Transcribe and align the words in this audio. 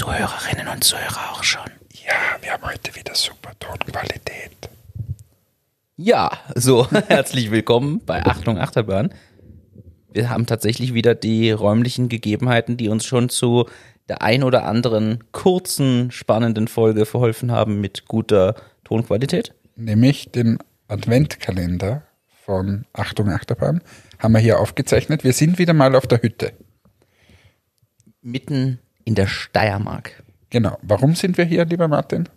Zuhörerinnen 0.00 0.66
und 0.66 0.82
Zuhörer 0.82 1.30
auch 1.30 1.44
schon. 1.44 1.70
Ja, 1.92 2.40
wir 2.40 2.52
haben 2.52 2.64
heute 2.64 2.96
wieder 2.96 3.14
super 3.14 3.50
Tonqualität. 3.58 4.70
Ja, 5.94 6.38
so, 6.54 6.90
herzlich 7.08 7.50
willkommen 7.50 8.00
bei 8.06 8.24
Achtung 8.24 8.56
Achterbahn. 8.56 9.12
Wir 10.10 10.30
haben 10.30 10.46
tatsächlich 10.46 10.94
wieder 10.94 11.14
die 11.14 11.50
räumlichen 11.50 12.08
Gegebenheiten, 12.08 12.78
die 12.78 12.88
uns 12.88 13.04
schon 13.04 13.28
zu 13.28 13.66
der 14.08 14.22
ein 14.22 14.42
oder 14.42 14.64
anderen 14.64 15.22
kurzen, 15.32 16.10
spannenden 16.10 16.66
Folge 16.66 17.04
verholfen 17.04 17.52
haben 17.52 17.82
mit 17.82 18.08
guter 18.08 18.54
Tonqualität. 18.84 19.52
Nämlich 19.76 20.32
den 20.32 20.56
Adventkalender 20.88 22.04
von 22.46 22.86
Achtung 22.94 23.28
Achterbahn 23.28 23.82
haben 24.18 24.32
wir 24.32 24.40
hier 24.40 24.60
aufgezeichnet. 24.60 25.24
Wir 25.24 25.34
sind 25.34 25.58
wieder 25.58 25.74
mal 25.74 25.94
auf 25.94 26.06
der 26.06 26.22
Hütte. 26.22 26.54
Mitten 28.22 28.78
in 29.10 29.16
der 29.16 29.26
Steiermark. 29.26 30.22
Genau. 30.50 30.78
Warum 30.82 31.16
sind 31.16 31.36
wir 31.36 31.44
hier, 31.44 31.64
lieber 31.64 31.88
Martin? 31.88 32.28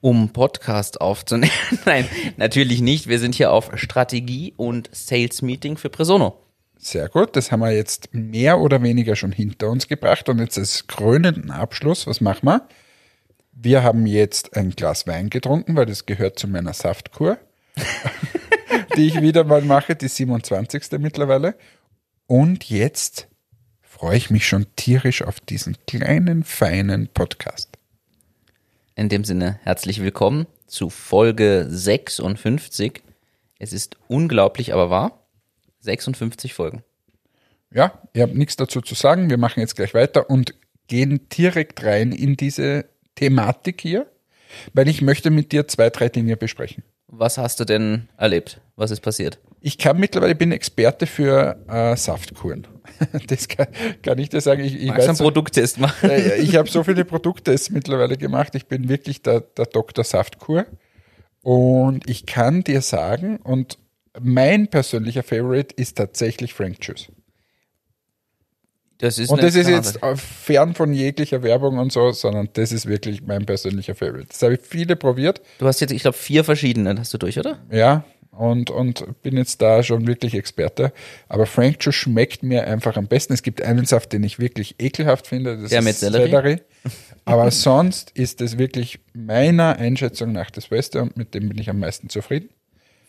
Um 0.00 0.32
Podcast 0.32 1.00
aufzunehmen. 1.00 1.52
Nein, 1.84 2.04
natürlich 2.36 2.80
nicht. 2.80 3.06
Wir 3.06 3.20
sind 3.20 3.36
hier 3.36 3.52
auf 3.52 3.70
Strategie- 3.74 4.54
und 4.56 4.90
Sales-Meeting 4.92 5.76
für 5.76 5.88
Presono. 5.88 6.42
Sehr 6.78 7.08
gut, 7.08 7.36
das 7.36 7.52
haben 7.52 7.60
wir 7.60 7.70
jetzt 7.70 8.12
mehr 8.12 8.58
oder 8.58 8.82
weniger 8.82 9.14
schon 9.14 9.30
hinter 9.30 9.70
uns 9.70 9.86
gebracht. 9.86 10.28
Und 10.28 10.40
jetzt 10.40 10.58
als 10.58 10.88
krönenden 10.88 11.52
Abschluss, 11.52 12.08
was 12.08 12.20
machen 12.20 12.46
wir? 12.48 12.66
Wir 13.52 13.84
haben 13.84 14.04
jetzt 14.04 14.56
ein 14.56 14.70
Glas 14.70 15.06
Wein 15.06 15.30
getrunken, 15.30 15.76
weil 15.76 15.86
das 15.86 16.06
gehört 16.06 16.40
zu 16.40 16.48
meiner 16.48 16.72
Saftkur, 16.72 17.38
die 18.96 19.06
ich 19.06 19.20
wieder 19.20 19.44
mal 19.44 19.62
mache, 19.62 19.94
die 19.94 20.08
27. 20.08 20.98
mittlerweile. 20.98 21.54
Und 22.26 22.68
jetzt 22.68 23.28
freue 23.98 24.16
ich 24.16 24.30
mich 24.30 24.46
schon 24.46 24.66
tierisch 24.76 25.22
auf 25.22 25.40
diesen 25.40 25.76
kleinen, 25.88 26.44
feinen 26.44 27.08
Podcast. 27.08 27.68
In 28.94 29.08
dem 29.08 29.24
Sinne, 29.24 29.58
herzlich 29.64 30.00
willkommen 30.00 30.46
zu 30.68 30.88
Folge 30.88 31.66
56. 31.68 33.02
Es 33.58 33.72
ist 33.72 33.96
unglaublich, 34.06 34.72
aber 34.72 34.88
wahr. 34.88 35.26
56 35.80 36.54
Folgen. 36.54 36.84
Ja, 37.72 38.00
ihr 38.14 38.22
habt 38.22 38.36
nichts 38.36 38.54
dazu 38.54 38.82
zu 38.82 38.94
sagen. 38.94 39.30
Wir 39.30 39.36
machen 39.36 39.58
jetzt 39.58 39.74
gleich 39.74 39.94
weiter 39.94 40.30
und 40.30 40.54
gehen 40.86 41.28
direkt 41.36 41.82
rein 41.82 42.12
in 42.12 42.36
diese 42.36 42.84
Thematik 43.16 43.80
hier, 43.80 44.06
weil 44.74 44.88
ich 44.88 45.02
möchte 45.02 45.30
mit 45.30 45.50
dir 45.50 45.66
zwei, 45.66 45.90
drei 45.90 46.08
Dinge 46.08 46.36
besprechen. 46.36 46.84
Was 47.08 47.36
hast 47.36 47.58
du 47.58 47.64
denn 47.64 48.08
erlebt? 48.16 48.60
Was 48.76 48.92
ist 48.92 49.00
passiert? 49.00 49.40
Ich 49.60 49.78
kann 49.78 49.98
mittlerweile, 49.98 50.32
ich 50.32 50.38
bin 50.38 50.52
Experte 50.52 51.06
für 51.06 51.58
äh, 51.68 51.96
Saftkuren. 51.96 52.66
Das 53.28 53.46
kann, 53.48 53.66
kann 54.02 54.18
ich 54.18 54.30
dir 54.30 54.40
sagen. 54.40 54.64
Ich, 54.64 54.74
ich 54.74 54.90
du 54.90 55.02
einen 55.02 55.16
Produkttest 55.16 55.78
machen? 55.78 56.10
Äh, 56.10 56.36
ich 56.38 56.56
habe 56.56 56.68
so 56.68 56.82
viele 56.82 57.04
Produkte 57.04 57.52
jetzt 57.52 57.70
mittlerweile 57.70 58.16
gemacht. 58.16 58.54
Ich 58.54 58.66
bin 58.66 58.88
wirklich 58.88 59.22
der, 59.22 59.40
der 59.40 59.66
Dr. 59.66 60.04
Saftkur. 60.04 60.66
Und 61.42 62.08
ich 62.08 62.26
kann 62.26 62.64
dir 62.64 62.80
sagen, 62.80 63.36
und 63.36 63.78
mein 64.20 64.68
persönlicher 64.68 65.22
Favorite 65.22 65.74
ist 65.76 65.96
tatsächlich 65.96 66.54
Frank 66.54 66.78
Juice. 66.80 67.08
Das 68.98 69.18
ist 69.18 69.30
Und 69.30 69.42
das 69.42 69.54
ist 69.54 69.68
jetzt 69.68 70.00
fern 70.16 70.74
von 70.74 70.92
jeglicher 70.92 71.44
Werbung 71.44 71.78
und 71.78 71.92
so, 71.92 72.10
sondern 72.10 72.48
das 72.54 72.72
ist 72.72 72.86
wirklich 72.86 73.22
mein 73.22 73.46
persönlicher 73.46 73.94
Favorite. 73.94 74.26
Das 74.28 74.42
habe 74.42 74.54
ich 74.54 74.60
viele 74.60 74.96
probiert, 74.96 75.40
Du 75.58 75.66
hast 75.66 75.80
jetzt, 75.80 75.92
ich 75.92 76.02
glaube, 76.02 76.16
vier 76.16 76.42
verschiedene 76.42 76.98
hast 76.98 77.14
du 77.14 77.18
durch, 77.18 77.38
oder? 77.38 77.60
ja, 77.70 78.04
und, 78.38 78.70
und 78.70 79.22
bin 79.22 79.36
jetzt 79.36 79.60
da 79.60 79.82
schon 79.82 80.06
wirklich 80.06 80.34
Experte. 80.34 80.92
Aber 81.28 81.44
Frank 81.44 81.78
Juice 81.80 81.94
schmeckt 81.94 82.42
mir 82.44 82.66
einfach 82.68 82.96
am 82.96 83.08
besten. 83.08 83.32
Es 83.32 83.42
gibt 83.42 83.62
einen 83.62 83.84
Saft, 83.84 84.12
den 84.12 84.22
ich 84.22 84.38
wirklich 84.38 84.76
ekelhaft 84.78 85.26
finde, 85.26 85.58
das 85.58 85.70
Der 85.70 85.80
ist 85.80 85.84
mit 85.84 85.96
Sellerie? 85.96 86.60
Aber 87.24 87.50
sonst 87.50 88.12
ist 88.14 88.40
es 88.40 88.56
wirklich 88.56 89.00
meiner 89.12 89.76
Einschätzung 89.76 90.32
nach 90.32 90.50
das 90.50 90.68
Beste 90.68 91.02
und 91.02 91.16
mit 91.16 91.34
dem 91.34 91.48
bin 91.48 91.58
ich 91.58 91.68
am 91.68 91.80
meisten 91.80 92.08
zufrieden. 92.08 92.50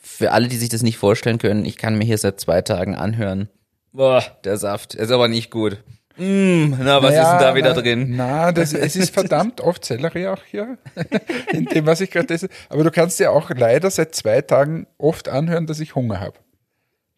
Für 0.02 0.32
alle, 0.32 0.48
die 0.48 0.58
sich 0.58 0.70
das 0.70 0.82
nicht 0.82 0.98
vorstellen 0.98 1.38
können, 1.38 1.64
ich 1.64 1.78
kann 1.78 1.98
mir 1.98 2.06
hier 2.06 2.18
seit 2.18 2.40
zwei 2.40 2.62
Tagen 2.62 2.96
anhören. 2.96 3.50
Boah, 3.92 4.24
der 4.44 4.58
Saft 4.58 4.96
ist 4.96 5.12
aber 5.12 5.28
nicht 5.28 5.52
gut. 5.52 5.84
Mm, 6.20 6.76
na, 6.84 7.02
was 7.02 7.12
ist 7.12 7.32
denn 7.32 7.40
da 7.40 7.56
wieder 7.56 7.74
na, 7.74 7.82
drin? 7.82 8.16
Na, 8.16 8.52
das, 8.52 8.74
es 8.74 8.96
ist 8.98 9.14
verdammt 9.14 9.62
oft 9.62 9.86
Sellerie 9.86 10.28
auch 10.28 10.44
hier, 10.44 10.78
in 11.54 11.66
dem, 11.66 11.86
was 11.86 12.02
ich 12.02 12.12
gerade 12.12 12.34
esse. 12.34 12.50
Aber 12.68 12.84
du 12.84 12.92
kannst 12.92 13.20
dir 13.20 13.32
auch 13.32 13.50
leider 13.52 13.90
seit 13.90 14.14
zwei 14.14 14.42
Tagen 14.42 14.86
oft 14.98 15.30
anhören, 15.30 15.66
dass 15.66 15.80
ich 15.80 15.96
Hunger 15.96 16.20
habe. 16.20 16.38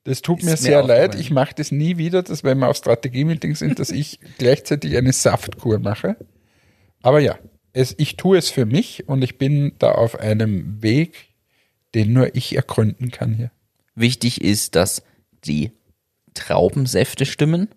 Das 0.03 0.21
tut 0.21 0.39
Ist 0.39 0.45
mir 0.45 0.57
sehr 0.57 0.83
leid. 0.83 1.15
Ich 1.15 1.31
mache 1.31 1.53
das 1.55 1.71
nie 1.71 1.97
wieder, 1.97 2.23
dass 2.23 2.43
wenn 2.43 2.59
wir 2.59 2.69
auf 2.69 2.77
Strategie-Meetings 2.77 3.59
sind, 3.59 3.79
dass 3.79 3.89
ich 3.89 4.19
gleichzeitig 4.37 4.95
eine 4.97 5.13
Saftkur 5.13 5.79
mache. 5.79 6.15
Aber 7.01 7.19
ja, 7.19 7.37
es, 7.73 7.95
ich 7.97 8.17
tue 8.17 8.37
es 8.37 8.49
für 8.49 8.65
mich 8.65 9.07
und 9.07 9.23
ich 9.23 9.37
bin 9.37 9.73
da 9.79 9.91
auf 9.91 10.19
einem 10.19 10.81
Weg, 10.81 11.29
den 11.95 12.13
nur 12.13 12.35
ich 12.35 12.55
ergründen 12.55 13.11
kann 13.11 13.33
hier. 13.33 13.51
Wichtig 13.95 14.41
ist, 14.41 14.75
dass 14.75 15.03
die 15.45 15.71
Traubensäfte 16.33 17.25
stimmen 17.25 17.69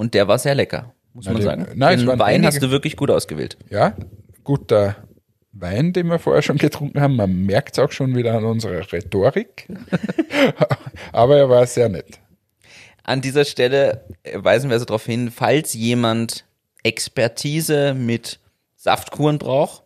und 0.00 0.14
der 0.14 0.26
war 0.28 0.38
sehr 0.38 0.54
lecker, 0.54 0.92
muss 1.14 1.26
Na, 1.26 1.32
man 1.32 1.40
die- 1.40 1.44
sagen. 1.44 1.66
nein, 1.74 1.98
Den 1.98 2.06
Wein 2.08 2.20
einige- 2.22 2.46
hast 2.48 2.62
du 2.62 2.70
wirklich 2.70 2.96
gut 2.96 3.10
ausgewählt. 3.10 3.56
Ja, 3.68 3.94
guter 4.44 4.96
Wein, 5.52 5.92
den 5.92 6.06
wir 6.06 6.18
vorher 6.18 6.42
schon 6.42 6.56
getrunken 6.58 7.00
haben. 7.00 7.16
Man 7.16 7.44
merkt 7.44 7.74
es 7.74 7.78
auch 7.84 7.92
schon 7.92 8.14
wieder 8.16 8.34
an 8.36 8.44
unserer 8.44 8.90
Rhetorik. 8.92 9.66
Aber 11.12 11.36
er 11.36 11.48
war 11.50 11.66
sehr 11.66 11.88
nett. 11.88 12.18
An 13.02 13.20
dieser 13.20 13.44
Stelle 13.44 14.04
weisen 14.34 14.70
wir 14.70 14.74
also 14.74 14.84
darauf 14.86 15.04
hin, 15.04 15.30
falls 15.30 15.74
jemand 15.74 16.44
Expertise 16.82 17.94
mit 17.94 18.38
Saftkuren 18.76 19.38
braucht 19.38 19.82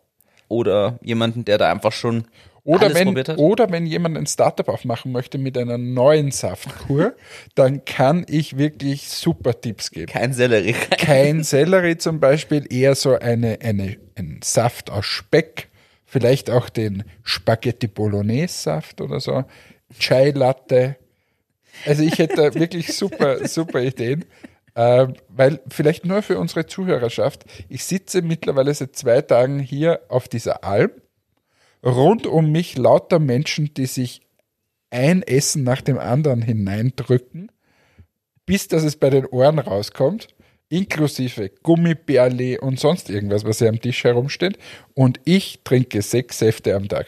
oder 0.49 0.99
jemanden, 1.03 1.45
der 1.45 1.59
da 1.59 1.71
einfach 1.73 1.93
schon 1.93 2.27
Oder 2.65 2.87
alles 2.87 2.99
wenn, 2.99 3.37
oder 3.37 3.71
wenn 3.71 3.85
jemand 3.85 4.17
ein 4.17 4.27
Startup 4.27 4.67
aufmachen 4.71 5.13
möchte 5.13 5.37
mit 5.37 5.59
einer 5.59 5.77
neuen 5.77 6.31
Saftkur, 6.31 7.15
dann 7.55 7.85
kann 7.85 8.25
ich 8.27 8.57
wirklich 8.57 9.11
super 9.11 9.61
Tipps 9.61 9.91
geben. 9.91 10.07
Kein 10.07 10.33
Sellerie. 10.33 10.73
Kein 10.99 11.45
Sellerie 11.45 11.99
zum 11.99 12.21
Beispiel, 12.21 12.67
eher 12.73 12.95
so 12.95 13.19
eine, 13.19 13.59
eine, 13.61 13.99
ein 14.15 14.41
Saft 14.43 14.91
aus 14.91 15.05
Speck, 15.05 15.69
vielleicht 16.07 16.49
auch 16.49 16.71
den 16.71 17.05
Spaghetti 17.23 17.87
Bolognese 17.87 18.55
Saft 18.55 19.03
oder 19.03 19.21
so, 19.21 19.45
Chai 19.99 20.31
Latte. 20.31 20.97
Also 21.85 22.03
ich 22.03 22.19
hätte 22.19 22.55
wirklich 22.55 22.95
super, 22.97 23.47
super 23.49 23.83
Ideen. 23.83 24.25
Äh, 24.75 25.09
weil 25.29 25.61
vielleicht 25.69 26.07
nur 26.07 26.23
für 26.23 26.39
unsere 26.39 26.67
Zuhörerschaft, 26.67 27.45
ich 27.69 27.85
sitze 27.85 28.23
mittlerweile 28.23 28.73
seit 28.73 28.97
zwei 28.97 29.21
Tagen 29.21 29.61
hier 29.61 30.01
auf 30.09 30.29
dieser 30.29 30.65
Alm, 30.65 30.91
rund 31.85 32.27
um 32.27 32.51
mich 32.51 32.77
lauter 32.77 33.19
Menschen, 33.19 33.75
die 33.75 33.87
sich 33.87 34.21
ein 34.91 35.23
Essen 35.23 35.65
nach 35.65 35.81
dem 35.81 35.99
anderen 35.99 36.43
hineindrücken, 36.43 37.51
bis 38.47 38.69
dass 38.69 38.85
es 38.85 38.97
bei 38.97 39.11
den 39.11 39.27
Ohren 39.27 39.59
rauskommt, 39.59 40.29
inklusive 40.69 41.51
Gummibärli 41.63 42.59
und 42.59 42.79
sonst 42.79 43.11
irgendwas, 43.11 43.45
was 43.45 43.59
hier 43.59 43.69
am 43.69 43.81
Tisch 43.81 44.05
herumsteht. 44.05 44.59
Und 44.95 45.21
ich 45.25 45.61
trinke 45.65 46.03
sechs 46.03 46.39
Säfte 46.39 46.75
am 46.75 46.89
Tag. 46.89 47.07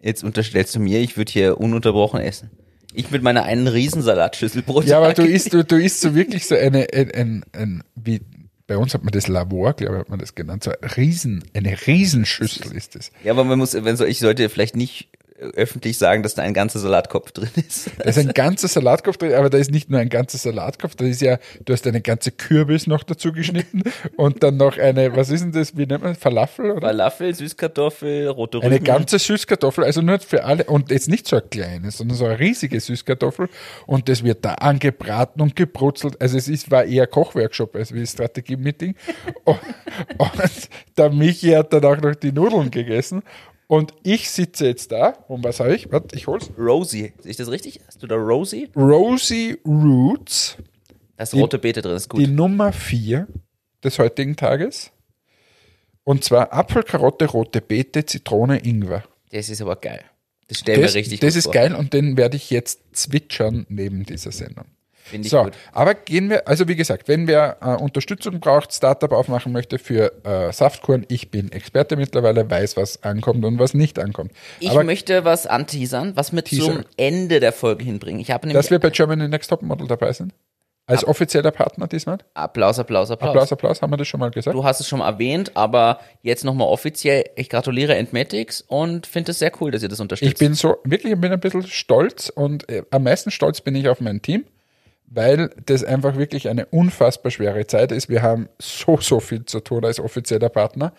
Jetzt 0.00 0.24
unterstellst 0.24 0.74
du 0.74 0.80
mir, 0.80 1.00
ich 1.00 1.16
würde 1.16 1.32
hier 1.32 1.58
ununterbrochen 1.58 2.20
essen. 2.20 2.50
Ich 2.94 3.10
mit 3.10 3.22
meiner 3.22 3.44
einen 3.44 3.68
Riesensalatschüssel 3.68 4.62
pro 4.62 4.82
Ja, 4.82 4.98
aber 4.98 5.14
Tag. 5.14 5.24
du 5.24 5.30
isst, 5.30 5.54
du, 5.54 5.64
du 5.64 5.76
isst 5.76 6.00
so 6.00 6.14
wirklich 6.14 6.46
so 6.46 6.56
eine, 6.56 6.86
ein, 6.92 7.10
ein, 7.12 7.44
ein, 7.52 7.84
wie, 7.94 8.20
bei 8.66 8.76
uns 8.76 8.94
hat 8.94 9.02
man 9.02 9.12
das 9.12 9.28
Labor, 9.28 9.74
glaube 9.74 9.94
ich, 9.94 10.00
hat 10.00 10.08
man 10.08 10.18
das 10.18 10.34
genannt, 10.34 10.64
so 10.64 10.70
eine 10.70 10.96
Riesen, 10.96 11.44
eine 11.54 11.76
Riesenschüssel 11.86 12.72
ist 12.72 12.96
es. 12.96 13.10
Ja, 13.24 13.32
aber 13.32 13.44
man 13.44 13.58
muss, 13.58 13.74
wenn 13.74 13.96
so, 13.96 14.04
ich 14.04 14.18
sollte 14.18 14.48
vielleicht 14.48 14.76
nicht 14.76 15.08
öffentlich 15.54 15.98
sagen, 15.98 16.22
dass 16.22 16.34
da 16.34 16.42
ein 16.42 16.54
ganzer 16.54 16.78
Salatkopf 16.78 17.32
drin 17.32 17.50
ist. 17.56 17.90
Da 17.98 18.08
ist 18.08 18.18
ein 18.18 18.32
ganzer 18.32 18.68
Salatkopf 18.68 19.16
drin, 19.16 19.34
aber 19.34 19.50
da 19.50 19.58
ist 19.58 19.70
nicht 19.70 19.90
nur 19.90 20.00
ein 20.00 20.08
ganzer 20.08 20.38
Salatkopf, 20.38 20.94
da 20.96 21.04
ist 21.04 21.20
ja, 21.20 21.38
du 21.64 21.72
hast 21.72 21.86
eine 21.86 22.00
ganze 22.00 22.32
Kürbis 22.32 22.86
noch 22.86 23.04
dazu 23.04 23.32
geschnitten 23.32 23.82
und 24.16 24.42
dann 24.42 24.56
noch 24.56 24.78
eine, 24.78 25.14
was 25.14 25.30
ist 25.30 25.42
denn 25.42 25.52
das, 25.52 25.76
wie 25.76 25.86
nennt 25.86 26.02
man 26.02 26.12
das, 26.12 26.18
Falafel 26.18 26.72
oder? 26.72 26.88
Falafel, 26.88 27.34
Süßkartoffel, 27.34 28.28
rote 28.28 28.58
Rüben. 28.58 28.66
Eine 28.66 28.80
ganze 28.80 29.18
Süßkartoffel, 29.18 29.84
also 29.84 30.02
nicht 30.02 30.24
für 30.24 30.44
alle 30.44 30.64
und 30.64 30.90
jetzt 30.90 31.08
nicht 31.08 31.28
so 31.28 31.36
eine 31.36 31.46
kleine, 31.48 31.90
sondern 31.90 32.16
so 32.16 32.24
eine 32.24 32.38
riesige 32.38 32.80
Süßkartoffel 32.80 33.48
und 33.86 34.08
das 34.08 34.24
wird 34.24 34.44
da 34.44 34.54
angebraten 34.54 35.40
und 35.40 35.54
gebrutzelt. 35.56 36.20
Also 36.20 36.36
es 36.36 36.48
ist, 36.48 36.70
war 36.70 36.84
eher 36.84 37.06
Kochworkshop 37.06 37.76
als 37.76 37.92
wie 37.92 38.06
Strategie-Meeting. 38.06 38.94
und, 39.44 39.58
und 40.18 40.68
der 40.96 41.10
Michi 41.10 41.50
hat 41.50 41.72
dann 41.72 41.84
auch 41.84 42.00
noch 42.00 42.14
die 42.14 42.32
Nudeln 42.32 42.70
gegessen 42.70 43.22
und 43.66 43.94
ich 44.02 44.30
sitze 44.30 44.66
jetzt 44.66 44.92
da 44.92 45.10
und 45.28 45.44
was 45.44 45.60
habe 45.60 45.74
ich? 45.74 45.90
Warte, 45.90 46.14
ich 46.16 46.26
hol's. 46.26 46.50
Rosie. 46.58 47.12
Sehe 47.18 47.30
ich 47.30 47.36
das 47.36 47.50
richtig? 47.50 47.80
Hast 47.86 48.02
du 48.02 48.06
da 48.06 48.16
Rosie? 48.16 48.68
Rosie 48.76 49.58
Roots, 49.66 50.56
Da 51.16 51.24
ist 51.24 51.34
rote 51.34 51.58
Beete 51.58 51.80
drin, 51.82 51.96
ist 51.96 52.08
gut. 52.08 52.20
die 52.20 52.26
Nummer 52.26 52.72
4 52.72 53.26
des 53.82 53.98
heutigen 53.98 54.36
Tages. 54.36 54.90
Und 56.04 56.24
zwar 56.24 56.52
Apfel, 56.52 56.82
Karotte, 56.82 57.26
rote 57.26 57.60
Beete, 57.60 58.04
Zitrone, 58.04 58.58
Ingwer. 58.64 59.04
Das 59.30 59.48
ist 59.48 59.62
aber 59.62 59.76
geil. 59.76 60.02
Das 60.48 60.58
stellen 60.58 60.80
wir 60.82 60.92
richtig 60.94 61.20
das 61.20 61.36
ist 61.36 61.44
vor. 61.44 61.52
geil 61.54 61.74
und 61.74 61.94
den 61.94 62.16
werde 62.16 62.36
ich 62.36 62.50
jetzt 62.50 62.80
zwitschern 62.92 63.64
neben 63.68 64.04
dieser 64.04 64.32
Sendung. 64.32 64.66
Finde 65.12 65.26
ich 65.26 65.30
So, 65.30 65.44
gut. 65.44 65.52
aber 65.72 65.94
gehen 65.94 66.30
wir, 66.30 66.48
also 66.48 66.66
wie 66.68 66.74
gesagt, 66.74 67.06
wenn 67.06 67.26
wer 67.26 67.58
äh, 67.60 67.82
Unterstützung 67.82 68.40
braucht, 68.40 68.72
Startup 68.72 69.12
aufmachen 69.12 69.52
möchte 69.52 69.78
für 69.78 70.12
äh, 70.24 70.50
Saftkuren, 70.52 71.04
ich 71.08 71.30
bin 71.30 71.52
Experte 71.52 71.96
mittlerweile, 71.96 72.50
weiß, 72.50 72.78
was 72.78 73.02
ankommt 73.02 73.44
und 73.44 73.58
was 73.58 73.74
nicht 73.74 73.98
ankommt. 73.98 74.32
Ich 74.58 74.70
aber 74.70 74.84
möchte 74.84 75.24
was 75.26 75.46
anteasern, 75.46 76.12
was 76.16 76.32
wir 76.32 76.42
Teaser. 76.42 76.64
zum 76.64 76.84
Ende 76.96 77.38
der 77.40 77.52
Folge 77.52 77.84
hinbringen. 77.84 78.20
Ich 78.20 78.30
habe 78.30 78.46
nämlich 78.46 78.60
dass 78.62 78.70
wir 78.70 78.78
bei 78.78 78.88
Germany 78.90 79.28
Next 79.28 79.50
Top 79.50 79.60
Model 79.62 79.86
dabei 79.86 80.12
sind? 80.12 80.32
Als 80.86 81.06
offizieller 81.06 81.52
Partner 81.52 81.86
diesmal? 81.86 82.18
Applaus, 82.34 82.78
Applaus, 82.80 83.08
Applaus. 83.10 83.30
Applaus, 83.30 83.52
Applaus, 83.52 83.82
haben 83.82 83.92
wir 83.92 83.96
das 83.98 84.08
schon 84.08 84.18
mal 84.18 84.32
gesagt? 84.32 84.54
Du 84.54 84.64
hast 84.64 84.80
es 84.80 84.88
schon 84.88 84.98
mal 84.98 85.08
erwähnt, 85.10 85.52
aber 85.54 86.00
jetzt 86.22 86.44
nochmal 86.44 86.66
offiziell. 86.66 87.24
Ich 87.36 87.48
gratuliere 87.48 87.94
Entmatics 87.94 88.62
und 88.62 89.06
finde 89.06 89.30
es 89.30 89.38
sehr 89.38 89.52
cool, 89.60 89.70
dass 89.70 89.84
ihr 89.84 89.88
das 89.88 90.00
unterstützt. 90.00 90.32
Ich 90.32 90.38
bin 90.38 90.54
so, 90.54 90.78
wirklich, 90.82 91.12
ich 91.12 91.20
bin 91.20 91.32
ein 91.32 91.38
bisschen 91.38 91.62
stolz 91.68 92.30
und 92.30 92.68
äh, 92.68 92.82
am 92.90 93.04
meisten 93.04 93.30
stolz 93.30 93.60
bin 93.60 93.76
ich 93.76 93.88
auf 93.88 94.00
mein 94.00 94.22
Team, 94.22 94.44
weil 95.14 95.50
das 95.66 95.84
einfach 95.84 96.16
wirklich 96.16 96.48
eine 96.48 96.66
unfassbar 96.66 97.30
schwere 97.30 97.66
Zeit 97.66 97.92
ist. 97.92 98.08
Wir 98.08 98.22
haben 98.22 98.48
so, 98.58 98.96
so 98.98 99.20
viel 99.20 99.44
zu 99.44 99.60
tun 99.60 99.84
als 99.84 100.00
offizieller 100.00 100.48
Partner 100.48 100.92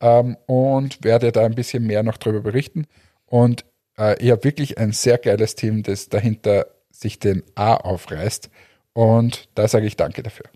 ähm, 0.00 0.36
und 0.46 1.02
werde 1.02 1.32
da 1.32 1.44
ein 1.44 1.54
bisschen 1.54 1.84
mehr 1.84 2.02
noch 2.02 2.16
darüber 2.16 2.40
berichten. 2.40 2.86
Und 3.26 3.64
äh, 3.98 4.22
ich 4.22 4.30
habe 4.30 4.44
wirklich 4.44 4.78
ein 4.78 4.92
sehr 4.92 5.18
geiles 5.18 5.56
Team, 5.56 5.82
das 5.82 6.08
dahinter 6.08 6.66
sich 6.90 7.18
den 7.18 7.42
A 7.54 7.74
aufreißt. 7.74 8.50
Und 8.92 9.48
da 9.54 9.66
sage 9.68 9.86
ich 9.86 9.96
Danke 9.96 10.22
dafür. 10.22 10.46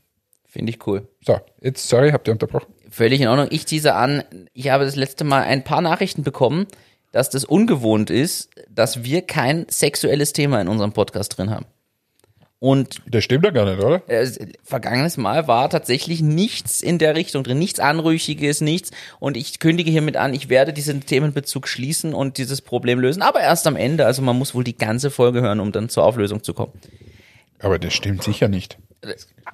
Finde 0.47 0.71
ich 0.71 0.87
cool. 0.87 1.09
So, 1.25 1.41
jetzt, 1.61 1.89
sorry, 1.89 2.11
habt 2.11 2.29
ihr 2.29 2.33
unterbrochen? 2.33 2.73
Völlig 2.91 3.21
in 3.21 3.29
Ordnung. 3.29 3.49
Ich 3.51 3.67
tease 3.67 3.95
an, 3.95 4.25
ich 4.53 4.71
habe 4.71 4.85
das 4.85 4.97
letzte 4.97 5.25
Mal 5.25 5.43
ein 5.43 5.63
paar 5.63 5.81
Nachrichten 5.81 6.23
bekommen, 6.23 6.67
dass 7.13 7.31
das 7.31 7.45
ungewohnt 7.45 8.11
ist, 8.11 8.51
dass 8.69 9.05
wir 9.05 9.23
kein 9.23 9.67
sexuelles 9.69 10.33
Thema 10.33 10.61
in 10.61 10.69
unserem 10.69 10.93
Podcast 10.93 11.37
drin 11.37 11.51
haben. 11.51 11.67
Und 12.63 13.01
Das 13.07 13.25
stimmt 13.25 13.45
ja 13.47 13.51
gar 13.53 13.65
nicht, 13.65 13.83
oder? 13.83 14.03
äh, 14.07 14.29
vergangenes 14.63 15.17
Mal 15.17 15.49
war 15.49 15.71
tatsächlich 15.71 16.21
nichts 16.21 16.83
in 16.83 16.99
der 16.99 17.17
Richtung 17.17 17.43
drin, 17.43 17.59
nichts 17.59 17.81
Anrüchiges, 17.81 18.61
nichts. 18.61 18.91
Und 19.19 19.39
ich 19.39 19.61
kündige 19.61 19.91
hiermit 19.91 20.19
an, 20.19 20.35
ich 20.35 20.51
werde 20.51 20.75
diesen 20.75 21.05
Themenbezug 21.07 21.67
schließen 21.67 22.13
und 22.13 22.37
dieses 22.37 22.61
Problem 22.61 23.01
lösen, 23.01 23.23
aber 23.23 23.41
erst 23.41 23.67
am 23.67 23.77
Ende. 23.77 24.05
Also 24.05 24.21
man 24.21 24.37
muss 24.39 24.55
wohl 24.55 24.63
die 24.63 24.77
ganze 24.77 25.11
Folge 25.11 25.41
hören, 25.41 25.59
um 25.59 25.73
dann 25.73 25.89
zur 25.89 26.05
Auflösung 26.05 26.43
zu 26.43 26.53
kommen. 26.53 26.73
Aber 27.61 27.79
das 27.79 27.95
stimmt 27.95 28.23
sicher 28.23 28.49
nicht. 28.49 28.77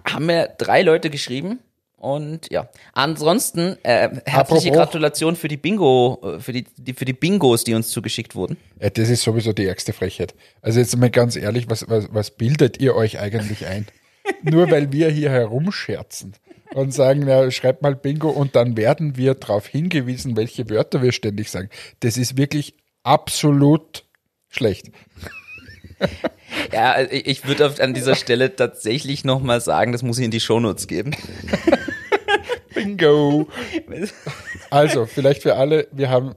Haben 0.04 0.26
mir 0.26 0.48
drei 0.58 0.82
Leute 0.82 1.08
geschrieben. 1.08 1.60
Und 2.06 2.52
ja, 2.52 2.68
ansonsten 2.92 3.78
äh, 3.82 4.20
herzliche 4.26 4.68
Apropos- 4.68 4.70
Gratulation 4.70 5.34
für 5.34 5.48
die 5.48 5.56
Bingo, 5.56 6.20
äh, 6.22 6.38
für 6.38 6.52
die, 6.52 6.64
die 6.76 6.92
für 6.92 7.04
die 7.04 7.12
Bingos, 7.12 7.64
die 7.64 7.74
uns 7.74 7.88
zugeschickt 7.88 8.36
wurden. 8.36 8.56
Das 8.78 9.08
ist 9.08 9.24
sowieso 9.24 9.52
die 9.52 9.66
ärgste 9.66 9.92
Frechheit. 9.92 10.32
Also 10.62 10.78
jetzt 10.78 10.96
mal 10.96 11.10
ganz 11.10 11.34
ehrlich, 11.34 11.68
was, 11.68 11.88
was, 11.88 12.06
was 12.12 12.30
bildet 12.30 12.78
ihr 12.78 12.94
euch 12.94 13.18
eigentlich 13.18 13.66
ein? 13.66 13.86
Nur 14.42 14.70
weil 14.70 14.92
wir 14.92 15.10
hier 15.10 15.30
herumscherzen 15.30 16.34
und 16.74 16.94
sagen, 16.94 17.26
ja, 17.26 17.50
schreibt 17.50 17.82
mal 17.82 17.96
Bingo 17.96 18.30
und 18.30 18.54
dann 18.54 18.76
werden 18.76 19.16
wir 19.16 19.34
darauf 19.34 19.66
hingewiesen, 19.66 20.36
welche 20.36 20.70
Wörter 20.70 21.02
wir 21.02 21.10
ständig 21.10 21.50
sagen. 21.50 21.70
Das 22.00 22.16
ist 22.16 22.36
wirklich 22.36 22.76
absolut 23.02 24.04
schlecht. 24.48 24.92
Ja, 26.72 27.00
ich 27.00 27.46
würde 27.46 27.74
an 27.80 27.94
dieser 27.94 28.14
Stelle 28.14 28.54
tatsächlich 28.54 29.24
nochmal 29.24 29.60
sagen, 29.60 29.92
das 29.92 30.02
muss 30.02 30.18
ich 30.18 30.24
in 30.24 30.30
die 30.30 30.40
Shownotes 30.40 30.86
geben. 30.86 31.12
Bingo! 32.76 33.48
Also, 34.70 35.06
vielleicht 35.06 35.42
für 35.42 35.56
alle, 35.56 35.88
wir 35.92 36.10
haben 36.10 36.34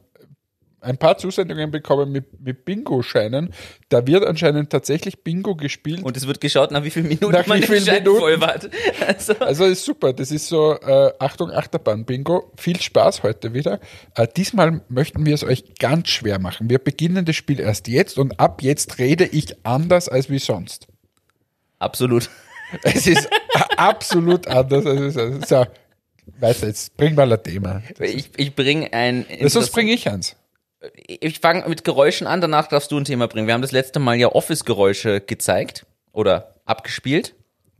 ein 0.81 0.97
paar 0.97 1.17
Zusendungen 1.17 1.71
bekommen 1.71 2.11
mit, 2.11 2.39
mit 2.39 2.63
Bingo-Scheinen. 2.63 3.53
Da 3.89 4.07
wird 4.07 4.25
anscheinend 4.25 4.69
tatsächlich 4.69 5.23
Bingo 5.23 5.55
gespielt. 5.55 6.03
Und 6.03 6.15
es 6.15 6.25
wird 6.25 6.39
geschaut, 6.39 6.71
nach 6.71 6.83
wie 6.83 6.89
vielen 6.89 7.07
Minuten 7.09 7.33
Nach 7.33 7.45
man 7.47 7.57
wie 7.57 7.61
den 7.61 7.69
vielen 7.69 7.85
Schein 7.85 8.03
Minuten? 8.03 8.19
voll 8.19 8.39
hat. 8.39 8.69
Also, 9.05 9.33
Also 9.39 9.65
ist 9.65 9.83
super. 9.83 10.13
Das 10.13 10.31
ist 10.31 10.47
so, 10.47 10.79
äh, 10.79 11.11
Achtung, 11.19 11.51
Achterbahn-Bingo. 11.51 12.53
Viel 12.55 12.79
Spaß 12.79 13.23
heute 13.23 13.53
wieder. 13.53 13.79
Äh, 14.15 14.27
diesmal 14.35 14.81
möchten 14.87 15.25
wir 15.25 15.33
es 15.33 15.43
euch 15.43 15.75
ganz 15.79 16.07
schwer 16.09 16.39
machen. 16.39 16.69
Wir 16.69 16.79
beginnen 16.79 17.25
das 17.25 17.35
Spiel 17.35 17.59
erst 17.59 17.87
jetzt 17.89 18.17
und 18.17 18.39
ab 18.39 18.61
jetzt 18.61 18.99
rede 18.99 19.25
ich 19.25 19.65
anders 19.65 20.07
als 20.07 20.29
wie 20.29 20.39
sonst. 20.39 20.87
absolut. 21.79 22.29
Es 22.83 23.07
ist 23.07 23.27
absolut 23.77 24.47
anders. 24.47 24.85
Als 24.85 25.17
es 25.17 25.51
So, 26.35 26.41
weiter, 26.41 26.67
jetzt 26.67 26.95
bring 26.97 27.15
mal 27.15 27.31
ein 27.31 27.43
Thema. 27.43 27.81
Ich, 27.99 28.31
ich 28.37 28.55
bringe 28.55 28.91
ein. 28.93 29.25
Sonst 29.45 29.71
bringe 29.71 29.91
ich 29.91 30.09
eins. 30.09 30.35
ich 30.95 31.39
fange 31.39 31.67
mit 31.67 31.83
Geräuschen 31.83 32.27
an, 32.27 32.41
danach 32.41 32.67
darfst 32.67 32.91
du 32.91 32.97
ein 32.97 33.05
Thema 33.05 33.27
bringen. 33.27 33.47
Wir 33.47 33.53
haben 33.53 33.61
das 33.61 33.71
letzte 33.71 33.99
Mal 33.99 34.15
ja 34.15 34.29
Office-Geräusche 34.29 35.21
gezeigt 35.21 35.85
oder 36.11 36.55
abgespielt. 36.65 37.35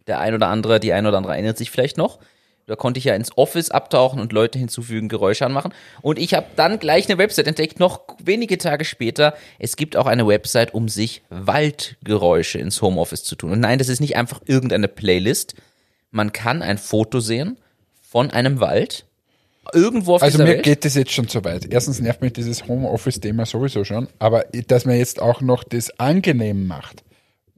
Der 0.07 0.19
ein 0.19 0.33
oder 0.33 0.47
andere, 0.47 0.79
die 0.79 0.93
ein 0.93 1.05
oder 1.05 1.17
andere 1.17 1.33
erinnert 1.33 1.57
sich 1.57 1.71
vielleicht 1.71 1.97
noch. 1.97 2.19
Da 2.65 2.75
konnte 2.75 2.99
ich 2.99 3.05
ja 3.05 3.15
ins 3.15 3.35
Office 3.35 3.71
abtauchen 3.71 4.19
und 4.19 4.31
Leute 4.31 4.59
hinzufügen, 4.59 5.09
Geräusche 5.09 5.43
anmachen. 5.43 5.73
Und 6.01 6.19
ich 6.19 6.35
habe 6.35 6.45
dann 6.55 6.77
gleich 6.77 7.09
eine 7.09 7.17
Website 7.17 7.47
entdeckt, 7.47 7.79
noch 7.79 8.01
wenige 8.23 8.59
Tage 8.59 8.85
später. 8.85 9.33
Es 9.57 9.75
gibt 9.75 9.95
auch 9.95 10.05
eine 10.05 10.27
Website, 10.27 10.75
um 10.75 10.87
sich 10.87 11.23
Waldgeräusche 11.29 12.59
ins 12.59 12.79
Homeoffice 12.81 13.23
zu 13.23 13.35
tun. 13.35 13.51
Und 13.53 13.59
nein, 13.59 13.79
das 13.79 13.89
ist 13.89 14.01
nicht 14.01 14.17
einfach 14.17 14.41
irgendeine 14.45 14.87
Playlist. 14.87 15.55
Man 16.11 16.31
kann 16.31 16.61
ein 16.61 16.77
Foto 16.77 17.19
sehen 17.19 17.57
von 18.09 18.31
einem 18.31 18.59
Wald. 18.59 19.05
Irgendwo 19.71 20.15
auf 20.15 20.23
Also 20.23 20.39
mir 20.39 20.47
Welt. 20.47 20.63
geht 20.63 20.83
das 20.83 20.95
jetzt 20.95 21.11
schon 21.11 21.27
zu 21.27 21.43
weit. 21.43 21.71
Erstens 21.71 21.99
nervt 21.99 22.21
mich 22.23 22.33
dieses 22.33 22.67
Homeoffice-Thema 22.67 23.45
sowieso 23.45 23.83
schon, 23.83 24.07
aber 24.17 24.45
dass 24.67 24.85
man 24.85 24.97
jetzt 24.97 25.21
auch 25.21 25.41
noch 25.41 25.63
das 25.63 25.99
angenehm 25.99 26.65
macht. 26.65 27.03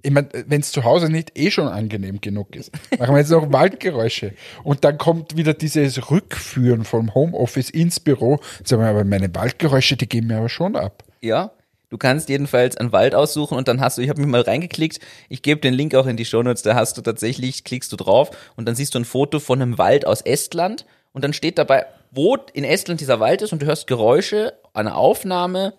Ich 0.01 0.11
meine, 0.11 0.27
wenn 0.47 0.59
es 0.59 0.71
zu 0.71 0.83
Hause 0.83 1.09
nicht 1.09 1.37
eh 1.39 1.51
schon 1.51 1.67
angenehm 1.67 2.19
genug 2.19 2.55
ist, 2.55 2.71
machen 2.99 3.13
wir 3.13 3.19
jetzt 3.19 3.29
noch 3.29 3.51
Waldgeräusche. 3.53 4.33
Und 4.63 4.83
dann 4.83 4.97
kommt 4.97 5.37
wieder 5.37 5.53
dieses 5.53 6.11
Rückführen 6.11 6.83
vom 6.83 7.13
Homeoffice 7.13 7.69
ins 7.69 7.99
Büro. 8.01 8.39
Sagen 8.65 8.81
wir, 8.81 8.89
aber 8.89 9.05
meine 9.05 9.33
Waldgeräusche, 9.33 9.95
die 9.95 10.09
geben 10.09 10.27
mir 10.27 10.37
aber 10.37 10.49
schon 10.49 10.75
ab. 10.75 11.03
Ja, 11.21 11.51
du 11.91 11.97
kannst 11.97 12.29
jedenfalls 12.29 12.77
einen 12.77 12.91
Wald 12.91 13.13
aussuchen 13.13 13.55
und 13.55 13.67
dann 13.67 13.79
hast 13.79 13.99
du, 13.99 14.01
ich 14.01 14.09
habe 14.09 14.19
mich 14.19 14.29
mal 14.29 14.41
reingeklickt, 14.41 14.99
ich 15.29 15.43
gebe 15.43 15.61
den 15.61 15.75
Link 15.75 15.93
auch 15.93 16.07
in 16.07 16.17
die 16.17 16.25
Shownotes, 16.25 16.63
da 16.63 16.73
hast 16.73 16.97
du 16.97 17.01
tatsächlich, 17.01 17.63
klickst 17.63 17.91
du 17.91 17.97
drauf 17.97 18.31
und 18.55 18.67
dann 18.67 18.73
siehst 18.73 18.95
du 18.95 18.99
ein 18.99 19.05
Foto 19.05 19.39
von 19.39 19.61
einem 19.61 19.77
Wald 19.77 20.07
aus 20.07 20.21
Estland 20.21 20.87
und 21.11 21.23
dann 21.23 21.33
steht 21.33 21.59
dabei, 21.59 21.85
wo 22.09 22.37
in 22.53 22.63
Estland 22.63 22.99
dieser 22.99 23.19
Wald 23.19 23.43
ist 23.43 23.53
und 23.53 23.61
du 23.61 23.67
hörst 23.67 23.85
Geräusche, 23.85 24.53
eine 24.73 24.95
Aufnahme, 24.95 25.73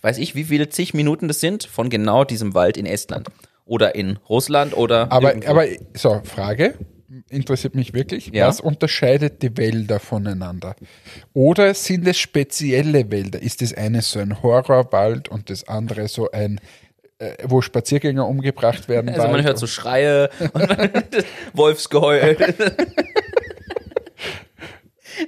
weiß 0.00 0.18
ich, 0.18 0.34
wie 0.34 0.44
viele 0.44 0.68
zig 0.68 0.94
Minuten 0.94 1.28
das 1.28 1.40
sind, 1.40 1.64
von 1.64 1.90
genau 1.90 2.24
diesem 2.24 2.54
Wald 2.54 2.76
in 2.76 2.86
Estland 2.86 3.28
oder 3.64 3.94
in 3.94 4.18
Russland 4.28 4.76
oder 4.76 5.12
Aber, 5.12 5.34
aber 5.46 5.66
so, 5.94 6.22
Frage, 6.24 6.74
interessiert 7.30 7.74
mich 7.74 7.94
wirklich. 7.94 8.30
Ja. 8.32 8.48
Was 8.48 8.60
unterscheidet 8.60 9.42
die 9.42 9.56
Wälder 9.56 9.98
voneinander? 9.98 10.76
Oder 11.32 11.74
sind 11.74 12.06
es 12.06 12.18
spezielle 12.18 13.10
Wälder? 13.10 13.40
Ist 13.40 13.62
das 13.62 13.72
eine 13.74 14.02
so 14.02 14.18
ein 14.18 14.42
Horrorwald 14.42 15.28
und 15.28 15.50
das 15.50 15.66
andere 15.68 16.08
so 16.08 16.30
ein, 16.30 16.60
äh, 17.18 17.32
wo 17.44 17.60
Spaziergänger 17.60 18.26
umgebracht 18.26 18.88
werden? 18.88 19.08
also 19.08 19.22
man 19.22 19.32
Wald? 19.32 19.44
hört 19.46 19.58
so 19.58 19.66
Schreie 19.66 20.28
und 20.52 20.68
man, 20.68 20.90
Wolfsgeheul. 21.54 22.36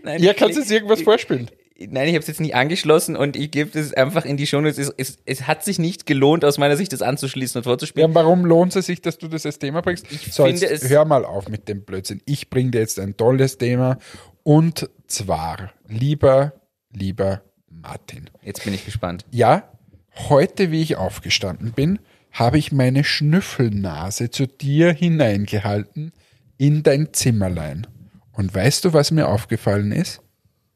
Nein, 0.03 0.23
Ja, 0.23 0.33
ich 0.33 0.37
kannst 0.37 0.59
jetzt 0.59 0.71
irgendwas 0.71 1.03
vorspielen? 1.03 1.51
Nein, 1.89 2.09
ich 2.09 2.15
habe 2.15 2.21
es 2.21 2.27
jetzt 2.27 2.41
nicht 2.41 2.55
angeschlossen 2.55 3.17
und 3.17 3.37
ich 3.37 3.51
gebe 3.51 3.79
es 3.79 3.95
einfach 3.95 4.25
in 4.27 4.37
die 4.37 4.47
Shownotes. 4.47 4.77
Es, 4.79 4.93
es, 4.99 5.19
es 5.25 5.47
hat 5.47 5.65
sich 5.65 5.79
nicht 5.79 6.05
gelohnt, 6.05 6.45
aus 6.45 6.59
meiner 6.59 6.77
Sicht 6.77 6.93
das 6.93 7.01
anzuschließen 7.01 7.59
und 7.61 7.65
vorzuspielen. 7.65 8.11
Ja, 8.11 8.15
warum 8.15 8.45
lohnt 8.45 8.77
es 8.77 8.87
sich, 8.87 9.01
dass 9.01 9.17
du 9.17 9.29
das 9.29 9.47
als 9.47 9.59
Thema 9.59 9.81
bringst? 9.81 10.07
so, 10.31 10.45
finde 10.45 10.61
jetzt 10.61 10.85
es- 10.85 10.91
hör 10.91 11.05
mal 11.07 11.25
auf 11.25 11.49
mit 11.49 11.69
dem 11.69 11.83
Blödsinn. 11.85 12.21
Ich 12.27 12.51
bringe 12.51 12.73
dir 12.73 12.81
jetzt 12.81 12.99
ein 13.01 13.17
tolles 13.17 13.57
Thema. 13.57 13.99
Und 14.43 14.91
zwar, 15.07 15.73
lieber, 15.89 16.53
lieber 16.93 17.43
Martin. 17.71 18.29
Jetzt 18.43 18.63
bin 18.65 18.75
ich 18.75 18.85
gespannt. 18.85 19.25
Ja, 19.31 19.73
heute, 20.29 20.71
wie 20.71 20.83
ich 20.83 20.97
aufgestanden 20.97 21.73
bin, 21.73 21.99
habe 22.33 22.59
ich 22.59 22.73
meine 22.73 23.05
Schnüffelnase 23.05 24.31
zu 24.31 24.47
dir 24.47 24.93
hineingehalten 24.93 26.13
in 26.59 26.83
dein 26.83 27.13
Zimmerlein. 27.13 27.87
Und 28.33 28.55
weißt 28.55 28.85
du, 28.85 28.93
was 28.93 29.11
mir 29.11 29.29
aufgefallen 29.29 29.93
ist? 29.93 30.21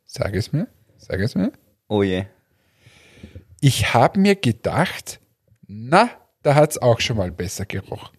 Sag 0.06 0.34
es 0.34 0.52
mir, 0.52 0.66
sag 1.04 1.20
es 1.20 1.34
mir. 1.34 1.52
Oh 1.88 2.02
je. 2.02 2.25
Ich 3.61 3.94
habe 3.94 4.18
mir 4.20 4.37
gedacht, 4.37 5.20
na, 5.66 6.11
da 6.42 6.54
hat's 6.54 6.78
auch 6.78 7.00
schon 7.00 7.16
mal 7.16 7.30
besser 7.30 7.64
gerochen. 7.66 8.18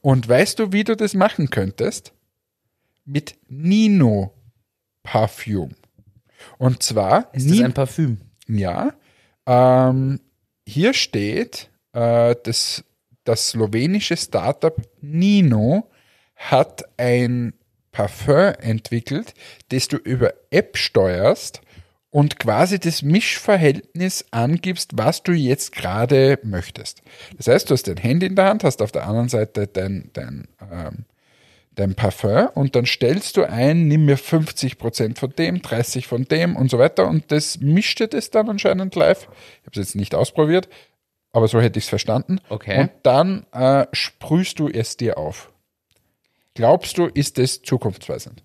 Und 0.00 0.28
weißt 0.28 0.58
du, 0.58 0.72
wie 0.72 0.84
du 0.84 0.96
das 0.96 1.14
machen 1.14 1.50
könntest? 1.50 2.12
Mit 3.04 3.36
Nino 3.48 4.34
Parfüm. 5.02 5.74
Und 6.58 6.82
zwar 6.82 7.32
Ist 7.34 7.46
das 7.48 7.56
Ni- 7.58 7.64
ein 7.64 7.72
Parfüm? 7.72 8.20
ja. 8.48 8.94
Ähm, 9.46 10.20
hier 10.66 10.94
steht, 10.94 11.70
äh, 11.92 12.34
das, 12.44 12.82
das 13.24 13.48
slowenische 13.50 14.16
Startup 14.16 14.74
Nino 15.02 15.90
hat 16.34 16.82
ein 16.98 17.52
Parfum 17.92 18.54
entwickelt, 18.60 19.34
das 19.68 19.88
du 19.88 19.96
über 19.98 20.32
App 20.50 20.76
steuerst 20.78 21.60
und 22.14 22.38
quasi 22.38 22.78
das 22.78 23.02
Mischverhältnis 23.02 24.24
angibst, 24.30 24.92
was 24.94 25.24
du 25.24 25.32
jetzt 25.32 25.72
gerade 25.72 26.38
möchtest. 26.44 27.02
Das 27.36 27.48
heißt, 27.48 27.68
du 27.68 27.74
hast 27.74 27.88
dein 27.88 27.96
Handy 27.96 28.26
in 28.26 28.36
der 28.36 28.44
Hand, 28.44 28.62
hast 28.62 28.82
auf 28.82 28.92
der 28.92 29.08
anderen 29.08 29.28
Seite 29.28 29.66
dein, 29.66 30.10
dein, 30.12 30.46
ähm, 30.70 31.06
dein 31.74 31.96
Parfum 31.96 32.50
und 32.54 32.76
dann 32.76 32.86
stellst 32.86 33.36
du 33.36 33.42
ein, 33.42 33.88
nimm 33.88 34.04
mir 34.04 34.16
50% 34.16 35.18
von 35.18 35.34
dem, 35.36 35.60
30 35.60 36.06
von 36.06 36.26
dem 36.26 36.54
und 36.54 36.70
so 36.70 36.78
weiter 36.78 37.08
und 37.08 37.32
das 37.32 37.58
mischt 37.58 37.98
dir 37.98 38.06
das 38.06 38.30
dann 38.30 38.48
anscheinend 38.48 38.94
live. 38.94 39.22
Ich 39.22 39.66
habe 39.66 39.72
es 39.72 39.88
jetzt 39.88 39.96
nicht 39.96 40.14
ausprobiert, 40.14 40.68
aber 41.32 41.48
so 41.48 41.60
hätte 41.60 41.80
ich 41.80 41.86
es 41.86 41.88
verstanden. 41.88 42.38
Okay. 42.48 42.82
Und 42.82 42.90
dann 43.02 43.44
äh, 43.50 43.88
sprühst 43.90 44.60
du 44.60 44.68
es 44.68 44.96
dir 44.96 45.18
auf. 45.18 45.52
Glaubst 46.54 46.96
du, 46.96 47.06
ist 47.06 47.38
das 47.38 47.62
zukunftsweisend? 47.62 48.44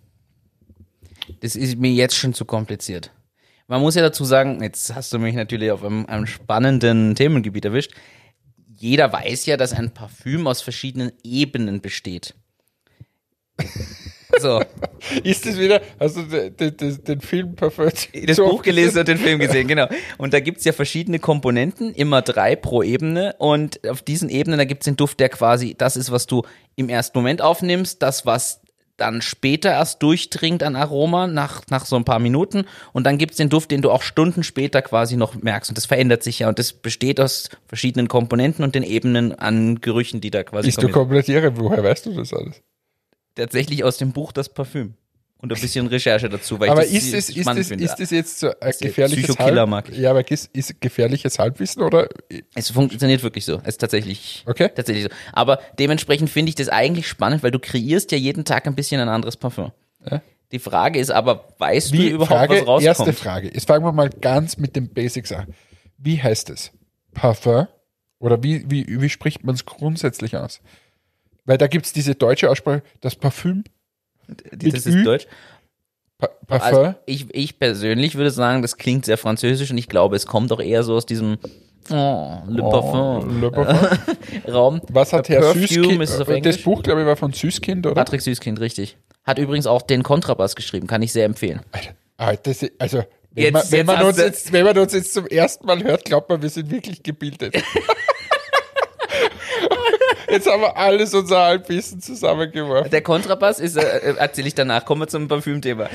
Das 1.42 1.56
ist 1.56 1.78
mir 1.78 1.92
jetzt 1.92 2.16
schon 2.16 2.34
zu 2.34 2.46
kompliziert. 2.46 3.12
Man 3.70 3.82
muss 3.82 3.94
ja 3.94 4.02
dazu 4.02 4.26
sagen, 4.26 4.64
jetzt 4.64 4.96
hast 4.96 5.14
du 5.14 5.20
mich 5.20 5.36
natürlich 5.36 5.70
auf 5.70 5.84
einem, 5.84 6.08
einem 6.08 6.26
spannenden 6.26 7.14
Themengebiet 7.14 7.66
erwischt. 7.66 7.92
Jeder 8.76 9.14
weiß 9.14 9.46
ja, 9.46 9.58
dass 9.58 9.74
ein 9.74 9.94
Parfüm 9.94 10.48
aus 10.48 10.64
verschiedenen 10.64 11.12
Ebenen 11.24 11.80
besteht. 11.80 12.34
So, 14.40 14.62
Ist 15.24 15.48
das 15.48 15.58
wieder, 15.58 15.82
hast 16.00 16.16
du 16.16 16.22
den, 16.22 16.78
den, 16.78 17.04
den 17.04 17.20
Film 17.20 17.56
perfekt? 17.56 18.10
das 18.28 18.38
so 18.38 18.48
Buch 18.48 18.62
gelesen 18.62 19.00
und 19.00 19.08
den 19.08 19.18
Film 19.18 19.40
gesehen, 19.40 19.68
genau. 19.68 19.88
Und 20.18 20.34
da 20.34 20.40
gibt's 20.40 20.64
ja 20.64 20.72
verschiedene 20.72 21.20
Komponenten, 21.20 21.94
immer 21.94 22.22
drei 22.22 22.56
pro 22.56 22.84
Ebene. 22.84 23.36
Und 23.40 23.86
auf 23.90 24.02
diesen 24.04 24.30
Ebenen, 24.30 24.60
da 24.60 24.66
gibt's 24.66 24.86
den 24.86 24.96
Duft, 24.96 25.20
der 25.20 25.30
quasi 25.30 25.76
das 25.76 25.98
ist, 25.98 26.12
was 26.12 26.28
du 26.28 26.44
im 26.76 26.90
ersten 26.90 27.18
Moment 27.18 27.42
aufnimmst, 27.42 28.02
das, 28.04 28.26
was 28.26 28.62
dann 29.02 29.22
später 29.22 29.72
erst 29.72 30.04
durchdringt 30.04 30.64
an 30.64 30.76
Aroma, 30.76 31.28
nach, 31.28 31.62
nach 31.70 31.86
so 31.86 31.96
ein 31.96 32.06
paar 32.06 32.20
Minuten. 32.20 32.66
Und 32.94 33.06
dann 33.06 33.18
gibt's 33.18 33.38
den 33.38 33.50
Duft, 33.50 33.72
den 33.72 33.82
du 33.82 33.92
auch 33.92 34.02
Stunden 34.02 34.44
später 34.44 34.82
quasi 34.82 35.18
noch 35.18 35.36
merkst. 35.36 35.70
Und 35.70 35.78
das 35.78 35.86
verändert 35.86 36.24
sich 36.24 36.40
ja. 36.40 36.50
Und 36.50 36.60
das 36.60 36.74
besteht 36.74 37.20
aus 37.20 37.50
verschiedenen 37.68 38.08
Komponenten 38.08 38.64
und 38.64 38.76
den 38.76 38.84
Ebenen 38.84 39.34
an 39.34 39.82
Gerüchen, 39.82 40.22
die 40.22 40.32
da 40.32 40.44
quasi 40.44 40.68
Bist 40.68 40.82
du 40.84 40.90
komplett 40.90 41.30
irre? 41.30 41.58
Woher 41.58 41.84
weißt 41.84 42.06
du 42.08 42.14
das 42.14 42.34
alles? 42.34 42.62
Tatsächlich 43.36 43.84
aus 43.84 43.98
dem 43.98 44.12
Buch 44.12 44.32
Das 44.32 44.50
Parfüm. 44.50 44.96
Und 45.42 45.54
ein 45.54 45.62
bisschen 45.62 45.88
Recherche 45.88 46.28
dazu, 46.28 46.60
weil 46.60 46.70
Aber 46.70 46.86
ich 46.86 46.94
das 46.94 47.04
ist 47.06 47.14
es, 47.14 47.30
ist, 47.30 47.48
es, 47.48 47.68
finde. 47.70 47.84
ist 47.86 48.00
es 48.02 48.10
jetzt 48.10 48.40
so 48.40 48.52
ein 48.60 48.70
ist 48.72 48.82
gefährliches 48.82 49.28
Psychokiller, 49.28 49.62
Halb... 49.62 49.70
mag 49.70 49.90
ich. 49.90 49.98
Ja, 49.98 50.10
aber 50.12 50.30
ist, 50.30 50.50
ist 50.54 50.82
gefährliches 50.82 51.40
Halbwissen 51.40 51.82
oder? 51.82 52.10
Es 52.56 52.72
funktioniert 52.72 53.24
wirklich 53.24 53.46
so. 53.46 53.60
Es 53.64 53.70
ist 53.70 53.78
tatsächlich, 53.78 54.44
Okay. 54.46 54.70
tatsächlich 54.76 55.06
so. 55.06 55.10
Aber 55.32 55.60
dementsprechend 55.80 56.30
finde 56.30 56.50
ich 56.50 56.56
das 56.56 56.68
eigentlich 56.68 57.08
spannend, 57.08 57.42
weil 57.42 57.52
du 57.52 57.60
kreierst 57.60 58.12
ja 58.12 58.18
jeden 58.18 58.44
Tag 58.44 58.68
ein 58.68 58.76
bisschen 58.76 59.00
ein 59.00 59.08
anderes 59.08 59.38
Parfum. 59.38 59.72
Ja. 60.12 60.22
Die 60.52 60.60
Frage 60.60 61.00
ist 61.00 61.10
aber, 61.10 61.54
weißt 61.58 61.94
du 61.94 61.98
Wie, 61.98 62.10
überhaupt, 62.10 62.32
Frage, 62.32 62.54
was 62.56 62.68
rauskommt? 62.68 62.84
erste 62.84 63.14
Frage. 63.14 63.48
Jetzt 63.54 63.68
fangen 63.68 63.86
wir 63.86 63.94
mal 63.94 64.10
ganz 64.10 64.58
mit 64.58 64.76
den 64.76 64.90
Basics 64.90 65.32
an. 65.32 65.48
Wie 65.98 66.22
heißt 66.22 66.50
es? 66.50 66.72
Parfum? 67.14 67.68
Oder 68.20 68.44
wie, 68.44 68.70
wie, 68.70 69.00
wie 69.02 69.10
spricht 69.10 69.46
man 69.46 69.56
es 69.56 69.66
grundsätzlich 69.66 70.36
aus? 70.36 70.60
Weil 71.46 71.58
da 71.58 71.68
gibt 71.68 71.86
es 71.86 71.94
diese 71.94 72.16
deutsche 72.16 72.50
Aussprache, 72.50 72.84
das 73.00 73.16
Parfüm, 73.16 73.64
das 74.52 74.86
ist 74.86 74.96
Ü? 74.96 75.04
Deutsch. 75.04 75.28
pa 76.18 76.28
Parfum. 76.48 76.68
Also 76.68 76.96
ich, 77.06 77.34
ich 77.34 77.60
persönlich 77.60 78.16
würde 78.16 78.32
sagen, 78.32 78.62
das 78.62 78.78
klingt 78.78 79.06
sehr 79.06 79.18
französisch 79.18 79.72
und 79.72 79.78
ich 79.78 79.90
glaube, 79.90 80.16
es 80.16 80.26
kommt 80.26 80.52
auch 80.52 80.60
eher 80.60 80.84
so 80.84 80.96
aus 80.96 81.06
diesem 81.06 81.38
oh, 81.90 82.38
Le 82.48 82.62
Parfum 82.62 83.42
Le 83.42 83.52
Parfum. 83.52 83.98
Raum. 84.52 84.82
Was 84.92 85.14
hat 85.14 85.30
Herr 85.30 85.54
Süßkind? 85.54 86.46
Das. 86.46 86.58
Buch, 86.58 86.84
glaube 86.84 87.02
ich, 87.02 87.08
war 87.08 87.16
von 87.16 87.34
Süßkind, 87.34 87.86
oder? 87.86 87.96
Patrick 87.96 88.22
Süßkind, 88.22 88.60
richtig. 88.60 88.98
Hat 89.24 89.38
übrigens 89.38 89.68
auch 89.68 89.82
den 89.82 90.04
Kontrabass 90.04 90.56
geschrieben, 90.56 90.88
kann 90.88 91.02
ich 91.02 91.12
sehr 91.12 91.26
empfehlen. 91.26 91.62
Alter, 92.18 92.52
also, 92.80 93.04
wenn, 93.32 93.44
Jetzt- 93.44 93.54
man, 93.54 93.64
wenn, 93.72 93.78
jetzt 93.80 93.88
man 93.88 94.06
uns 94.06 94.18
jetzt, 94.18 94.52
wenn 94.52 94.66
man 94.66 94.78
uns 94.78 94.94
jetzt 94.94 95.14
zum 95.14 95.28
ersten 95.28 95.66
Mal 95.66 95.84
hört, 95.84 96.06
glaubt 96.06 96.30
man, 96.30 96.42
wir 96.42 96.50
sind 96.50 96.72
wirklich 96.72 97.04
gebildet. 97.04 97.56
jetzt 100.32 100.48
haben 100.50 100.62
wir 100.62 100.78
alles 100.78 101.14
unser 101.14 101.40
Halbwissen 101.40 102.02
zusammengeworfen. 102.02 102.92
Der 102.92 103.02
Kontrabass 103.02 103.60
ist, 103.60 103.78
äh, 103.78 104.14
erzähle 104.18 104.48
ich 104.48 104.56
danach, 104.56 104.86
kommen 104.86 105.02
wir 105.02 105.08
zum 105.08 105.28
Parfümthema. 105.28 105.90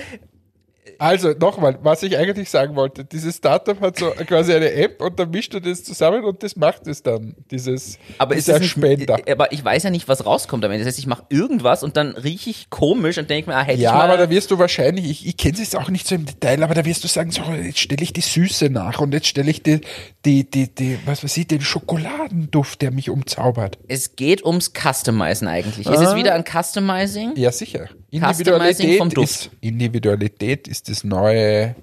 Also 0.98 1.30
nochmal, 1.32 1.76
was 1.82 2.02
ich 2.04 2.16
eigentlich 2.16 2.48
sagen 2.50 2.76
wollte, 2.76 3.04
dieses 3.04 3.36
Startup 3.38 3.80
hat 3.80 3.98
so 3.98 4.10
quasi 4.10 4.52
eine 4.52 4.70
App 4.74 5.00
und 5.02 5.18
dann 5.18 5.30
mischt 5.30 5.52
er 5.54 5.60
das 5.60 5.82
zusammen 5.82 6.22
und 6.24 6.42
das 6.42 6.54
macht 6.56 6.86
es 6.86 7.02
dann, 7.02 7.34
dieses 7.50 7.98
Aber 8.18 8.36
ist 8.36 8.46
dieser 8.46 8.60
nicht, 8.60 8.70
Spender. 8.70 9.18
äh, 9.26 9.32
aber 9.32 9.50
ich 9.52 9.64
weiß 9.64 9.82
ja 9.82 9.90
nicht, 9.90 10.06
was 10.06 10.24
rauskommt 10.24 10.64
am 10.64 10.70
Ende. 10.70 10.84
Das 10.84 10.92
heißt, 10.92 10.98
ich 11.00 11.06
mache 11.08 11.24
irgendwas 11.30 11.82
und 11.82 11.96
dann 11.96 12.12
rieche 12.12 12.50
ich 12.50 12.70
komisch 12.70 13.18
und 13.18 13.28
denke 13.28 13.50
mir, 13.50 13.56
ah, 13.56 13.62
hätte 13.64 13.80
Ja, 13.80 13.90
ich 13.90 13.96
mal. 13.96 14.04
aber 14.04 14.16
da 14.18 14.30
wirst 14.30 14.50
du 14.52 14.58
wahrscheinlich, 14.58 15.06
ich, 15.10 15.26
ich 15.26 15.36
kenne 15.36 15.54
es 15.54 15.60
jetzt 15.60 15.74
auch 15.74 15.88
nicht 15.90 16.06
so 16.06 16.14
im 16.14 16.26
Detail, 16.26 16.62
aber 16.62 16.74
da 16.74 16.84
wirst 16.84 17.02
du 17.02 17.08
sagen, 17.08 17.30
so, 17.32 17.42
jetzt 17.42 17.80
stelle 17.80 18.02
ich 18.02 18.12
die 18.12 18.20
Süße 18.20 18.70
nach 18.70 19.00
und 19.00 19.12
jetzt 19.14 19.26
stelle 19.26 19.50
ich 19.50 19.62
die, 19.64 19.80
die, 20.24 20.48
die, 20.48 20.74
die, 20.74 20.98
was 21.04 21.22
weiß 21.22 21.36
ich, 21.36 21.46
den 21.46 21.60
Schokoladenduft, 21.60 22.80
der 22.82 22.90
mich 22.90 23.10
umzaubert. 23.10 23.78
es 23.88 24.16
geht 24.16 24.44
ums 24.44 24.72
Customizen 24.72 25.48
eigentlich. 25.48 25.86
Ist 25.86 25.98
Ah. 25.98 26.10
es 26.10 26.16
wieder 26.16 26.34
ein 26.34 26.44
Customizing? 26.44 27.32
Ja, 27.36 27.52
sicher. 27.52 27.88
Customizing 28.10 28.88
Individualität 28.88 28.98
vom 28.98 29.10
Duft. 29.10 29.30
ist, 29.30 29.50
Individualität 29.60 30.68
ist 30.68 30.88
das 30.88 31.04
neue 31.04 31.74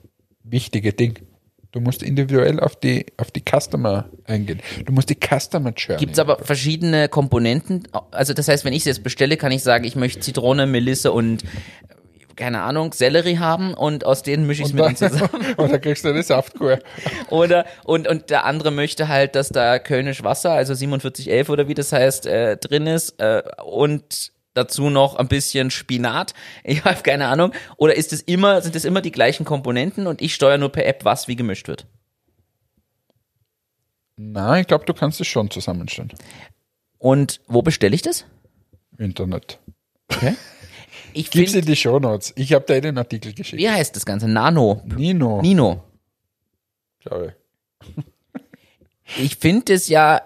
wichtige 0.43 0.93
Ding. 0.93 1.19
Du 1.73 1.79
musst 1.79 2.03
individuell 2.03 2.59
auf 2.59 2.75
die, 2.75 3.05
auf 3.15 3.31
die 3.31 3.41
Customer 3.49 4.09
eingehen. 4.25 4.59
Du 4.85 4.91
musst 4.91 5.09
die 5.09 5.15
Customer 5.15 5.71
Journey. 5.71 5.99
Gibt 6.01 6.13
es 6.13 6.19
aber 6.19 6.37
verschiedene 6.39 7.07
Komponenten? 7.07 7.87
Also 8.11 8.33
das 8.33 8.49
heißt, 8.49 8.65
wenn 8.65 8.73
ich 8.73 8.79
es 8.79 8.85
jetzt 8.85 9.03
bestelle, 9.03 9.37
kann 9.37 9.53
ich 9.53 9.63
sagen, 9.63 9.85
ich 9.85 9.95
möchte 9.95 10.19
Zitrone, 10.19 10.67
Melisse 10.67 11.13
und 11.13 11.43
keine 12.35 12.61
Ahnung, 12.61 12.93
Sellerie 12.93 13.39
haben 13.39 13.73
und 13.73 14.05
aus 14.05 14.23
denen 14.23 14.47
mische 14.47 14.61
ich 14.61 14.69
es 14.69 14.73
mir 14.73 14.83
dann 14.83 14.95
zusammen. 14.95 15.53
und 15.57 15.71
dann 15.71 15.81
kriegst 15.81 16.03
du 16.03 16.09
eine 16.09 16.23
Saftkur. 16.23 16.79
Oder 17.29 17.65
und, 17.83 18.07
und 18.07 18.29
der 18.29 18.45
andere 18.45 18.71
möchte 18.71 19.07
halt, 19.07 19.35
dass 19.35 19.49
da 19.49 19.79
Kölnisch 19.79 20.23
Wasser, 20.23 20.51
also 20.51 20.75
4711 20.75 21.49
oder 21.49 21.67
wie 21.67 21.73
das 21.73 21.91
heißt, 21.91 22.25
äh, 22.25 22.57
drin 22.57 22.87
ist 22.87 23.19
äh, 23.19 23.43
und 23.63 24.31
dazu 24.53 24.89
noch 24.89 25.15
ein 25.15 25.27
bisschen 25.27 25.71
Spinat. 25.71 26.33
Ich 26.63 26.83
habe 26.83 27.01
keine 27.01 27.27
Ahnung. 27.27 27.53
Oder 27.77 27.95
ist 27.95 28.13
es 28.13 28.21
immer, 28.21 28.61
sind 28.61 28.75
es 28.75 28.85
immer 28.85 29.01
die 29.01 29.11
gleichen 29.11 29.45
Komponenten 29.45 30.07
und 30.07 30.21
ich 30.21 30.35
steuere 30.35 30.57
nur 30.57 30.71
per 30.71 30.85
App, 30.85 31.05
was 31.05 31.27
wie 31.27 31.35
gemischt 31.35 31.67
wird? 31.67 31.85
Nein, 34.17 34.61
ich 34.61 34.67
glaube, 34.67 34.85
du 34.85 34.93
kannst 34.93 35.19
es 35.19 35.27
schon 35.27 35.49
zusammenstellen. 35.49 36.13
Und 36.97 37.41
wo 37.47 37.61
bestelle 37.61 37.95
ich 37.95 38.03
das? 38.03 38.25
Internet. 38.97 39.59
Ich 41.13 41.29
Gib's 41.31 41.51
finde, 41.51 41.59
in 41.59 41.65
die 41.73 41.75
Shownotes. 41.75 42.33
Ich 42.35 42.53
habe 42.53 42.65
da 42.65 42.73
einen 42.73 42.97
Artikel 42.97 43.33
geschickt. 43.33 43.61
wie 43.61 43.69
heißt 43.69 43.95
das 43.95 44.05
Ganze? 44.05 44.27
Nano. 44.27 44.81
Nino, 44.85 45.41
Nino. 45.41 45.83
glaube 46.99 47.35
ich. 47.87 48.03
Ich 49.17 49.35
finde 49.35 49.73
es 49.73 49.89
ja, 49.89 50.21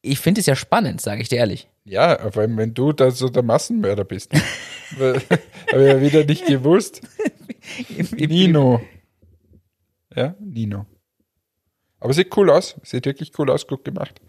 ich 0.00 0.20
finde 0.20 0.40
es 0.40 0.46
ja 0.46 0.54
spannend, 0.54 1.00
sage 1.00 1.22
ich 1.22 1.28
dir 1.28 1.38
ehrlich. 1.38 1.68
Ja, 1.84 2.30
vor 2.30 2.42
allem, 2.42 2.56
wenn 2.56 2.72
du 2.72 2.92
da 2.92 3.10
so 3.10 3.28
der 3.28 3.42
Massenmörder 3.42 4.04
bist. 4.04 4.32
Habe 4.96 5.20
ich 5.72 5.78
ja 5.78 6.00
wieder 6.00 6.24
nicht 6.24 6.46
gewusst. 6.46 7.00
Nino. 8.16 8.80
Ja, 10.14 10.36
Nino. 10.38 10.86
Aber 11.98 12.12
sieht 12.12 12.36
cool 12.36 12.50
aus. 12.50 12.76
Sieht 12.84 13.06
wirklich 13.06 13.32
cool 13.38 13.50
aus, 13.50 13.66
gut 13.66 13.84
gemacht. 13.84 14.20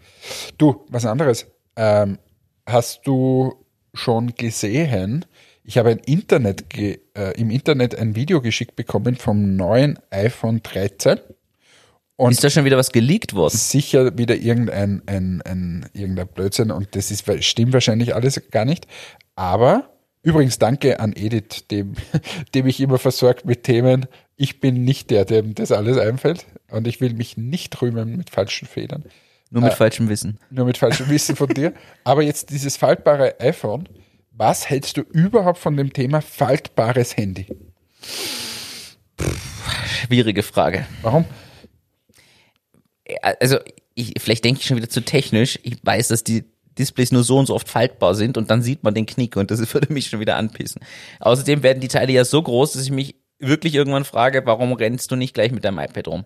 Du, 0.58 0.84
was 0.88 1.06
anderes. 1.06 1.46
Ähm, 1.76 2.18
hast 2.66 3.06
du 3.06 3.64
schon 3.92 4.34
gesehen? 4.34 5.24
Ich 5.66 5.78
habe 5.78 5.92
Internet 5.92 6.64
äh, 6.76 6.98
im 7.40 7.50
Internet 7.50 7.98
ein 7.98 8.14
Video 8.14 8.42
geschickt 8.42 8.76
bekommen 8.76 9.16
vom 9.16 9.56
neuen 9.56 9.98
iPhone 10.10 10.62
13. 10.62 11.18
Und 12.16 12.32
Ist 12.32 12.44
da 12.44 12.50
schon 12.50 12.64
wieder 12.64 12.76
was 12.76 12.92
geleakt 12.92 13.34
worden? 13.34 13.56
sicher 13.56 14.16
wieder 14.16 14.36
irgendein 14.36 15.02
ein, 15.06 15.42
ein, 15.42 15.86
irgendein 15.94 16.28
Blödsinn 16.28 16.70
und 16.70 16.94
das 16.94 17.10
ist, 17.10 17.24
stimmt 17.42 17.72
wahrscheinlich 17.72 18.14
alles 18.14 18.40
gar 18.50 18.64
nicht. 18.64 18.86
Aber 19.34 19.90
übrigens 20.22 20.58
danke 20.58 21.00
an 21.00 21.14
Edith, 21.16 21.66
dem, 21.70 21.94
dem 22.54 22.66
ich 22.66 22.80
immer 22.80 22.98
versorgt 22.98 23.46
mit 23.46 23.64
Themen. 23.64 24.06
Ich 24.36 24.60
bin 24.60 24.84
nicht 24.84 25.10
der, 25.10 25.24
dem 25.24 25.54
das 25.54 25.72
alles 25.72 25.96
einfällt 25.96 26.44
und 26.70 26.86
ich 26.86 27.00
will 27.00 27.14
mich 27.14 27.36
nicht 27.36 27.80
rühmen 27.80 28.16
mit 28.16 28.30
falschen 28.30 28.68
Fehlern, 28.68 29.04
Nur 29.50 29.62
mit 29.62 29.74
falschem 29.74 30.08
Wissen. 30.08 30.38
nur 30.50 30.66
mit 30.66 30.76
falschem 30.78 31.08
Wissen 31.08 31.34
von 31.36 31.48
dir. 31.48 31.72
Aber 32.04 32.22
jetzt 32.22 32.50
dieses 32.50 32.76
faltbare 32.76 33.40
iPhone. 33.40 33.88
Was 34.36 34.68
hältst 34.68 34.96
du 34.96 35.02
überhaupt 35.02 35.58
von 35.58 35.76
dem 35.76 35.92
Thema 35.92 36.20
faltbares 36.20 37.16
Handy? 37.16 37.46
Schwierige 39.86 40.42
Frage. 40.42 40.86
Warum? 41.02 41.24
also 43.22 43.58
ich, 43.94 44.14
vielleicht 44.18 44.44
denke 44.44 44.60
ich 44.60 44.66
schon 44.66 44.76
wieder 44.76 44.88
zu 44.88 45.02
technisch. 45.02 45.58
Ich 45.62 45.76
weiß, 45.82 46.08
dass 46.08 46.24
die 46.24 46.44
Displays 46.78 47.12
nur 47.12 47.22
so 47.22 47.38
und 47.38 47.46
so 47.46 47.54
oft 47.54 47.68
faltbar 47.68 48.16
sind 48.16 48.36
und 48.36 48.50
dann 48.50 48.62
sieht 48.62 48.82
man 48.82 48.94
den 48.94 49.06
Knick 49.06 49.36
und 49.36 49.50
das 49.50 49.60
würde 49.74 49.92
mich 49.92 50.08
schon 50.08 50.20
wieder 50.20 50.36
anpissen. 50.36 50.82
Außerdem 51.20 51.62
werden 51.62 51.80
die 51.80 51.88
Teile 51.88 52.12
ja 52.12 52.24
so 52.24 52.42
groß, 52.42 52.72
dass 52.72 52.82
ich 52.82 52.90
mich 52.90 53.14
wirklich 53.38 53.74
irgendwann 53.74 54.04
frage, 54.04 54.42
warum 54.46 54.72
rennst 54.72 55.10
du 55.12 55.16
nicht 55.16 55.34
gleich 55.34 55.52
mit 55.52 55.64
deinem 55.64 55.78
iPad 55.78 56.08
rum? 56.08 56.24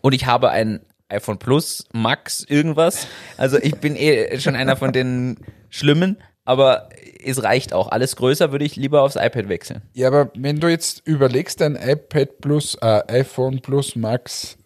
Und 0.00 0.14
ich 0.14 0.26
habe 0.26 0.50
ein 0.50 0.80
iPhone 1.08 1.38
Plus, 1.38 1.86
Max, 1.92 2.44
irgendwas. 2.48 3.06
Also 3.36 3.58
ich 3.58 3.76
bin 3.76 3.94
eh 3.94 4.40
schon 4.40 4.56
einer 4.56 4.76
von 4.76 4.92
den 4.92 5.36
Schlimmen, 5.74 6.18
aber 6.44 6.88
es 7.24 7.42
reicht 7.42 7.72
auch. 7.72 7.88
Alles 7.88 8.14
größer 8.14 8.52
würde 8.52 8.64
ich 8.64 8.76
lieber 8.76 9.02
aufs 9.02 9.16
iPad 9.16 9.48
wechseln. 9.48 9.82
Ja, 9.92 10.06
aber 10.06 10.30
wenn 10.36 10.60
du 10.60 10.68
jetzt 10.68 11.02
überlegst, 11.04 11.60
ein 11.62 11.74
iPad 11.74 12.38
Plus, 12.40 12.76
äh, 12.80 13.02
iPhone 13.08 13.60
Plus 13.60 13.96
Max 13.96 14.56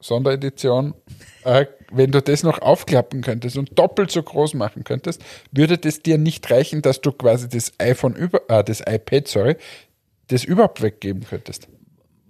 Sonderedition, 0.00 0.94
äh, 1.44 1.66
wenn 1.92 2.12
du 2.12 2.22
das 2.22 2.44
noch 2.44 2.62
aufklappen 2.62 3.20
könntest 3.20 3.58
und 3.58 3.78
doppelt 3.78 4.10
so 4.10 4.22
groß 4.22 4.54
machen 4.54 4.84
könntest, 4.84 5.22
würde 5.52 5.76
das 5.76 6.00
dir 6.00 6.16
nicht 6.16 6.50
reichen, 6.50 6.80
dass 6.80 7.02
du 7.02 7.12
quasi 7.12 7.46
das 7.46 7.72
iPhone 7.78 8.14
über, 8.14 8.40
äh, 8.48 8.64
das 8.64 8.80
iPad, 8.80 9.28
sorry, 9.28 9.56
das 10.28 10.44
überhaupt 10.44 10.80
weggeben 10.80 11.24
könntest. 11.28 11.68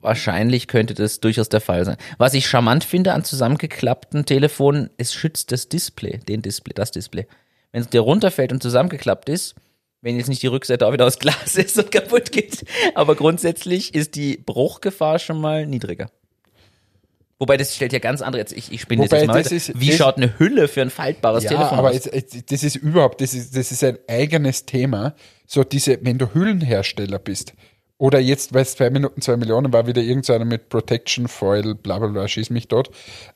Wahrscheinlich 0.00 0.66
könnte 0.66 0.94
das 0.94 1.20
durchaus 1.20 1.48
der 1.48 1.60
Fall 1.60 1.84
sein. 1.84 1.98
Was 2.18 2.34
ich 2.34 2.48
charmant 2.48 2.82
finde 2.82 3.12
an 3.12 3.22
zusammengeklappten 3.22 4.26
Telefonen, 4.26 4.90
es 4.96 5.14
schützt 5.14 5.52
das 5.52 5.68
Display, 5.68 6.18
den 6.18 6.42
Display, 6.42 6.74
das 6.74 6.90
Display. 6.90 7.26
Wenn 7.74 7.82
es 7.82 7.88
dir 7.88 8.02
runterfällt 8.02 8.52
und 8.52 8.62
zusammengeklappt 8.62 9.28
ist, 9.28 9.56
wenn 10.00 10.16
jetzt 10.16 10.28
nicht 10.28 10.40
die 10.44 10.46
Rückseite 10.46 10.86
auch 10.86 10.92
wieder 10.92 11.06
aus 11.06 11.18
Glas 11.18 11.56
ist 11.56 11.76
und 11.76 11.90
kaputt 11.90 12.30
geht, 12.30 12.64
aber 12.94 13.16
grundsätzlich 13.16 13.96
ist 13.96 14.14
die 14.14 14.36
Bruchgefahr 14.36 15.18
schon 15.18 15.40
mal 15.40 15.66
niedriger. 15.66 16.08
Wobei 17.40 17.56
das 17.56 17.74
stellt 17.74 17.92
ja 17.92 17.98
ganz 17.98 18.22
andere, 18.22 18.40
jetzt 18.40 18.52
ich, 18.52 18.70
ich 18.72 18.82
spinne 18.82 19.02
Wobei, 19.02 19.18
jetzt 19.18 19.26
mal 19.26 19.40
ist- 19.40 19.80
Wie 19.80 19.90
schaut 19.90 20.18
eine 20.18 20.38
Hülle 20.38 20.68
für 20.68 20.82
ein 20.82 20.90
faltbares 20.90 21.42
Ja, 21.42 21.50
Telefon 21.50 21.78
aber 21.78 21.88
aus? 21.90 22.04
jetzt, 22.04 22.52
das 22.52 22.62
ist 22.62 22.76
überhaupt, 22.76 23.20
das 23.20 23.34
ist, 23.34 23.56
das 23.56 23.72
ist 23.72 23.82
ein 23.82 23.98
eigenes 24.06 24.66
Thema. 24.66 25.16
So 25.44 25.64
diese, 25.64 25.98
wenn 26.02 26.16
du 26.16 26.32
Hüllenhersteller 26.32 27.18
bist, 27.18 27.54
oder 27.98 28.20
jetzt, 28.20 28.54
weil 28.54 28.62
es 28.62 28.76
zwei 28.76 28.88
Minuten, 28.90 29.20
zwei 29.20 29.36
Millionen 29.36 29.72
war, 29.72 29.88
wieder 29.88 30.00
irgendeiner 30.00 30.44
mit 30.44 30.68
Protection 30.68 31.26
Foil, 31.26 31.74
bla 31.74 31.98
bla 31.98 32.06
bla, 32.06 32.28
schieß 32.28 32.50
mich 32.50 32.68
dort. 32.68 32.90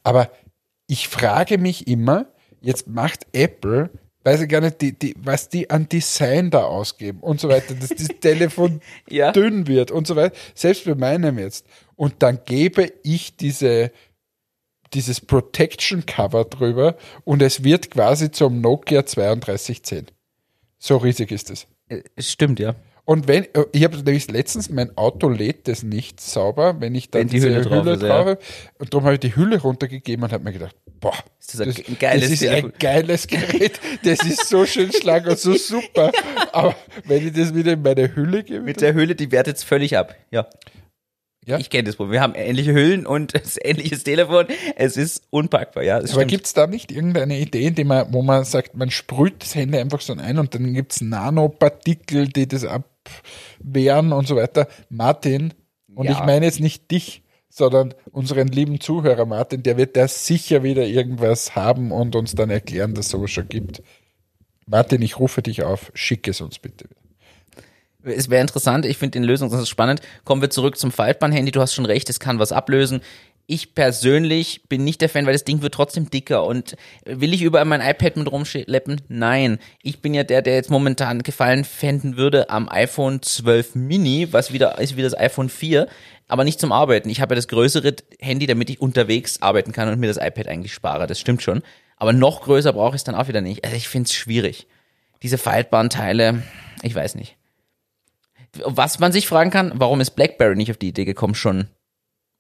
Aber 0.05 0.31
ich 0.87 1.09
frage 1.09 1.59
mich 1.59 1.89
immer, 1.89 2.27
jetzt 2.61 2.87
macht 2.87 3.27
Apple, 3.33 3.91
weiß 4.29 4.43
ich 4.43 4.49
gar 4.49 4.61
nicht, 4.61 4.81
die, 4.83 4.93
die, 4.93 5.15
was 5.19 5.49
die 5.49 5.71
an 5.71 5.89
Design 5.89 6.51
da 6.51 6.65
ausgeben 6.65 7.21
und 7.21 7.41
so 7.41 7.49
weiter, 7.49 7.75
dass 7.75 7.89
das 7.89 8.09
Telefon 8.21 8.81
Ja. 9.09 9.33
dünn 9.33 9.67
wird 9.67 9.91
und 9.91 10.07
so 10.07 10.17
weiter, 10.17 10.37
selbst 10.55 10.85
bei 10.85 10.95
meinem 10.95 11.39
jetzt. 11.39 11.67
Und 11.97 12.17
dann 12.23 12.41
gebe 12.45 12.93
ich 13.03 13.37
diese, 13.37 13.91
dieses 14.93 15.21
Protection 15.21 16.05
Cover 16.05 16.45
drüber 16.45 16.97
und 17.25 17.41
es 17.43 17.65
wird 17.65 17.91
quasi 17.91 18.31
zum 18.31 18.61
Nokia 18.61 19.03
3210. 19.03 20.07
So 20.79 20.99
riesig 20.99 21.33
ist 21.33 21.51
es. 21.51 21.67
Äh, 21.89 22.03
Es 22.15 22.31
stimmt, 22.31 22.61
ja. 22.61 22.75
Und 23.09 23.27
wenn, 23.27 23.45
äh, 23.55 23.65
ich 23.73 23.85
habe 23.85 23.97
nämlich 23.97 24.31
letztens, 24.31 24.69
mein 24.69 24.95
Auto 24.99 25.31
lädt 25.31 25.67
das 25.67 25.83
nicht 25.83 26.21
sauber, 26.21 26.79
wenn 26.79 26.95
ich 26.95 27.11
dann 27.11 27.21
Wenn 27.21 27.29
die 27.29 27.37
diese 27.37 27.49
Hülle 27.49 27.63
drauf 27.63 28.03
ja. 28.03 28.09
habe. 28.11 28.39
Und 28.79 28.93
darum 28.93 29.07
habe 29.07 29.15
ich 29.15 29.21
die 29.21 29.35
Hülle 29.35 29.59
runtergegeben 29.59 30.25
und 30.25 30.31
habe 30.31 30.45
mir 30.45 30.53
gedacht, 30.53 30.77
boah, 31.01 31.15
Ist 31.41 31.59
das 31.59 31.61
ein 31.69 31.73
ge- 31.73 31.95
geiles 31.99 32.29
das 32.29 32.43
ist 32.43 32.47
ein 32.47 32.71
geiles 32.79 33.27
Gerät. 33.27 33.81
Das 34.05 34.23
ist 34.27 34.47
so 34.51 34.67
schön 34.67 34.93
schlank 34.93 35.27
und 35.27 35.39
so 35.39 35.55
super. 35.55 36.13
Aber 36.53 36.77
wenn 37.07 37.27
ich 37.27 37.33
das 37.33 37.55
wieder 37.55 37.73
in 37.73 37.81
meine 37.81 38.15
Hülle 38.15 38.45
gebe, 38.45 38.61
Mit 38.61 38.83
der 38.83 38.93
Hülle, 38.93 39.15
die 39.15 39.33
wertet 39.33 39.57
es 39.57 39.63
völlig 39.63 39.97
ab. 39.97 40.15
Ja. 40.31 40.47
Ja. 41.47 41.57
Ich 41.57 41.71
kenne 41.71 41.85
das 41.85 41.97
Problem. 41.97 42.13
Wir 42.13 42.21
haben 42.21 42.35
ähnliche 42.35 42.75
Hüllen 42.75 43.07
und 43.07 43.35
das 43.43 43.57
ähnliches 43.59 44.05
Telefon. 44.05 44.49
Es 44.77 44.99
ist 44.99 45.23
unpackbar, 45.31 45.83
ja. 45.83 45.97
Aber 45.97 46.27
gibt 46.27 46.45
es 46.45 46.53
da 46.53 46.67
nicht 46.67 46.93
irgendeine 46.93 47.39
Idee, 47.39 47.71
die 47.71 47.85
man, 47.85 48.13
wo 48.13 48.21
man 48.21 48.45
sagt, 48.45 48.77
man 48.77 48.91
sprüht 48.91 49.43
das 49.43 49.55
Handy 49.55 49.79
einfach 49.79 50.03
so 50.03 50.13
ein 50.13 50.39
und 50.39 50.55
dann 50.55 50.75
gibt 50.75 50.93
es 50.93 51.01
Nanopartikel, 51.01 52.29
die 52.29 52.47
das 52.47 52.65
abwehren 53.61 54.13
und 54.13 54.27
so 54.27 54.37
weiter? 54.37 54.69
Martin, 54.89 55.55
und 55.95 56.07
Ja. 56.07 56.13
ich 56.13 56.21
meine 56.21 56.47
jetzt 56.47 56.61
nicht 56.61 56.91
dich, 56.91 57.23
sondern 57.49 57.95
unseren 58.13 58.49
lieben 58.49 58.81
Zuhörer 58.81 59.27
Martin, 59.27 59.63
der 59.63 59.77
wird 59.77 59.97
da 59.97 60.07
sicher 60.07 60.63
wieder 60.63 60.87
irgendwas 60.87 61.57
haben 61.57 61.91
und 61.93 62.15
uns 62.15 62.35
dann 62.35 62.51
erklären, 62.51 62.95
dass 62.95 63.07
es 63.07 63.11
sowas 63.13 63.31
schon 63.31 63.49
gibt. 63.49 63.83
Martin, 64.67 65.03
ich 65.03 65.19
rufe 65.19 65.43
dich 65.43 65.63
auf, 65.63 65.91
schick 65.95 66.29
es 66.29 66.41
uns 66.41 66.59
bitte. 66.59 66.87
Es 68.05 68.31
wäre 68.31 68.41
interessant, 68.41 68.87
ich 68.87 68.97
finde 68.97 69.19
den 69.19 69.25
Lösungsansatz 69.25 69.69
spannend. 69.69 70.01
Kommen 70.25 70.41
wir 70.41 70.51
zurück 70.51 70.79
zum 70.79 70.93
Faltband-Handy. 70.93 71.51
Du 71.51 71.61
hast 71.61 71.75
schon 71.75 71.85
recht, 71.85 72.09
es 72.09 72.21
kann 72.21 72.39
was 72.39 72.53
ablösen. 72.53 73.01
Ich 73.51 73.75
persönlich 73.75 74.69
bin 74.69 74.85
nicht 74.85 75.01
der 75.01 75.09
Fan, 75.09 75.25
weil 75.25 75.33
das 75.33 75.43
Ding 75.43 75.63
wird 75.63 75.73
trotzdem 75.73 76.11
dicker. 76.11 76.45
Und 76.45 76.77
will 77.07 77.33
ich 77.33 77.41
überall 77.41 77.65
mein 77.65 77.81
iPad 77.81 78.19
mit 78.19 78.31
rumschleppen? 78.31 79.01
Nein. 79.09 79.59
Ich 79.83 80.03
bin 80.03 80.13
ja 80.13 80.23
der, 80.23 80.43
der 80.43 80.57
jetzt 80.57 80.69
momentan 80.71 81.23
Gefallen 81.23 81.65
fänden 81.65 82.19
würde 82.19 82.51
am 82.51 82.69
iPhone 82.69 83.23
12 83.23 83.75
Mini, 83.75 84.35
was 84.35 84.53
wieder 84.53 84.79
ist 84.79 84.99
wie 84.99 85.03
das 85.03 85.17
iPhone 85.17 85.49
4, 85.49 85.89
aber 86.29 86.45
nicht 86.45 86.61
zum 86.61 86.73
Arbeiten. 86.73 87.09
Ich 87.09 87.23
habe 87.23 87.33
ja 87.33 87.37
das 87.37 87.49
größere 87.49 87.97
Handy, 88.21 88.47
damit 88.47 88.69
ich 88.69 88.83
unterwegs 88.83 89.41
arbeiten 89.41 89.73
kann 89.73 89.89
und 89.89 89.99
mir 89.99 90.09
das 90.09 90.19
iPad 90.19 90.47
eigentlich 90.47 90.75
spare. 90.75 91.07
Das 91.07 91.19
stimmt 91.19 91.41
schon. 91.41 91.63
Aber 91.97 92.13
noch 92.13 92.43
größer 92.43 92.75
brauche 92.75 92.97
ich 92.97 93.01
es 93.01 93.05
dann 93.05 93.15
auch 93.15 93.29
wieder 93.29 93.41
nicht. 93.41 93.65
Also 93.65 93.79
ich 93.79 93.89
finde 93.89 94.09
es 94.09 94.15
schwierig. 94.15 94.67
Diese 95.23 95.39
faltbaren 95.39 95.89
Teile, 95.89 96.43
ich 96.83 96.95
weiß 96.95 97.15
nicht. 97.15 97.39
Was 98.63 98.99
man 98.99 99.11
sich 99.11 99.27
fragen 99.27 99.51
kann, 99.51 99.73
warum 99.75 100.03
ist 100.03 100.11
BlackBerry 100.11 100.55
nicht 100.55 100.71
auf 100.71 100.77
die 100.77 100.89
Idee 100.89 101.07
gekommen 101.07 101.35
schon 101.35 101.69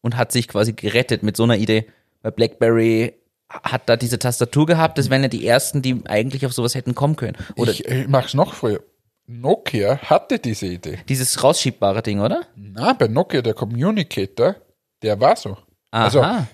und 0.00 0.16
hat 0.16 0.32
sich 0.32 0.48
quasi 0.48 0.72
gerettet 0.72 1.22
mit 1.22 1.37
so 1.37 1.42
einer 1.44 1.56
Idee? 1.56 1.87
Weil 2.22 2.32
BlackBerry 2.32 3.14
hat 3.50 3.88
da 3.88 3.96
diese 3.96 4.18
Tastatur 4.18 4.66
gehabt, 4.66 4.98
das 4.98 5.08
wären 5.11 5.22
ja 5.22 5.28
die 5.28 5.46
ersten, 5.46 5.80
die 5.82 6.02
eigentlich 6.06 6.44
auf 6.44 6.52
sowas 6.52 6.74
hätten 6.74 6.94
kommen 6.94 7.16
können. 7.16 7.37
Oder 7.56 7.72
ich 7.72 7.84
ich 7.87 8.08
mach's 8.08 8.34
noch 8.34 8.54
früher. 8.54 8.80
Nokia 9.26 9.98
hatte 9.98 10.38
diese 10.38 10.66
Idee. 10.66 10.98
dieses 11.08 11.42
rausschiebare 11.42 12.02
Ding, 12.02 12.20
oder? 12.20 12.42
Na, 12.56 12.92
bei 12.94 13.08
Nokia, 13.08 13.42
der 13.42 13.54
Communicator, 13.54 14.56
der 15.02 15.20
war 15.20 15.37
so. 15.37 15.56
Also 15.90 16.22
Aha. 16.22 16.46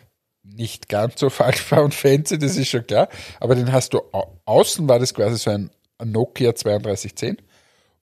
nicht 0.43 0.89
ganz 0.89 1.19
so 1.21 1.31
faltbar 1.31 1.83
und 1.85 1.95
fancy, 1.95 2.39
das 2.39 2.57
ist 2.57 2.69
schon 2.69 2.87
klar. 2.87 3.09
Aber 3.41 3.55
den 3.55 3.73
hast 3.73 3.95
du, 3.95 4.01
au- 4.13 4.41
außen 4.45 4.89
war 4.89 4.99
das 4.99 5.15
quasi 5.15 5.37
so 5.39 5.51
ein 5.51 5.71
Nokia 6.05 6.53
3210. 6.53 7.39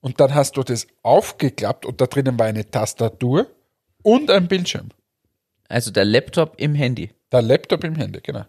Und 0.01 0.19
dann 0.21 0.35
hast 0.35 0.57
du 0.57 0.63
das 0.63 0.87
aufgeklappt 1.03 1.87
und 1.87 2.01
da 2.01 2.07
drinnen 2.07 2.39
war 2.39 2.47
eine 2.47 2.69
Tastatur 2.71 3.47
und 4.03 4.31
ein 4.31 4.49
Bildschirm. 4.49 4.89
Also 5.73 5.91
der 5.91 6.05
Laptop 6.05 6.55
im 6.59 6.75
Handy. 6.75 7.11
Der 7.33 7.41
Laptop 7.41 7.83
im 7.83 7.95
Handy, 7.97 8.21
genau. 8.23 8.45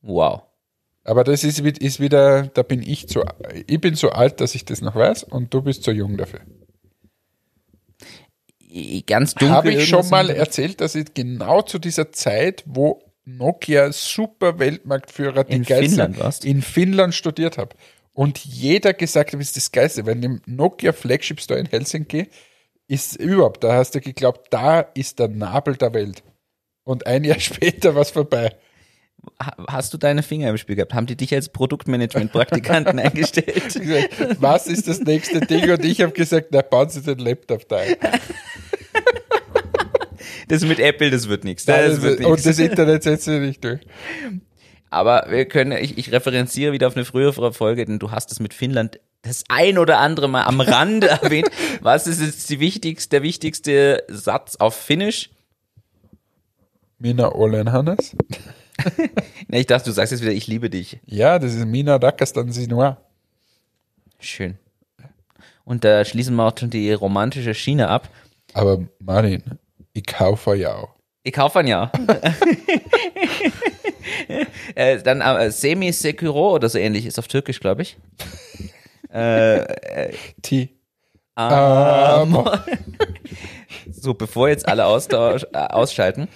Wow. 0.00 0.42
Aber 1.04 1.22
das 1.22 1.44
ist, 1.44 1.60
ist 1.60 2.00
wieder, 2.00 2.48
da 2.48 2.64
bin 2.64 2.82
ich 2.82 3.08
zu, 3.08 3.22
ich 3.68 3.80
bin 3.80 3.94
so 3.94 4.10
alt, 4.10 4.40
dass 4.40 4.56
ich 4.56 4.64
das 4.64 4.80
noch 4.80 4.96
weiß 4.96 5.22
und 5.22 5.54
du 5.54 5.62
bist 5.62 5.84
zu 5.84 5.92
jung 5.92 6.16
dafür. 6.16 6.40
Ganz 9.06 9.34
dunkel. 9.34 9.54
Habe 9.54 9.72
ich 9.72 9.88
schon 9.88 10.08
mal 10.08 10.30
erzählt, 10.30 10.80
dass 10.80 10.96
ich 10.96 11.14
genau 11.14 11.62
zu 11.62 11.78
dieser 11.78 12.10
Zeit, 12.10 12.64
wo 12.66 13.02
Nokia 13.24 13.92
super 13.92 14.58
Weltmarktführer 14.58 15.44
die 15.44 15.54
In 15.54 15.64
Finnland 15.64 16.44
in 16.44 16.62
Finnland 16.62 17.14
studiert 17.14 17.56
habe. 17.56 17.76
Und 18.14 18.44
jeder 18.44 18.94
gesagt 18.94 19.32
hat, 19.32 19.40
das 19.40 19.48
ist 19.48 19.56
das 19.56 19.70
Geilste, 19.70 20.06
weil 20.06 20.22
im 20.24 20.40
Nokia 20.46 20.92
Flagship 20.92 21.40
Store 21.40 21.60
in 21.60 21.66
Helsinki 21.66 22.26
ist 22.88 23.14
überhaupt, 23.16 23.62
da 23.62 23.74
hast 23.74 23.94
du 23.94 24.00
geglaubt, 24.00 24.48
da 24.50 24.80
ist 24.80 25.20
der 25.20 25.28
Nabel 25.28 25.76
der 25.76 25.94
Welt. 25.94 26.24
Und 26.84 27.06
ein 27.06 27.24
Jahr 27.24 27.38
später 27.40 27.94
war 27.94 28.02
es 28.02 28.10
vorbei. 28.10 28.50
Ha- 29.40 29.54
Hast 29.68 29.94
du 29.94 29.98
deine 29.98 30.22
Finger 30.22 30.50
im 30.50 30.58
Spiel 30.58 30.74
gehabt? 30.76 30.94
Haben 30.94 31.06
die 31.06 31.16
dich 31.16 31.32
als 31.34 31.48
Produktmanagement-Praktikanten 31.50 32.98
eingestellt? 32.98 33.72
Gesagt, 33.74 34.40
Was 34.40 34.66
ist 34.66 34.88
das 34.88 35.00
nächste 35.00 35.40
Ding? 35.40 35.70
Und 35.70 35.84
ich 35.84 36.00
habe 36.00 36.12
gesagt, 36.12 36.48
na, 36.50 36.62
bauen 36.62 36.88
Sie 36.88 37.02
den 37.02 37.18
Laptop 37.18 37.68
da 37.68 37.76
ein. 37.76 37.96
Das 40.48 40.62
mit 40.64 40.78
Apple, 40.80 41.10
das 41.10 41.28
wird 41.28 41.44
nichts. 41.44 41.64
Das 41.64 42.02
wird 42.02 42.24
und 42.24 42.44
das 42.44 42.58
Internet 42.58 43.02
setzt 43.02 43.24
sich 43.24 43.40
nicht 43.40 43.64
durch. 43.64 43.80
Aber 44.90 45.26
wir 45.30 45.46
können, 45.46 45.72
ich, 45.82 45.96
ich 45.96 46.12
referenziere 46.12 46.72
wieder 46.72 46.86
auf 46.88 46.96
eine 46.96 47.04
frühere 47.04 47.52
Folge, 47.52 47.84
denn 47.86 47.98
du 47.98 48.10
hast 48.10 48.30
es 48.32 48.40
mit 48.40 48.52
Finnland 48.52 49.00
das 49.22 49.44
ein 49.48 49.78
oder 49.78 49.98
andere 49.98 50.28
Mal 50.28 50.44
am 50.44 50.60
Rande 50.60 51.08
erwähnt. 51.08 51.48
Was 51.80 52.06
ist 52.06 52.20
jetzt 52.20 52.50
die 52.50 52.60
wichtigste, 52.60 53.10
der 53.16 53.22
wichtigste 53.22 54.04
Satz 54.08 54.56
auf 54.56 54.74
Finnisch? 54.74 55.30
Mina 57.02 57.34
Olen 57.34 57.72
Hannes? 57.72 58.14
Na, 59.48 59.58
ich 59.58 59.66
dachte, 59.66 59.86
du 59.86 59.92
sagst 59.92 60.12
jetzt 60.12 60.22
wieder, 60.22 60.30
ich 60.30 60.46
liebe 60.46 60.70
dich. 60.70 61.00
Ja, 61.04 61.40
das 61.40 61.52
ist 61.52 61.66
Mina 61.66 61.96
Rakastan 61.96 62.52
Sinua. 62.52 62.98
Schön. 64.20 64.56
Und 65.64 65.82
da 65.82 66.04
schließen 66.04 66.36
wir 66.36 66.44
auch 66.44 66.56
schon 66.56 66.70
die 66.70 66.92
romantische 66.92 67.54
Schiene 67.54 67.88
ab. 67.88 68.08
Aber 68.54 68.84
Martin, 69.00 69.42
ich 69.92 70.06
kaufe 70.06 70.54
ja 70.54 70.76
auch. 70.76 70.90
Ich 71.24 71.32
kaufe 71.32 71.66
ja. 71.66 71.90
äh, 74.76 75.02
dann 75.02 75.22
äh, 75.22 75.50
Semi 75.50 75.92
Sekiro 75.92 76.54
oder 76.54 76.68
so 76.68 76.78
ähnlich 76.78 77.06
ist 77.06 77.18
auf 77.18 77.26
Türkisch, 77.26 77.58
glaube 77.58 77.82
ich. 77.82 77.96
T. 80.42 80.68
Amor. 81.34 82.64
So, 83.90 84.14
bevor 84.14 84.48
jetzt 84.48 84.68
alle 84.68 84.86
austausch, 84.86 85.44
äh, 85.52 85.58
ausschalten. 85.58 86.28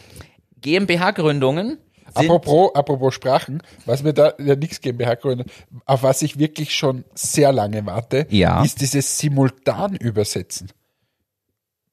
GmbH-Gründungen 0.66 1.78
Apropos, 2.14 2.74
apropos 2.74 3.14
Sprachen, 3.14 3.62
was 3.84 4.02
mir 4.02 4.14
da 4.14 4.32
ja 4.38 4.56
nichts 4.56 4.80
GmbH 4.80 5.16
gründet, 5.16 5.50
auf 5.84 6.02
was 6.02 6.22
ich 6.22 6.38
wirklich 6.38 6.74
schon 6.74 7.04
sehr 7.14 7.52
lange 7.52 7.84
warte, 7.84 8.26
Ja. 8.30 8.64
ist 8.64 8.80
dieses 8.80 9.18
Simultan-Übersetzen. 9.18 10.70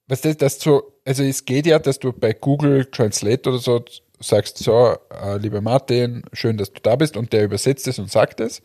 Was 0.06 0.22
das, 0.22 0.36
das 0.36 0.60
so, 0.60 0.94
also 1.04 1.22
es 1.22 1.44
geht 1.44 1.66
ja, 1.66 1.78
dass 1.78 1.98
du 1.98 2.12
bei 2.12 2.32
Google 2.32 2.86
Translate 2.86 3.50
oder 3.50 3.58
so 3.58 3.84
sagst, 4.20 4.58
so, 4.58 4.96
äh, 5.10 5.36
lieber 5.38 5.60
Martin, 5.60 6.22
schön, 6.32 6.56
dass 6.56 6.72
du 6.72 6.80
da 6.80 6.96
bist 6.96 7.16
und 7.16 7.32
der 7.32 7.44
übersetzt 7.44 7.86
es 7.88 7.98
und 7.98 8.10
sagt 8.10 8.40
es. 8.40 8.62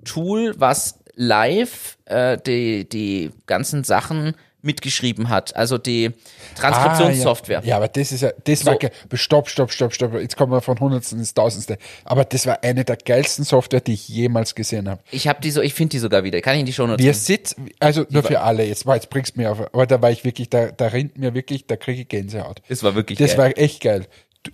Tool, 0.03 0.53
was 0.57 0.99
live 1.15 1.97
äh, 2.05 2.37
die, 2.45 2.89
die 2.89 3.31
ganzen 3.45 3.85
Sachen 3.85 4.35
mitgeschrieben 4.63 5.29
hat. 5.29 5.55
Also 5.55 5.77
die 5.77 6.11
Transkriptionssoftware. 6.55 7.59
Ah, 7.59 7.61
ja. 7.63 7.67
ja, 7.69 7.75
aber 7.77 7.87
das 7.87 8.11
ist 8.11 8.21
ja, 8.21 8.31
das 8.43 8.65
war 8.65 8.73
So. 8.73 8.79
geil. 8.79 8.91
Stopp, 9.13 9.49
stopp, 9.49 9.71
stopp, 9.71 9.93
stopp. 9.93 10.13
Jetzt 10.15 10.37
kommen 10.37 10.51
wir 10.51 10.61
von 10.61 10.79
Hundertsten 10.79 11.19
ins 11.19 11.33
Tausendste. 11.33 11.77
Aber 12.05 12.25
das 12.25 12.45
war 12.47 12.63
eine 12.63 12.83
der 12.85 12.97
geilsten 12.97 13.43
Software, 13.45 13.81
die 13.81 13.93
ich 13.93 14.07
jemals 14.07 14.55
gesehen 14.55 14.89
habe. 14.89 15.01
Ich 15.11 15.27
habe 15.27 15.41
die 15.41 15.51
so, 15.51 15.61
ich 15.61 15.73
finde 15.73 15.91
die 15.91 15.99
sogar 15.99 16.23
wieder. 16.23 16.41
Kann 16.41 16.55
ich 16.55 16.61
in 16.61 16.65
die 16.65 16.73
Show 16.73 16.87
Wir 16.97 17.13
sitzen, 17.13 17.69
also 17.79 18.05
nur 18.09 18.23
für 18.23 18.41
alle, 18.41 18.63
jetzt, 18.65 18.85
war- 18.85 18.95
jetzt 18.95 19.09
bringst 19.09 19.35
du 19.35 19.41
mir 19.41 19.51
auf, 19.51 19.59
aber 19.73 19.85
da 19.85 20.01
war 20.01 20.11
ich 20.11 20.23
wirklich, 20.23 20.49
da, 20.49 20.67
da 20.71 20.87
rinnt 20.87 21.17
mir 21.17 21.33
wirklich, 21.33 21.67
da 21.67 21.75
kriege 21.75 22.01
ich 22.01 22.07
Gänsehaut. 22.07 22.61
Das 22.69 22.83
war 22.83 22.95
wirklich 22.95 23.19
Das 23.19 23.35
geil. 23.35 23.37
war 23.37 23.57
echt 23.57 23.81
geil. 23.81 24.07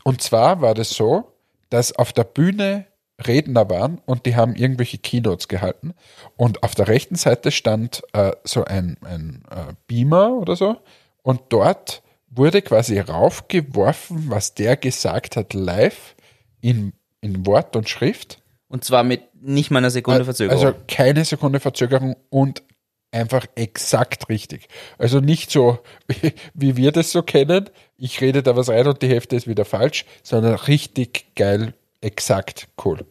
Und 0.03 0.21
zwar 0.21 0.61
war 0.61 0.73
das 0.73 0.89
so, 0.91 1.31
dass 1.69 1.91
auf 1.93 2.13
der 2.13 2.23
Bühne 2.23 2.85
Redner 3.25 3.69
waren 3.69 4.01
und 4.05 4.25
die 4.25 4.35
haben 4.35 4.55
irgendwelche 4.55 4.97
Keynotes 4.97 5.47
gehalten. 5.47 5.93
Und 6.37 6.63
auf 6.63 6.75
der 6.75 6.87
rechten 6.87 7.15
Seite 7.15 7.51
stand 7.51 8.03
äh, 8.13 8.31
so 8.43 8.65
ein, 8.65 8.97
ein 9.03 9.43
äh, 9.49 9.73
Beamer 9.87 10.33
oder 10.33 10.55
so. 10.55 10.77
Und 11.21 11.41
dort 11.49 12.01
wurde 12.29 12.61
quasi 12.61 12.99
raufgeworfen, 12.99 14.29
was 14.29 14.53
der 14.53 14.77
gesagt 14.77 15.35
hat, 15.35 15.53
live 15.53 16.15
in, 16.61 16.93
in 17.21 17.45
Wort 17.45 17.75
und 17.75 17.89
Schrift. 17.89 18.41
Und 18.67 18.83
zwar 18.83 19.03
mit 19.03 19.21
nicht 19.41 19.71
mal 19.71 19.79
einer 19.79 19.89
Sekunde 19.89 20.25
Verzögerung. 20.25 20.63
Also 20.63 20.77
keine 20.87 21.25
Sekunde 21.25 21.59
Verzögerung 21.59 22.15
und 22.29 22.63
einfach 23.11 23.45
exakt 23.55 24.29
richtig. 24.29 24.67
Also 24.97 25.19
nicht 25.19 25.51
so, 25.51 25.79
wie, 26.07 26.33
wie 26.53 26.77
wir 26.77 26.91
das 26.91 27.11
so 27.11 27.23
kennen, 27.23 27.69
ich 27.97 28.21
rede 28.21 28.43
da 28.43 28.55
was 28.55 28.69
rein 28.69 28.87
und 28.87 29.01
die 29.01 29.09
Hälfte 29.09 29.35
ist 29.35 29.47
wieder 29.47 29.65
falsch, 29.65 30.05
sondern 30.23 30.55
richtig 30.55 31.35
geil, 31.35 31.73
exakt 32.01 32.67
cool. 32.83 33.05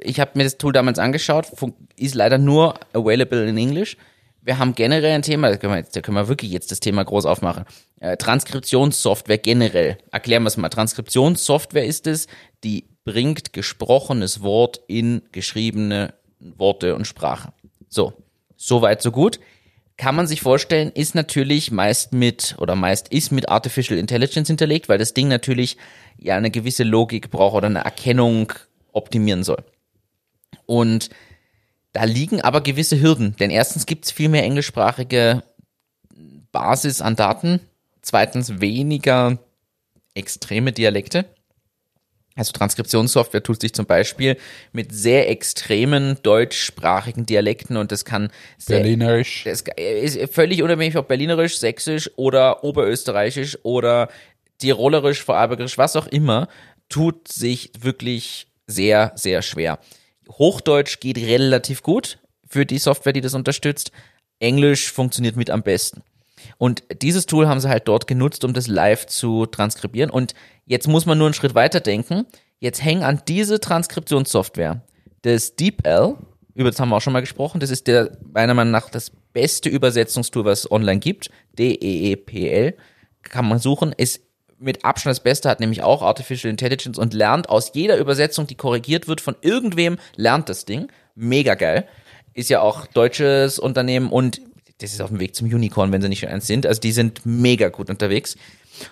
ich 0.00 0.20
habe 0.20 0.32
mir 0.34 0.44
das 0.44 0.58
Tool 0.58 0.72
damals 0.72 0.98
angeschaut, 0.98 1.46
ist 1.96 2.14
leider 2.14 2.38
nur 2.38 2.74
available 2.92 3.46
in 3.46 3.58
English. 3.58 3.96
Wir 4.42 4.58
haben 4.58 4.74
generell 4.74 5.12
ein 5.12 5.22
Thema, 5.22 5.50
da 5.50 5.56
können 5.56 5.72
wir, 5.72 5.78
jetzt, 5.78 5.96
da 5.96 6.00
können 6.02 6.16
wir 6.16 6.28
wirklich 6.28 6.50
jetzt 6.50 6.70
das 6.70 6.80
Thema 6.80 7.02
groß 7.02 7.24
aufmachen. 7.24 7.64
Äh, 8.00 8.18
Transkriptionssoftware 8.18 9.38
generell. 9.38 9.96
Erklären 10.12 10.42
wir 10.42 10.48
es 10.48 10.58
mal. 10.58 10.68
Transkriptionssoftware 10.68 11.86
ist 11.86 12.06
es, 12.06 12.26
die 12.62 12.84
bringt 13.04 13.52
gesprochenes 13.54 14.42
Wort 14.42 14.80
in 14.86 15.22
geschriebene 15.32 16.12
Worte 16.40 16.94
und 16.94 17.06
Sprache. 17.06 17.52
So, 17.88 18.12
soweit 18.56 19.00
so 19.00 19.10
gut. 19.10 19.40
Kann 19.96 20.16
man 20.16 20.26
sich 20.26 20.40
vorstellen, 20.40 20.90
ist 20.90 21.14
natürlich 21.14 21.70
meist 21.70 22.12
mit 22.12 22.56
oder 22.58 22.74
meist 22.74 23.08
ist 23.08 23.30
mit 23.30 23.48
Artificial 23.48 23.98
Intelligence 23.98 24.48
hinterlegt, 24.48 24.88
weil 24.88 24.98
das 24.98 25.14
Ding 25.14 25.28
natürlich 25.28 25.76
ja 26.18 26.36
eine 26.36 26.50
gewisse 26.50 26.82
Logik 26.82 27.30
braucht 27.30 27.54
oder 27.54 27.68
eine 27.68 27.84
Erkennung 27.84 28.52
optimieren 28.92 29.44
soll. 29.44 29.62
Und 30.66 31.10
da 31.92 32.04
liegen 32.04 32.40
aber 32.40 32.60
gewisse 32.60 33.00
Hürden, 33.00 33.36
denn 33.36 33.50
erstens 33.50 33.86
gibt 33.86 34.06
es 34.06 34.10
viel 34.10 34.28
mehr 34.28 34.42
englischsprachige 34.42 35.44
Basis 36.50 37.00
an 37.00 37.14
Daten, 37.14 37.60
zweitens 38.02 38.60
weniger 38.60 39.38
extreme 40.14 40.72
Dialekte. 40.72 41.24
Also 42.36 42.52
Transkriptionssoftware 42.52 43.42
tut 43.42 43.60
sich 43.60 43.72
zum 43.74 43.86
Beispiel 43.86 44.36
mit 44.72 44.92
sehr 44.92 45.30
extremen 45.30 46.18
deutschsprachigen 46.22 47.26
Dialekten 47.26 47.76
und 47.76 47.92
das 47.92 48.04
kann 48.04 48.30
sehr, 48.58 48.80
Berlinerisch. 48.80 49.44
das 49.44 49.62
ist 49.76 50.34
völlig 50.34 50.62
unabhängig, 50.62 50.96
ob 50.96 51.06
Berlinerisch, 51.06 51.58
Sächsisch 51.58 52.10
oder 52.16 52.64
Oberösterreichisch 52.64 53.58
oder 53.62 54.08
Tirolerisch, 54.58 55.22
Vorarlbergisch, 55.22 55.78
was 55.78 55.94
auch 55.94 56.08
immer, 56.08 56.48
tut 56.88 57.28
sich 57.28 57.70
wirklich 57.78 58.48
sehr, 58.66 59.12
sehr 59.14 59.42
schwer. 59.42 59.78
Hochdeutsch 60.28 61.00
geht 61.00 61.18
relativ 61.18 61.82
gut 61.82 62.18
für 62.48 62.66
die 62.66 62.78
Software, 62.78 63.12
die 63.12 63.20
das 63.20 63.34
unterstützt. 63.34 63.92
Englisch 64.40 64.90
funktioniert 64.90 65.36
mit 65.36 65.50
am 65.50 65.62
besten. 65.62 66.02
Und 66.58 66.82
dieses 67.02 67.26
Tool 67.26 67.48
haben 67.48 67.60
sie 67.60 67.68
halt 67.68 67.88
dort 67.88 68.06
genutzt, 68.06 68.44
um 68.44 68.52
das 68.52 68.66
live 68.66 69.06
zu 69.06 69.46
transkribieren. 69.46 70.10
Und 70.10 70.34
jetzt 70.66 70.88
muss 70.88 71.06
man 71.06 71.18
nur 71.18 71.26
einen 71.26 71.34
Schritt 71.34 71.54
weiter 71.54 71.80
denken. 71.80 72.26
Jetzt 72.60 72.82
hängen 72.82 73.02
an 73.02 73.22
diese 73.26 73.60
Transkriptionssoftware 73.60 74.82
das 75.24 75.56
DeepL, 75.56 76.16
über 76.54 76.70
das 76.70 76.78
haben 76.78 76.90
wir 76.90 76.96
auch 76.96 77.00
schon 77.00 77.12
mal 77.12 77.20
gesprochen, 77.20 77.60
das 77.60 77.70
ist 77.70 77.86
der 77.86 78.16
meiner 78.32 78.54
Meinung 78.54 78.72
nach 78.72 78.90
das 78.90 79.10
beste 79.32 79.68
Übersetzungstool, 79.68 80.44
was 80.44 80.60
es 80.60 80.70
online 80.70 81.00
gibt. 81.00 81.30
D-E-E-P-L. 81.58 82.76
Kann 83.22 83.48
man 83.48 83.58
suchen. 83.58 83.92
Ist 83.96 84.20
mit 84.58 84.84
Abstand 84.84 85.12
das 85.12 85.22
Beste, 85.22 85.48
hat 85.48 85.60
nämlich 85.60 85.82
auch 85.82 86.02
Artificial 86.02 86.50
Intelligence 86.50 86.98
und 86.98 87.14
lernt 87.14 87.48
aus 87.48 87.72
jeder 87.74 87.96
Übersetzung, 87.98 88.46
die 88.46 88.54
korrigiert 88.54 89.08
wird 89.08 89.20
von 89.20 89.34
irgendwem, 89.40 89.98
lernt 90.14 90.48
das 90.48 90.64
Ding. 90.64 90.88
Mega 91.14 91.54
geil. 91.54 91.88
Ist 92.34 92.50
ja 92.50 92.60
auch 92.60 92.86
deutsches 92.86 93.58
Unternehmen 93.58 94.10
und 94.10 94.40
das 94.84 94.92
ist 94.92 95.00
auf 95.00 95.10
dem 95.10 95.20
Weg 95.20 95.34
zum 95.34 95.48
Unicorn, 95.48 95.92
wenn 95.92 96.02
sie 96.02 96.08
nicht 96.08 96.20
schon 96.20 96.28
eins 96.28 96.46
sind. 96.46 96.66
Also 96.66 96.80
die 96.80 96.92
sind 96.92 97.24
mega 97.24 97.68
gut 97.68 97.90
unterwegs. 97.90 98.36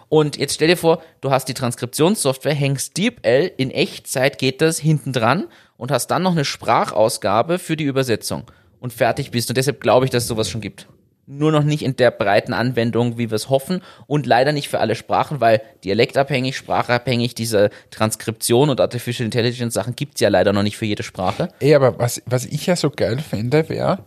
Und 0.08 0.36
jetzt 0.36 0.54
stell 0.54 0.68
dir 0.68 0.76
vor, 0.76 1.02
du 1.20 1.30
hast 1.30 1.48
die 1.48 1.54
Transkriptionssoftware, 1.54 2.54
hängst 2.54 2.96
DeepL, 2.96 3.50
in 3.56 3.70
Echtzeit 3.70 4.38
geht 4.38 4.60
das 4.60 4.78
hinten 4.78 5.12
dran 5.12 5.48
und 5.76 5.90
hast 5.90 6.08
dann 6.08 6.22
noch 6.22 6.32
eine 6.32 6.44
Sprachausgabe 6.44 7.58
für 7.58 7.76
die 7.76 7.84
Übersetzung 7.84 8.44
und 8.80 8.92
fertig 8.92 9.30
bist. 9.30 9.48
Und 9.48 9.56
deshalb 9.56 9.80
glaube 9.80 10.04
ich, 10.04 10.10
dass 10.10 10.24
es 10.24 10.28
sowas 10.28 10.48
schon 10.48 10.60
gibt. 10.60 10.86
Nur 11.26 11.52
noch 11.52 11.62
nicht 11.62 11.82
in 11.82 11.94
der 11.96 12.10
breiten 12.10 12.52
Anwendung, 12.52 13.16
wie 13.16 13.30
wir 13.30 13.36
es 13.36 13.48
hoffen 13.48 13.80
und 14.06 14.26
leider 14.26 14.52
nicht 14.52 14.68
für 14.68 14.80
alle 14.80 14.96
Sprachen, 14.96 15.40
weil 15.40 15.62
dialektabhängig, 15.84 16.56
sprachabhängig, 16.56 17.34
diese 17.34 17.70
Transkription 17.90 18.70
und 18.70 18.80
Artificial 18.80 19.24
Intelligence 19.24 19.74
Sachen 19.74 19.94
gibt's 19.94 20.20
ja 20.20 20.28
leider 20.28 20.52
noch 20.52 20.64
nicht 20.64 20.76
für 20.76 20.84
jede 20.84 21.04
Sprache. 21.04 21.48
Ey, 21.60 21.74
aber 21.74 21.98
was, 21.98 22.22
was 22.26 22.44
ich 22.44 22.66
ja 22.66 22.74
so 22.74 22.90
geil 22.90 23.18
fände, 23.18 23.68
wäre, 23.68 24.00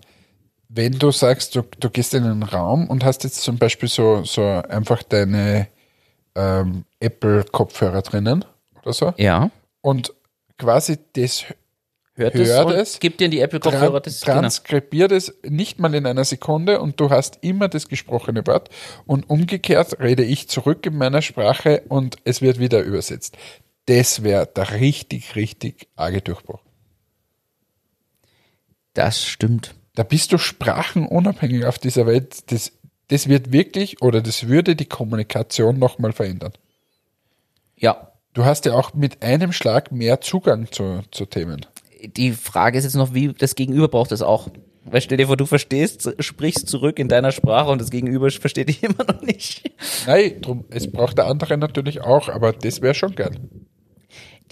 wenn 0.76 1.00
du 1.00 1.12
sagst, 1.12 1.56
du, 1.56 1.64
du 1.80 1.90
gehst 1.90 2.14
in 2.14 2.26
einen 2.26 2.44
Raum 2.44 2.90
und 2.90 3.04
hast 3.06 3.24
jetzt 3.24 3.42
zum 3.42 3.58
Beispiel 3.58 3.88
so, 3.88 4.24
so 4.24 4.44
einfach 4.44 5.04
deine 5.04 5.68
ähm, 6.36 6.84
Apple-Kopfhörer 7.00 8.02
drinnen 8.02 8.44
oder 8.82 8.94
so 8.94 9.14
Ja. 9.18 9.52
und 9.82 10.14
quasi 10.58 10.98
das 11.14 11.46
Hört, 12.18 12.34
Hört 12.34 12.48
es 12.48 12.60
und 12.60 12.72
es, 12.72 13.00
gibt 13.00 13.20
dir 13.20 13.28
die 13.28 13.42
Apple-Kopfhörer 13.42 14.00
das 14.00 14.22
genau. 14.22 14.40
transkribiert 14.40 15.12
es 15.12 15.34
nicht 15.44 15.80
mal 15.80 15.94
in 15.94 16.06
einer 16.06 16.24
Sekunde 16.24 16.80
und 16.80 17.00
du 17.00 17.10
hast 17.10 17.40
immer 17.42 17.68
das 17.68 17.90
gesprochene 17.90 18.46
Wort 18.48 18.70
und 19.06 19.30
umgekehrt 19.30 20.00
rede 20.00 20.24
ich 20.24 20.48
zurück 20.48 20.86
in 20.86 20.98
meiner 20.98 21.22
Sprache 21.22 21.84
und 21.90 22.18
es 22.24 22.42
wird 22.42 22.58
wieder 22.58 22.82
übersetzt. 22.84 23.38
Das 23.86 24.24
wäre 24.24 24.48
der 24.48 24.72
richtig, 24.80 25.36
richtig 25.36 25.90
arge 25.98 26.22
Durchbruch. 26.22 26.62
Das 28.94 29.26
stimmt. 29.26 29.76
Da 29.96 30.04
bist 30.04 30.32
du 30.32 30.38
sprachenunabhängig 30.38 31.66
auf 31.66 31.80
dieser 31.80 32.06
Welt. 32.06 32.52
Das, 32.52 32.74
das 33.08 33.28
wird 33.28 33.52
wirklich 33.52 34.02
oder 34.02 34.22
das 34.22 34.48
würde 34.48 34.76
die 34.76 34.86
Kommunikation 34.86 35.80
nochmal 35.80 36.12
verändern. 36.12 36.54
Ja. 37.78 38.12
Du 38.34 38.44
hast 38.44 38.66
ja 38.66 38.74
auch 38.74 38.94
mit 38.94 39.24
einem 39.24 39.54
Schlag 39.54 39.94
mehr 39.94 40.20
Zugang 40.20 40.70
zu, 40.70 41.04
zu 41.10 41.26
Themen. 41.26 41.66
Die 42.04 42.34
Frage 42.34 42.78
ist 42.78 42.84
jetzt 42.84 42.96
noch, 42.96 43.14
wie 43.14 43.32
das 43.32 43.56
Gegenüber 43.56 43.88
braucht 43.88 44.12
es 44.12 44.22
auch. 44.22 44.50
Weil 44.84 45.02
stell 45.02 45.18
dir 45.18 45.28
vor, 45.28 45.38
du 45.38 45.46
verstehst, 45.46 46.14
sprichst 46.20 46.68
zurück 46.68 47.00
in 47.00 47.08
deiner 47.08 47.32
Sprache 47.32 47.72
und 47.72 47.80
das 47.80 47.90
Gegenüber 47.90 48.30
versteht 48.30 48.68
dich 48.68 48.84
immer 48.84 49.06
noch 49.08 49.22
nicht. 49.22 49.72
Nein, 50.06 50.42
drum, 50.42 50.66
es 50.70 50.92
braucht 50.92 51.18
der 51.18 51.28
andere 51.28 51.58
natürlich 51.58 52.02
auch, 52.02 52.28
aber 52.28 52.52
das 52.52 52.82
wäre 52.82 52.94
schon 52.94 53.16
geil. 53.16 53.36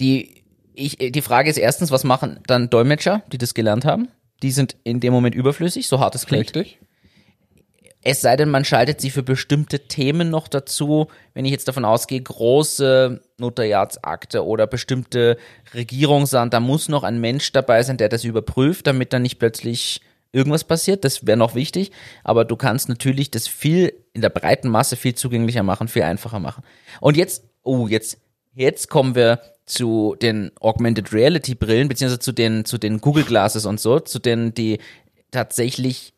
Die, 0.00 0.42
ich, 0.72 0.96
die 0.96 1.22
Frage 1.22 1.50
ist 1.50 1.58
erstens, 1.58 1.90
was 1.90 2.04
machen 2.04 2.40
dann 2.46 2.70
Dolmetscher, 2.70 3.22
die 3.32 3.38
das 3.38 3.52
gelernt 3.52 3.84
haben? 3.84 4.08
Die 4.44 4.50
sind 4.50 4.76
in 4.84 5.00
dem 5.00 5.14
Moment 5.14 5.34
überflüssig, 5.34 5.88
so 5.88 6.00
hart 6.00 6.14
es 6.14 6.26
klingt. 6.26 6.54
Richtig? 6.54 6.78
Es 8.02 8.20
sei 8.20 8.36
denn, 8.36 8.50
man 8.50 8.66
schaltet 8.66 9.00
sie 9.00 9.08
für 9.08 9.22
bestimmte 9.22 9.88
Themen 9.88 10.28
noch 10.28 10.48
dazu. 10.48 11.06
Wenn 11.32 11.46
ich 11.46 11.50
jetzt 11.50 11.66
davon 11.66 11.86
ausgehe, 11.86 12.20
große 12.20 13.22
Notariatsakte 13.38 14.44
oder 14.44 14.66
bestimmte 14.66 15.38
Regierungsamt, 15.72 16.52
da 16.52 16.60
muss 16.60 16.90
noch 16.90 17.04
ein 17.04 17.22
Mensch 17.22 17.52
dabei 17.52 17.82
sein, 17.82 17.96
der 17.96 18.10
das 18.10 18.24
überprüft, 18.24 18.86
damit 18.86 19.14
dann 19.14 19.22
nicht 19.22 19.38
plötzlich 19.38 20.02
irgendwas 20.32 20.64
passiert. 20.64 21.06
Das 21.06 21.26
wäre 21.26 21.38
noch 21.38 21.54
wichtig. 21.54 21.90
Aber 22.22 22.44
du 22.44 22.56
kannst 22.56 22.90
natürlich 22.90 23.30
das 23.30 23.48
viel 23.48 23.94
in 24.12 24.20
der 24.20 24.28
breiten 24.28 24.68
Masse 24.68 24.96
viel 24.96 25.14
zugänglicher 25.14 25.62
machen, 25.62 25.88
viel 25.88 26.02
einfacher 26.02 26.38
machen. 26.38 26.64
Und 27.00 27.16
jetzt, 27.16 27.44
oh, 27.62 27.88
jetzt, 27.88 28.18
jetzt 28.54 28.88
kommen 28.88 29.14
wir 29.14 29.40
zu 29.66 30.16
den 30.20 30.52
Augmented 30.60 31.12
Reality 31.12 31.54
Brillen, 31.54 31.88
beziehungsweise 31.88 32.18
zu 32.18 32.32
den, 32.32 32.64
zu 32.64 32.78
den 32.78 33.00
Google 33.00 33.24
Glasses 33.24 33.66
und 33.66 33.80
so, 33.80 34.00
zu 34.00 34.18
denen, 34.18 34.54
die 34.54 34.78
tatsächlich 35.30 36.14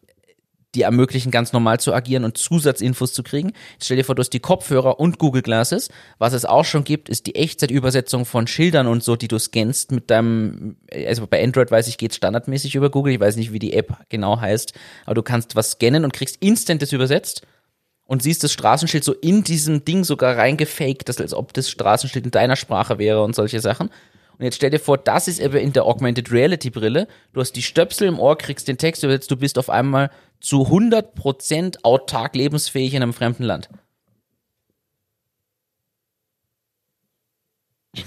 die 0.75 0.83
ermöglichen, 0.83 1.31
ganz 1.31 1.55
normal 1.55 1.81
zu 1.81 1.95
agieren 1.95 2.25
und 2.25 2.37
Zusatzinfos 2.37 3.15
zu 3.15 3.23
kriegen. 3.23 3.53
Jetzt 3.73 3.87
stell 3.87 3.97
dir 3.97 4.05
vor, 4.05 4.15
du 4.15 4.21
hast 4.21 4.31
die 4.31 4.41
Kopfhörer 4.41 5.01
und 5.01 5.19
Google 5.19 5.41
Glasses. 5.41 5.89
Was 6.19 6.35
es 6.35 6.45
auch 6.45 6.67
schon 6.67 6.85
gibt, 6.85 7.09
ist 7.09 7.27
die 7.27 7.35
Echtzeitübersetzung 7.35 8.27
von 8.27 8.47
Schildern 8.47 8.87
und 8.87 9.03
so, 9.03 9.17
die 9.17 9.29
du 9.29 9.39
scannst 9.39 9.91
mit 9.91 10.11
deinem, 10.11 10.77
also 10.93 11.27
bei 11.27 11.43
Android 11.43 11.71
weiß 11.71 11.89
ich, 11.89 11.97
geht 11.97 12.15
standardmäßig 12.15 12.75
über 12.75 12.91
Google. 12.91 13.15
Ich 13.15 13.21
weiß 13.21 13.37
nicht, 13.37 13.53
wie 13.53 13.59
die 13.59 13.73
App 13.73 13.97
genau 14.11 14.39
heißt, 14.39 14.75
aber 15.07 15.15
du 15.15 15.23
kannst 15.23 15.57
was 15.57 15.73
scannen 15.73 16.05
und 16.05 16.13
kriegst 16.13 16.37
instant 16.41 16.83
das 16.83 16.93
übersetzt 16.93 17.47
und 18.07 18.23
siehst 18.23 18.45
das 18.45 18.53
Straßenschild 18.53 19.05
so 19.05 19.13
in 19.13 19.43
diesem 19.45 19.85
Ding 19.85 20.05
sogar 20.05 20.37
reingefaked, 20.37 21.09
dass 21.09 21.21
als 21.21 21.35
ob 21.35 21.53
das 21.53 21.69
Straßenschild 21.71 22.25
in 22.25 22.31
deiner 22.31 22.57
Sprache 22.57 22.99
wäre 22.99 23.23
und 23.23 23.35
solche 23.35 23.61
Sachen. 23.61 23.89
Und 24.39 24.45
jetzt 24.45 24.57
stell 24.57 24.71
dir 24.71 24.79
vor, 24.79 24.99
das 24.99 25.29
ist 25.29 25.41
eben 25.41 25.57
in 25.57 25.73
der 25.73 25.85
Augmented 25.87 26.31
Reality 26.31 26.71
Brille. 26.71 27.09
Du 27.33 27.41
hast 27.41 27.53
die 27.53 27.63
Stöpsel 27.63 28.07
im 28.09 28.19
Ohr, 28.19 28.37
kriegst 28.37 28.69
den 28.69 28.79
Text 28.79 29.03
übersetzt, 29.03 29.31
du 29.31 29.37
bist 29.37 29.59
auf 29.59 29.71
einmal 29.71 30.11
zu 30.41 30.67
100% 30.67 31.79
autark 31.83 32.37
lebensfähig 32.37 32.95
in 32.95 33.03
einem 33.03 33.15
fremden 33.15 33.45
Land. 33.45 33.69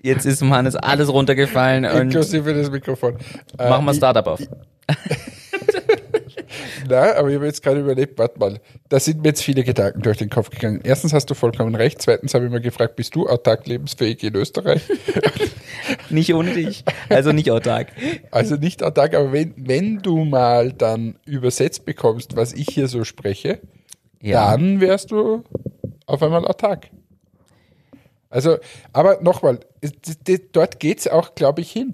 Jetzt 0.00 0.24
ist 0.24 0.40
dem 0.40 0.52
Hannes 0.54 0.76
alles 0.76 1.12
runtergefallen 1.12 1.84
und 1.84 2.00
Inklusive 2.02 2.54
das 2.54 2.70
Mikrofon. 2.70 3.18
Äh, 3.58 3.68
machen 3.68 3.84
wir 3.84 3.90
ich- 3.90 3.96
Startup 3.98 4.26
auf. 4.26 4.40
Nein, 6.88 7.14
aber 7.16 7.28
ich 7.28 7.34
habe 7.36 7.46
jetzt 7.46 7.62
gerade 7.62 7.80
überlegt, 7.80 8.18
warte 8.18 8.38
mal, 8.38 8.60
da 8.88 8.98
sind 9.00 9.22
mir 9.22 9.28
jetzt 9.28 9.42
viele 9.42 9.62
Gedanken 9.64 10.02
durch 10.02 10.18
den 10.18 10.30
Kopf 10.30 10.50
gegangen. 10.50 10.80
Erstens 10.82 11.12
hast 11.12 11.26
du 11.30 11.34
vollkommen 11.34 11.74
recht. 11.74 12.00
Zweitens 12.02 12.34
habe 12.34 12.46
ich 12.46 12.50
mir 12.50 12.60
gefragt, 12.60 12.96
bist 12.96 13.14
du 13.14 13.28
autark 13.28 13.66
lebensfähig 13.66 14.22
in 14.24 14.34
Österreich? 14.34 14.82
Nicht 16.10 16.32
ohne 16.34 16.52
dich. 16.52 16.84
Also 17.08 17.32
nicht 17.32 17.50
autark. 17.50 17.88
Also 18.30 18.56
nicht 18.56 18.82
autark, 18.82 19.14
aber 19.14 19.32
wenn, 19.32 19.54
wenn 19.56 19.98
du 19.98 20.24
mal 20.24 20.72
dann 20.72 21.16
übersetzt 21.24 21.84
bekommst, 21.86 22.36
was 22.36 22.52
ich 22.52 22.66
hier 22.70 22.88
so 22.88 23.04
spreche, 23.04 23.60
Ja. 24.20 24.50
dann 24.50 24.80
wärst 24.80 25.10
du 25.12 25.44
auf 26.06 26.22
einmal 26.22 26.44
autark. 26.46 26.88
Also, 28.30 28.58
aber 28.92 29.20
nochmal, 29.22 29.60
es- 29.80 29.92
dort 30.52 30.78
geht's 30.80 31.08
auch, 31.08 31.34
glaube 31.34 31.62
ich, 31.62 31.70
hin. 31.72 31.92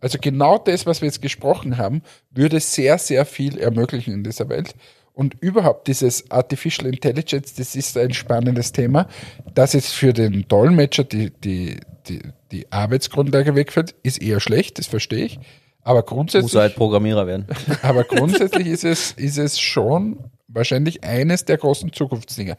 Also 0.00 0.18
genau 0.20 0.58
das, 0.58 0.86
was 0.86 1.00
wir 1.00 1.06
jetzt 1.06 1.22
gesprochen 1.22 1.78
haben, 1.78 2.02
würde 2.30 2.60
sehr, 2.60 2.98
sehr 2.98 3.24
viel 3.24 3.58
ermöglichen 3.58 4.12
in 4.12 4.24
dieser 4.24 4.48
Welt. 4.48 4.74
Und 5.12 5.36
überhaupt 5.40 5.86
dieses 5.86 6.30
Artificial 6.30 6.92
Intelligence, 6.92 7.54
das 7.54 7.76
ist 7.76 7.96
ein 7.96 8.12
spannendes 8.12 8.72
Thema. 8.72 9.06
Dass 9.54 9.74
es 9.74 9.92
für 9.92 10.12
den 10.12 10.46
Dolmetscher 10.48 11.04
die, 11.04 11.30
die, 11.30 11.78
die, 12.08 12.20
die 12.50 12.70
Arbeitsgrundlage 12.72 13.54
wegfällt, 13.54 13.94
ist 14.02 14.20
eher 14.20 14.40
schlecht, 14.40 14.78
das 14.78 14.88
verstehe 14.88 15.24
ich. 15.24 15.38
Aber 15.82 16.02
grundsätzlich, 16.02 16.52
Muss 16.54 16.60
halt 16.60 16.74
Programmierer 16.74 17.26
werden. 17.26 17.46
aber 17.82 18.04
grundsätzlich 18.04 18.66
ist 18.68 18.84
es, 18.84 19.12
ist 19.12 19.38
es 19.38 19.60
schon 19.60 20.18
wahrscheinlich 20.48 21.04
eines 21.04 21.44
der 21.44 21.58
großen 21.58 21.92
Zukunftsdinger. 21.92 22.56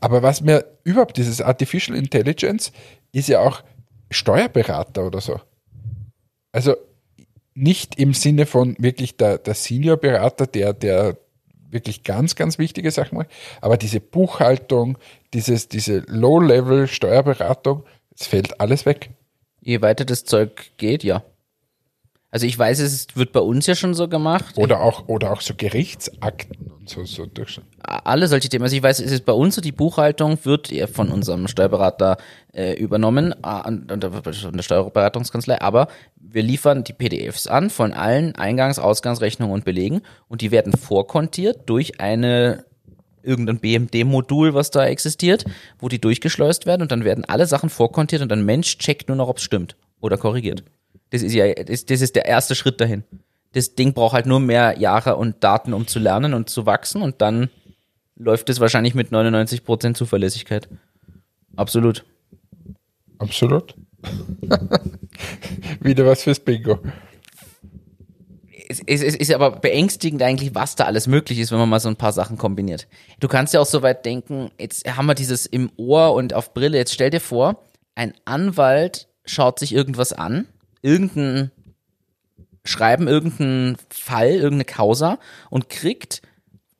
Aber 0.00 0.22
was 0.22 0.40
mir 0.40 0.64
überhaupt 0.84 1.16
dieses 1.16 1.40
Artificial 1.40 1.96
Intelligence 1.96 2.72
ist 3.12 3.28
ja 3.28 3.40
auch 3.40 3.62
Steuerberater 4.10 5.06
oder 5.06 5.20
so. 5.20 5.40
Also 6.52 6.74
nicht 7.54 7.98
im 7.98 8.14
Sinne 8.14 8.46
von 8.46 8.76
wirklich 8.78 9.16
der, 9.16 9.38
der 9.38 9.54
Seniorberater, 9.54 10.46
der, 10.46 10.72
der 10.72 11.18
wirklich 11.70 12.04
ganz, 12.04 12.34
ganz 12.36 12.58
wichtige 12.58 12.90
Sachen 12.90 13.18
macht, 13.18 13.28
aber 13.60 13.76
diese 13.76 14.00
Buchhaltung, 14.00 14.96
dieses, 15.34 15.68
diese 15.68 15.98
Low-Level-Steuerberatung, 16.06 17.84
es 18.18 18.26
fällt 18.26 18.60
alles 18.60 18.86
weg. 18.86 19.10
Je 19.60 19.82
weiter 19.82 20.04
das 20.04 20.24
Zeug 20.24 20.70
geht, 20.78 21.04
ja. 21.04 21.24
Also 22.30 22.44
ich 22.44 22.58
weiß, 22.58 22.80
es 22.80 23.06
wird 23.14 23.32
bei 23.32 23.40
uns 23.40 23.66
ja 23.66 23.74
schon 23.74 23.94
so 23.94 24.06
gemacht. 24.06 24.54
Oder 24.58 24.82
auch, 24.82 25.08
oder 25.08 25.32
auch 25.32 25.40
so 25.40 25.54
Gerichtsakten 25.56 26.70
und 26.78 26.86
so, 26.88 27.04
so 27.04 27.24
durch. 27.24 27.58
alle 27.82 28.28
solche 28.28 28.50
Themen. 28.50 28.64
Also 28.64 28.76
ich 28.76 28.82
weiß, 28.82 29.00
es 29.00 29.10
ist 29.12 29.24
bei 29.24 29.32
uns 29.32 29.54
so, 29.54 29.62
die 29.62 29.72
Buchhaltung 29.72 30.38
wird 30.44 30.70
von 30.92 31.08
unserem 31.10 31.48
Steuerberater 31.48 32.18
äh, 32.52 32.74
übernommen, 32.74 33.32
und, 33.32 33.90
und 33.90 34.02
der- 34.02 34.12
von 34.12 34.52
der 34.52 34.62
Steuerberatungskanzlei, 34.62 35.58
aber 35.62 35.88
wir 36.16 36.42
liefern 36.42 36.84
die 36.84 36.92
PDFs 36.92 37.46
an 37.46 37.70
von 37.70 37.94
allen 37.94 38.34
Eingangs-, 38.34 38.78
Ausgangsrechnungen 38.78 39.54
und 39.54 39.64
Belegen 39.64 40.02
und 40.28 40.42
die 40.42 40.50
werden 40.50 40.74
vorkontiert 40.74 41.60
durch 41.66 41.98
eine 42.00 42.64
irgendein 43.22 43.58
BMD-Modul, 43.58 44.52
was 44.52 44.70
da 44.70 44.84
existiert, 44.86 45.44
wo 45.78 45.88
die 45.88 45.98
durchgeschleust 46.00 46.66
werden 46.66 46.82
und 46.82 46.92
dann 46.92 47.04
werden 47.04 47.24
alle 47.26 47.46
Sachen 47.46 47.70
vorkontiert 47.70 48.20
und 48.20 48.30
ein 48.32 48.44
Mensch 48.44 48.76
checkt 48.78 49.08
nur 49.08 49.16
noch, 49.16 49.28
ob 49.28 49.38
es 49.38 49.42
stimmt 49.44 49.76
oder 50.00 50.16
korrigiert. 50.18 50.62
Das 51.10 51.22
ist 51.22 51.32
ja, 51.32 51.52
das, 51.54 51.86
das 51.86 52.00
ist 52.00 52.16
der 52.16 52.26
erste 52.26 52.54
Schritt 52.54 52.80
dahin. 52.80 53.04
Das 53.52 53.74
Ding 53.74 53.94
braucht 53.94 54.12
halt 54.12 54.26
nur 54.26 54.40
mehr 54.40 54.78
Jahre 54.78 55.16
und 55.16 55.42
Daten, 55.42 55.72
um 55.72 55.86
zu 55.86 55.98
lernen 55.98 56.34
und 56.34 56.50
zu 56.50 56.66
wachsen 56.66 57.02
und 57.02 57.22
dann 57.22 57.48
läuft 58.16 58.50
es 58.50 58.60
wahrscheinlich 58.60 58.94
mit 58.94 59.10
99% 59.10 59.94
Zuverlässigkeit. 59.94 60.68
Absolut. 61.56 62.04
Absolut. 63.18 63.74
Wieder 65.80 66.06
was 66.06 66.22
fürs 66.22 66.40
Bingo. 66.40 66.78
Es, 68.68 68.80
es, 68.86 69.02
es 69.02 69.14
ist 69.16 69.32
aber 69.32 69.52
beängstigend 69.52 70.22
eigentlich, 70.22 70.54
was 70.54 70.76
da 70.76 70.84
alles 70.84 71.06
möglich 71.06 71.38
ist, 71.38 71.50
wenn 71.50 71.58
man 71.58 71.70
mal 71.70 71.80
so 71.80 71.88
ein 71.88 71.96
paar 71.96 72.12
Sachen 72.12 72.36
kombiniert. 72.36 72.86
Du 73.18 73.26
kannst 73.26 73.54
ja 73.54 73.60
auch 73.60 73.66
so 73.66 73.82
weit 73.82 74.04
denken, 74.04 74.50
jetzt 74.60 74.86
haben 74.96 75.06
wir 75.06 75.14
dieses 75.14 75.46
im 75.46 75.70
Ohr 75.76 76.12
und 76.12 76.34
auf 76.34 76.52
Brille. 76.52 76.76
Jetzt 76.76 76.92
stell 76.92 77.10
dir 77.10 77.20
vor, 77.20 77.64
ein 77.94 78.12
Anwalt 78.24 79.08
schaut 79.24 79.58
sich 79.58 79.74
irgendwas 79.74 80.12
an, 80.12 80.46
irgendein 80.88 81.50
Schreiben, 82.64 83.08
irgendeinen 83.08 83.76
Fall, 83.90 84.30
irgendeine 84.30 84.64
Causa 84.64 85.18
und 85.50 85.68
kriegt 85.68 86.22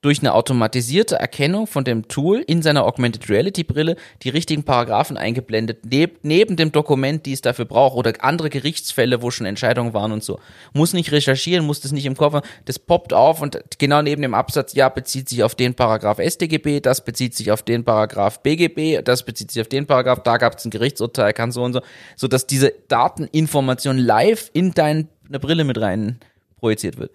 durch 0.01 0.21
eine 0.21 0.35
automatisierte 0.35 1.17
Erkennung 1.17 1.67
von 1.67 1.83
dem 1.83 2.07
Tool 2.07 2.39
in 2.47 2.63
seiner 2.63 2.85
Augmented 2.85 3.29
Reality 3.29 3.65
Brille 3.65 3.97
die 4.23 4.29
richtigen 4.29 4.63
Paragraphen 4.63 5.17
eingeblendet, 5.17 5.85
neb, 5.87 6.21
neben 6.23 6.57
dem 6.57 6.71
Dokument, 6.71 7.27
die 7.27 7.33
es 7.33 7.41
dafür 7.41 7.65
braucht 7.65 7.97
oder 7.97 8.13
andere 8.21 8.49
Gerichtsfälle, 8.49 9.23
wo 9.23 9.33
schon 9.33 9.47
Entscheidungen 9.47 9.95
waren 9.95 10.13
und 10.13 10.23
so. 10.23 10.39
Muss 10.73 10.93
nicht 10.93 11.11
recherchieren, 11.11 11.67
muss 11.67 11.81
das 11.81 11.91
nicht 11.91 12.07
im 12.07 12.17
haben, 12.19 12.47
das 12.65 12.79
poppt 12.79 13.13
auf 13.13 13.43
und 13.43 13.59
genau 13.79 14.03
neben 14.03 14.23
dem 14.23 14.35
Absatz, 14.35 14.75
ja, 14.75 14.89
bezieht 14.89 15.29
sich 15.29 15.43
auf 15.43 15.55
den 15.55 15.75
Paragraph 15.75 16.21
StGB, 16.21 16.81
das 16.81 17.05
bezieht 17.05 17.35
sich 17.35 17.51
auf 17.51 17.63
den 17.63 17.85
Paragraph 17.85 18.43
BGB, 18.43 19.03
das 19.05 19.25
bezieht 19.25 19.51
sich 19.51 19.61
auf 19.61 19.69
den 19.69 19.87
Paragraph, 19.87 20.23
da 20.23 20.37
gab 20.37 20.59
es 20.59 20.65
ein 20.65 20.71
Gerichtsurteil, 20.71 21.33
kann 21.33 21.51
so 21.51 21.65
und 21.65 21.73
so, 21.73 21.81
so 22.17 22.29
dass 22.29 22.47
diese 22.47 22.73
Dateninformation 22.89 23.99
live 23.99 24.51
in 24.53 24.73
deine 24.73 25.09
Brille 25.29 25.65
mit 25.65 25.81
rein 25.81 26.21
projiziert 26.61 26.99
wird 26.99 27.11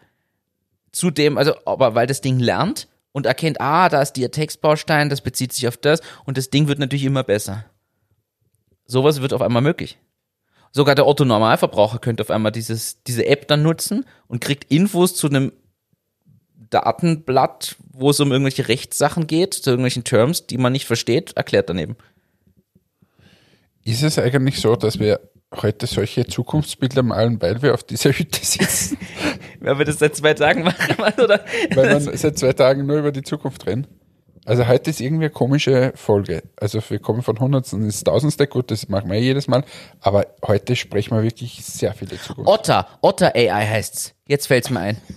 zudem, 0.94 1.38
also, 1.38 1.54
aber 1.66 1.96
weil 1.96 2.08
das 2.08 2.22
Ding 2.22 2.40
lernt 2.40 2.88
und 3.12 3.26
erkennt, 3.26 3.60
ah, 3.60 3.90
da 3.90 4.02
ist 4.02 4.14
der 4.14 4.32
Textbaustein, 4.32 5.10
das 5.10 5.22
bezieht 5.22 5.52
sich 5.52 5.68
auf 5.68 5.76
das 5.76 6.00
und 6.26 6.38
das 6.38 6.50
Ding 6.50 6.68
wird 6.68 6.80
natürlich 6.80 7.04
immer 7.04 7.24
besser. 7.24 7.66
Sowas 8.86 9.22
wird 9.22 9.34
auf 9.34 9.42
einmal 9.42 9.62
möglich. 9.62 9.98
Sogar 10.72 10.96
der 10.96 11.06
Otto 11.06 11.26
Normalverbraucher 11.26 12.00
könnte 12.00 12.24
auf 12.24 12.32
einmal 12.32 12.52
dieses, 12.52 13.04
diese 13.04 13.26
App 13.26 13.48
dann 13.48 13.62
nutzen 13.62 14.06
und 14.28 14.42
kriegt 14.42 14.72
Infos 14.72 15.16
zu 15.16 15.28
einem 15.28 15.52
Datenblatt, 16.70 17.76
wo 17.92 18.10
es 18.10 18.20
um 18.20 18.32
irgendwelche 18.32 18.68
Rechtssachen 18.68 19.28
geht, 19.28 19.54
zu 19.54 19.70
irgendwelchen 19.70 20.04
Terms, 20.04 20.48
die 20.48 20.58
man 20.58 20.74
nicht 20.74 20.88
versteht, 20.88 21.34
erklärt 21.34 21.70
daneben. 21.70 21.96
Ist 23.84 24.02
es 24.02 24.18
eigentlich 24.18 24.60
so, 24.60 24.76
dass 24.76 24.98
wir 25.00 25.20
heute 25.62 25.88
solche 25.88 26.26
Zukunftsbilder 26.26 27.04
malen, 27.04 27.42
weil 27.42 27.62
wir 27.62 27.74
auf 27.74 27.84
dieser 27.84 28.12
Hütte 28.12 28.44
sitzen? 28.44 28.98
Wenn 29.60 29.78
wir 29.78 29.86
das 29.86 30.00
seit 30.00 30.16
zwei 30.16 30.34
Tagen 30.34 30.64
machen, 30.64 30.96
oder? 31.24 31.46
weil 31.74 31.94
man 31.94 32.18
seit 32.18 32.38
zwei 32.38 32.54
Tagen 32.54 32.86
nur 32.86 32.98
über 32.98 33.12
die 33.12 33.22
Zukunft 33.22 33.66
reden? 33.66 33.88
Also 34.46 34.68
heute 34.68 34.90
ist 34.90 35.00
irgendwie 35.00 35.26
eine 35.26 35.34
komische 35.34 35.94
Folge. 35.96 36.44
Also 36.58 36.82
wir 36.90 37.00
kommen 37.00 37.22
von 37.22 37.40
Hundertsten 37.40 37.84
ins 37.84 38.04
Tausendste, 38.04 38.48
gut, 38.48 38.72
das 38.72 38.90
machen 38.90 39.10
wir 39.10 39.18
eh 39.18 39.22
jedes 39.22 39.48
Mal, 39.48 39.64
aber 40.02 40.28
heute 40.46 40.76
sprechen 40.76 41.16
wir 41.16 41.24
wirklich 41.24 41.64
sehr 41.64 41.94
viele 41.94 42.20
Zukunft. 42.20 42.50
Otter, 42.50 42.88
Otter 43.02 43.34
AI 43.34 43.66
heißt's. 43.66 44.14
Jetzt 44.28 44.48
fällt's 44.48 44.70
mir 44.70 44.82
ein. 44.82 44.98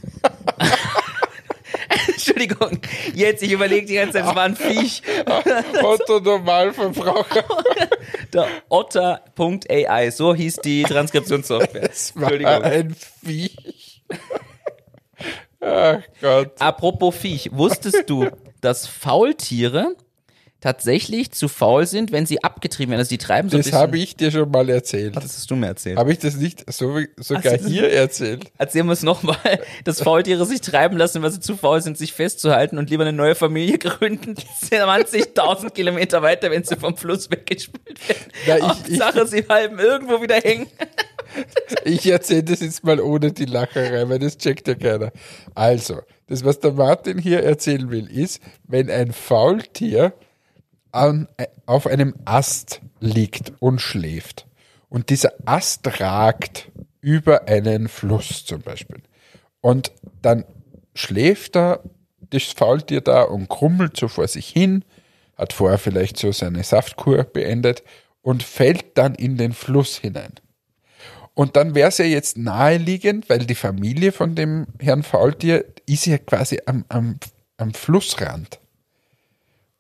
Entschuldigung, 2.09 2.79
jetzt, 3.15 3.43
ich 3.43 3.51
überlege 3.51 3.87
die 3.87 3.95
ganze 3.95 4.15
Zeit, 4.15 4.29
es 4.29 4.35
war 4.35 4.45
ein 4.45 4.57
Viech. 4.57 5.03
Otto 5.83 6.21
Normalverbraucher. 6.21 7.45
Der 8.33 8.49
Otter.ai, 8.69 10.11
so 10.11 10.35
hieß 10.35 10.57
die 10.57 10.83
Transkriptionssoftware. 10.83 11.91
Es 11.91 12.15
war 12.15 12.23
Entschuldigung. 12.33 12.63
ein 12.63 12.95
Viech. 12.95 14.03
Ach 15.61 16.03
Gott. 16.21 16.53
Apropos 16.61 17.15
Viech, 17.17 17.51
wusstest 17.53 18.09
du, 18.09 18.29
dass 18.61 18.87
Faultiere 18.87 19.97
tatsächlich 20.67 21.31
zu 21.31 21.47
faul 21.47 21.87
sind, 21.87 22.11
wenn 22.11 22.27
sie 22.27 22.43
abgetrieben 22.43 22.91
werden. 22.91 22.99
Also 23.01 23.11
die 23.11 23.19
treiben 23.19 23.49
so 23.49 23.57
Das 23.57 23.73
habe 23.73 23.99
ich 23.99 24.17
dir 24.17 24.33
schon 24.33 24.51
mal 24.51 24.69
erzählt. 24.69 25.15
das 25.15 25.23
hast 25.25 25.49
du 25.51 25.55
mir 25.55 25.67
erzählt. 25.69 25.97
Habe 25.97 26.11
ich 26.11 26.19
das 26.19 26.35
nicht 26.37 26.65
so, 26.73 26.99
sogar 27.17 27.57
du- 27.59 27.69
hier 27.69 27.93
erzählt? 27.93 28.47
Erzählen 28.59 28.85
wir 28.87 28.93
es 28.95 29.03
nochmal, 29.05 29.37
dass 29.85 30.01
Faultiere 30.03 30.45
sich 30.45 30.61
treiben 30.61 30.97
lassen, 30.97 31.23
weil 31.23 31.31
sie 31.31 31.39
zu 31.39 31.57
faul 31.57 31.81
sind, 31.81 31.97
sich 31.97 32.13
festzuhalten 32.13 32.79
und 32.79 32.91
lieber 32.91 33.05
eine 33.05 33.13
neue 33.13 33.37
Familie 33.37 33.79
gründen, 33.79 34.35
20.000 34.71 35.71
Kilometer 35.73 36.23
weiter, 36.23 36.51
wenn 36.51 36.65
sie 36.65 36.77
vom 36.77 36.97
Fluss 36.97 37.31
weggespült 37.31 38.09
werden. 38.09 38.33
Na, 38.49 38.57
ich- 38.57 38.63
Hauptsache, 38.65 39.27
sie 39.29 39.43
bleiben 39.43 39.79
irgendwo 39.79 40.21
wieder 40.21 40.37
hängen. 40.37 40.67
Ich 41.85 42.07
erzähle 42.07 42.45
das 42.45 42.61
jetzt 42.61 42.83
mal 42.85 43.01
ohne 43.01 43.33
die 43.33 43.45
Lacherei, 43.45 44.09
weil 44.09 44.19
das 44.19 44.37
checkt 44.39 44.69
ja 44.69 44.75
keiner. 44.75 45.13
Also, 45.55 46.01
das, 46.29 46.45
was 46.45 46.59
der 46.61 46.73
Martin 46.73 47.19
hier 47.19 47.43
erzählen 47.43 47.91
will, 47.91 48.09
ist, 48.11 48.41
wenn 48.65 48.91
ein 48.91 49.13
Faultier 49.13 50.13
an, 50.97 51.29
auf 51.67 51.87
einem 51.87 52.15
Ast 52.25 52.81
liegt 53.01 53.53
und 53.61 53.81
schläft. 53.81 54.47
Und 54.89 55.11
dieser 55.11 55.33
Ast 55.45 56.01
ragt 56.01 56.71
über 57.01 57.49
einen 57.49 57.89
Fluss 57.89 58.45
zum 58.45 58.63
Beispiel. 58.63 59.03
Und 59.61 59.93
dann 60.23 60.45
schläft 60.95 61.57
er 61.57 61.81
das 62.31 62.45
Faultier 62.45 63.01
da 63.01 63.23
und 63.23 63.49
krummelt 63.49 63.97
so 63.97 64.09
vor 64.09 64.27
sich 64.27 64.49
hin, 64.49 64.85
hat 65.37 65.53
vorher 65.53 65.79
vielleicht 65.79 66.17
so 66.17 66.33
seine 66.33 66.65
Saftkur 66.65 67.25
beendet 67.25 67.83
und 68.23 68.43
fällt 68.43 68.99
dann 68.99 69.15
in 69.15 69.37
den 69.37 69.53
Fluss 69.53 69.99
hinein. 69.99 70.33
Und 71.35 71.57
dann 71.57 71.75
wäre 71.75 71.91
es 71.91 71.99
ja 71.99 72.07
jetzt 72.07 72.39
naheliegend, 72.39 73.29
weil 73.29 73.41
die 73.41 73.55
Familie 73.55 74.11
von 74.11 74.35
dem 74.35 74.67
Herrn 74.81 75.03
Faultier 75.03 75.67
ist 75.87 76.07
ja 76.07 76.17
quasi 76.19 76.61
am, 76.65 76.85
am, 76.89 77.17
am 77.59 77.75
Flussrand 77.75 78.59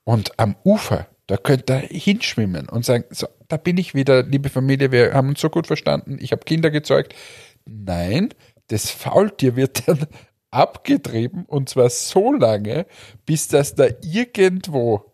und 0.06 0.38
am 0.38 0.56
Ufer. 0.64 1.08
Da 1.26 1.36
könnte 1.36 1.72
er 1.72 1.80
hinschwimmen 1.80 2.68
und 2.68 2.84
sagen, 2.84 3.04
so, 3.10 3.26
da 3.48 3.56
bin 3.56 3.76
ich 3.78 3.94
wieder, 3.94 4.22
liebe 4.22 4.48
Familie, 4.48 4.92
wir 4.92 5.12
haben 5.12 5.30
uns 5.30 5.40
so 5.40 5.50
gut 5.50 5.66
verstanden, 5.66 6.18
ich 6.20 6.30
habe 6.30 6.44
Kinder 6.44 6.70
gezeugt. 6.70 7.16
Nein, 7.64 8.32
das 8.68 8.90
Faultier 8.90 9.56
wird 9.56 9.88
dann 9.88 10.06
abgetrieben 10.52 11.44
und 11.44 11.68
zwar 11.68 11.90
so 11.90 12.32
lange, 12.32 12.86
bis 13.26 13.48
das 13.48 13.74
da 13.74 13.88
irgendwo 14.02 15.12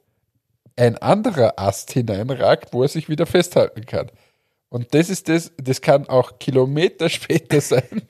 ein 0.77 0.99
anderer 0.99 1.59
Ast 1.59 1.93
hineinragt, 1.93 2.75
wo 2.75 2.83
er 2.83 2.89
sich 2.89 3.09
wieder 3.09 3.25
festhalten 3.25 3.87
kann. 3.87 4.11
Und 4.69 4.93
das 4.93 5.09
ist 5.09 5.31
das, 5.31 5.53
das 5.57 5.81
kann 5.81 6.09
auch 6.11 6.39
Kilometer 6.39 7.09
später 7.09 7.63
sein. 7.63 8.03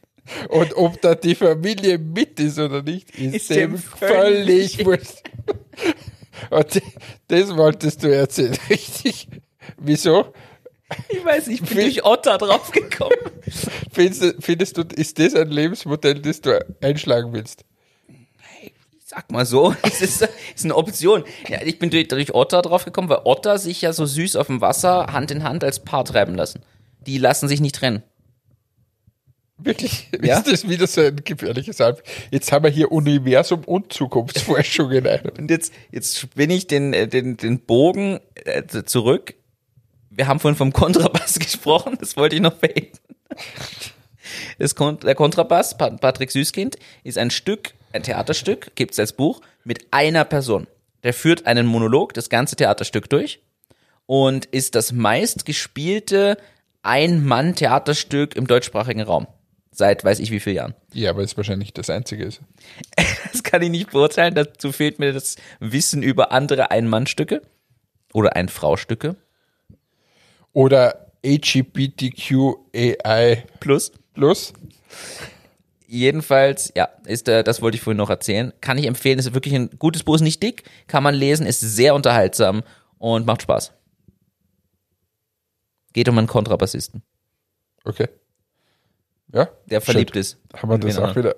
Und 0.48 0.76
ob 0.76 1.00
da 1.00 1.14
die 1.14 1.36
Familie 1.36 1.98
mit 1.98 2.40
ist 2.40 2.58
oder 2.58 2.82
nicht, 2.82 3.10
ist, 3.16 3.34
Ist 3.34 3.50
dem 3.50 3.78
völlig 3.78 4.84
wurscht. 4.84 5.22
Und 6.50 6.82
das 7.28 7.56
wolltest 7.56 8.02
du 8.02 8.14
erzählen, 8.14 8.56
richtig? 8.70 9.28
Wieso? 9.78 10.32
Ich 11.08 11.24
weiß, 11.24 11.48
ich 11.48 11.62
bin 11.62 11.78
durch 11.78 12.04
Otter 12.04 12.36
draufgekommen. 12.38 13.16
Findest, 13.92 14.22
du- 14.22 14.34
findest 14.40 14.76
du, 14.76 14.82
ist 14.94 15.18
das 15.18 15.34
ein 15.34 15.48
Lebensmodell, 15.50 16.20
das 16.20 16.40
du 16.40 16.58
einschlagen 16.82 17.32
willst? 17.32 17.64
Sag 19.04 19.30
mal 19.30 19.44
so, 19.46 19.74
das 19.82 20.00
ist, 20.00 20.26
ist 20.54 20.64
eine 20.64 20.74
Option. 20.76 21.24
Ja, 21.48 21.60
ich 21.62 21.78
bin 21.78 21.90
durch, 21.90 22.08
durch 22.08 22.34
Otter 22.34 22.62
draufgekommen, 22.62 23.10
weil 23.10 23.20
Otter 23.24 23.58
sich 23.58 23.82
ja 23.82 23.92
so 23.92 24.06
süß 24.06 24.36
auf 24.36 24.46
dem 24.46 24.60
Wasser 24.60 25.08
Hand 25.12 25.30
in 25.30 25.44
Hand 25.44 25.64
als 25.64 25.80
Paar 25.80 26.04
treiben 26.04 26.34
lassen. 26.34 26.62
Die 27.06 27.18
lassen 27.18 27.48
sich 27.48 27.60
nicht 27.60 27.74
trennen. 27.74 28.02
Wirklich? 29.64 30.08
Ja? 30.22 30.38
Ist 30.38 30.50
das 30.50 30.68
wieder 30.68 30.86
so 30.86 31.00
ein 31.00 31.16
gefährliches 31.24 31.80
Halb? 31.80 32.02
Jetzt 32.30 32.50
haben 32.52 32.64
wir 32.64 32.70
hier 32.70 32.90
Universum 32.92 33.64
und 33.64 33.92
Zukunftsforschung 33.92 34.90
in 34.92 35.06
einem. 35.06 35.30
Und 35.38 35.50
jetzt, 35.50 35.72
jetzt 35.90 36.34
bin 36.34 36.50
ich 36.50 36.66
den, 36.66 36.92
äh, 36.92 37.08
den, 37.08 37.36
den 37.36 37.60
Bogen 37.60 38.20
äh, 38.44 38.62
zurück. 38.84 39.34
Wir 40.10 40.26
haben 40.28 40.40
vorhin 40.40 40.56
vom 40.56 40.72
Kontrabass 40.72 41.38
gesprochen, 41.38 41.96
das 41.98 42.16
wollte 42.16 42.36
ich 42.36 42.42
noch 42.42 42.56
verheben. 42.56 42.98
Das 44.58 44.74
der 44.74 45.14
Kontrabass, 45.14 45.76
Pa- 45.76 45.90
Patrick 45.90 46.30
Süßkind, 46.30 46.76
ist 47.04 47.18
ein 47.18 47.30
Stück, 47.30 47.72
ein 47.92 48.02
Theaterstück, 48.02 48.72
gibt's 48.74 48.98
als 48.98 49.12
Buch, 49.12 49.40
mit 49.64 49.86
einer 49.90 50.24
Person. 50.24 50.66
Der 51.02 51.14
führt 51.14 51.46
einen 51.46 51.66
Monolog, 51.66 52.14
das 52.14 52.28
ganze 52.28 52.56
Theaterstück 52.56 53.08
durch 53.10 53.40
und 54.06 54.44
ist 54.46 54.74
das 54.74 54.92
meistgespielte 54.92 56.36
Ein-Mann-Theaterstück 56.82 58.36
im 58.36 58.46
deutschsprachigen 58.46 59.00
Raum. 59.02 59.26
Seit 59.74 60.04
weiß 60.04 60.18
ich 60.20 60.30
wie 60.30 60.38
vielen 60.40 60.56
Jahren. 60.56 60.74
Ja, 60.92 61.10
aber 61.10 61.22
es 61.22 61.36
wahrscheinlich 61.36 61.72
das 61.72 61.90
einzige 61.90 62.24
ist. 62.24 62.40
Das 63.32 63.42
kann 63.42 63.62
ich 63.62 63.70
nicht 63.70 63.90
beurteilen. 63.92 64.34
Dazu 64.34 64.72
fehlt 64.72 64.98
mir 64.98 65.14
das 65.14 65.36
Wissen 65.58 66.02
über 66.02 66.32
andere 66.32 66.70
Ein-Mann-Stücke 66.70 67.40
oder 68.12 68.36
Ein-Frau-Stücke. 68.36 69.16
Oder 70.52 71.10
LGBTQAI 71.24 72.64
Plus. 73.60 73.92
plus. 74.12 74.52
Jedenfalls, 75.86 76.72
ja, 76.76 76.88
ist 77.06 77.28
äh, 77.28 77.42
das 77.42 77.62
wollte 77.62 77.76
ich 77.76 77.82
vorhin 77.82 77.96
noch 77.98 78.10
erzählen. 78.10 78.52
Kann 78.60 78.76
ich 78.78 78.86
empfehlen, 78.86 79.18
ist 79.18 79.32
wirklich 79.34 79.54
ein 79.54 79.70
gutes 79.78 80.02
Buch, 80.02 80.14
ist 80.16 80.20
nicht 80.22 80.42
dick, 80.42 80.64
kann 80.86 81.02
man 81.02 81.14
lesen, 81.14 81.46
ist 81.46 81.60
sehr 81.60 81.94
unterhaltsam 81.94 82.62
und 82.98 83.26
macht 83.26 83.42
Spaß. 83.42 83.72
Geht 85.92 86.08
um 86.08 86.18
einen 86.18 86.26
Kontrabassisten, 86.26 87.02
Okay. 87.84 88.08
Ja. 89.32 89.48
der 89.66 89.80
verliebt 89.80 90.12
schön. 90.12 90.20
ist. 90.20 90.38
Haben 90.54 90.70
wir 90.70 90.78
das 90.78 90.96
Genau. 90.96 91.08
auch 91.08 91.16
wieder. 91.16 91.34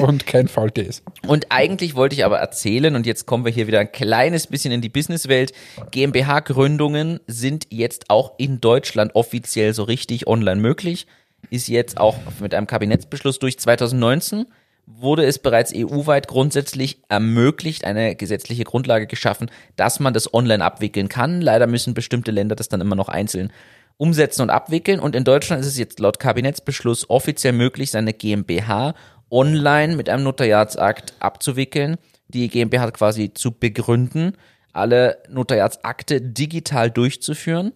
Und 0.00 0.26
kein 0.26 0.48
Faultier 0.48 0.86
ist. 0.86 1.02
Und 1.26 1.46
eigentlich 1.50 1.94
wollte 1.94 2.14
ich 2.14 2.24
aber 2.24 2.38
erzählen, 2.38 2.96
und 2.96 3.04
jetzt 3.06 3.26
kommen 3.26 3.44
wir 3.44 3.52
hier 3.52 3.66
wieder 3.66 3.80
ein 3.80 3.92
kleines 3.92 4.46
bisschen 4.46 4.72
in 4.72 4.80
die 4.80 4.88
Businesswelt. 4.88 5.52
GmbH-Gründungen 5.90 7.20
sind 7.26 7.66
jetzt 7.70 8.08
auch 8.08 8.32
in 8.38 8.60
Deutschland 8.60 9.14
offiziell 9.14 9.74
so 9.74 9.82
richtig 9.82 10.26
online 10.26 10.60
möglich. 10.60 11.06
Ist 11.50 11.68
jetzt 11.68 11.98
auch 11.98 12.16
mit 12.40 12.54
einem 12.54 12.66
Kabinettsbeschluss 12.66 13.38
durch 13.38 13.58
2019 13.58 14.46
wurde 14.86 15.24
es 15.24 15.38
bereits 15.38 15.72
EU-weit 15.74 16.28
grundsätzlich 16.28 16.98
ermöglicht, 17.08 17.84
eine 17.84 18.16
gesetzliche 18.16 18.64
Grundlage 18.64 19.06
geschaffen, 19.06 19.50
dass 19.76 19.98
man 19.98 20.12
das 20.12 20.34
online 20.34 20.62
abwickeln 20.62 21.08
kann. 21.08 21.40
Leider 21.40 21.66
müssen 21.66 21.94
bestimmte 21.94 22.30
Länder 22.30 22.54
das 22.54 22.68
dann 22.68 22.82
immer 22.82 22.96
noch 22.96 23.08
einzeln 23.08 23.50
umsetzen 23.96 24.42
und 24.42 24.50
abwickeln. 24.50 25.00
Und 25.00 25.14
in 25.14 25.24
Deutschland 25.24 25.60
ist 25.60 25.68
es 25.68 25.78
jetzt 25.78 26.00
laut 26.00 26.18
Kabinettsbeschluss 26.18 27.08
offiziell 27.10 27.52
möglich, 27.52 27.90
seine 27.90 28.12
GmbH 28.12 28.94
online 29.30 29.96
mit 29.96 30.08
einem 30.08 30.24
Notariatsakt 30.24 31.14
abzuwickeln, 31.18 31.96
die 32.28 32.48
GmbH 32.48 32.90
quasi 32.92 33.32
zu 33.32 33.52
begründen, 33.52 34.36
alle 34.72 35.18
Notariatsakte 35.28 36.20
digital 36.20 36.90
durchzuführen 36.90 37.72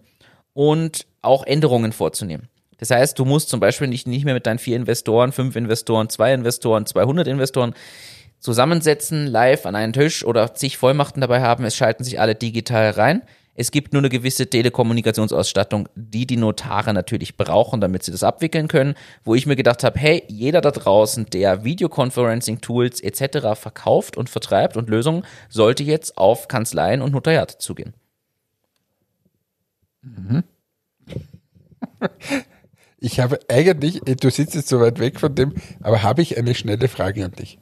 und 0.53 1.05
auch 1.21 1.45
Änderungen 1.45 1.91
vorzunehmen. 1.91 2.49
Das 2.77 2.91
heißt, 2.91 3.19
du 3.19 3.25
musst 3.25 3.49
zum 3.49 3.59
Beispiel 3.59 3.87
nicht, 3.87 4.07
nicht 4.07 4.25
mehr 4.25 4.33
mit 4.33 4.45
deinen 4.45 4.59
vier 4.59 4.77
Investoren, 4.77 5.31
fünf 5.31 5.55
Investoren, 5.55 6.09
zwei 6.09 6.33
Investoren, 6.33 6.85
200 6.85 7.27
Investoren 7.27 7.73
zusammensetzen, 8.39 9.27
live 9.27 9.65
an 9.65 9.75
einen 9.75 9.91
Tisch 9.91 10.23
oder 10.23 10.55
zig 10.55 10.77
Vollmachten 10.77 11.19
dabei 11.19 11.41
haben. 11.41 11.65
Es 11.65 11.75
schalten 11.75 12.05
sich 12.05 12.19
alle 12.21 12.35
digital 12.35 12.91
rein. 12.91 13.21
Es 13.59 13.71
gibt 13.71 13.91
nur 13.91 13.99
eine 13.99 14.07
gewisse 14.07 14.49
Telekommunikationsausstattung, 14.49 15.89
die 15.93 16.25
die 16.25 16.37
Notare 16.37 16.93
natürlich 16.93 17.35
brauchen, 17.35 17.81
damit 17.81 18.03
sie 18.03 18.11
das 18.11 18.23
abwickeln 18.23 18.69
können. 18.69 18.95
Wo 19.25 19.35
ich 19.35 19.45
mir 19.47 19.57
gedacht 19.57 19.83
habe, 19.83 19.99
hey, 19.99 20.23
jeder 20.29 20.61
da 20.61 20.71
draußen, 20.71 21.25
der 21.25 21.65
Videoconferencing-Tools 21.65 23.01
etc. 23.01 23.59
verkauft 23.59 24.15
und 24.15 24.29
vertreibt 24.29 24.77
und 24.77 24.89
Lösungen, 24.89 25.25
sollte 25.49 25.83
jetzt 25.83 26.17
auf 26.17 26.47
Kanzleien 26.47 27.01
und 27.01 27.11
Notariate 27.11 27.57
zugehen. 27.57 27.93
Ich 33.01 33.21
habe 33.21 33.39
eigentlich, 33.47 34.01
du 34.01 34.29
sitzt 34.29 34.55
jetzt 34.55 34.67
so 34.67 34.81
weit 34.81 34.99
weg 34.99 35.21
von 35.21 35.33
dem, 35.33 35.53
aber 35.79 36.03
habe 36.03 36.21
ich 36.21 36.37
eine 36.37 36.53
schnelle 36.53 36.89
Frage 36.89 37.23
an 37.23 37.31
dich. 37.31 37.57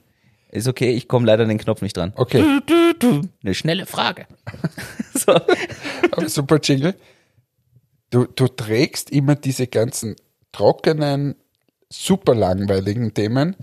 Ist 0.50 0.68
okay, 0.68 0.92
ich 0.92 1.08
komme 1.08 1.26
leider 1.26 1.44
an 1.44 1.50
den 1.50 1.58
Knopf 1.58 1.82
nicht 1.82 1.98
dran. 1.98 2.14
Okay, 2.16 2.62
Eine 3.44 3.54
schnelle 3.54 3.86
Frage. 3.86 4.28
so. 5.14 5.34
aber 6.12 6.30
super 6.30 6.60
Jingle. 6.62 6.96
Du, 8.10 8.26
du 8.26 8.48
trägst 8.48 9.12
immer 9.12 9.36
diese 9.36 9.68
ganzen 9.68 10.16
trockenen, 10.52 11.36
super 11.90 12.34
langweiligen 12.34 13.14
Themen 13.14 13.56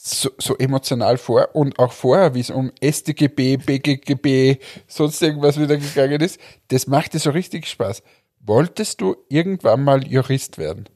so, 0.00 0.30
so 0.38 0.56
emotional 0.56 1.18
vor 1.18 1.54
und 1.54 1.78
auch 1.78 1.92
vorher, 1.92 2.34
wie 2.34 2.40
es 2.40 2.50
um 2.50 2.70
StGB, 2.80 3.56
BGGB, 3.56 4.62
sonst 4.86 5.20
irgendwas 5.20 5.58
wieder 5.58 5.76
gegangen 5.76 6.20
ist, 6.20 6.38
das 6.68 6.86
macht 6.86 7.14
dir 7.14 7.18
so 7.18 7.30
richtig 7.30 7.66
Spaß. 7.66 8.02
Wolltest 8.40 9.00
du 9.00 9.16
irgendwann 9.28 9.82
mal 9.82 10.06
Jurist 10.06 10.56
werden? 10.56 10.88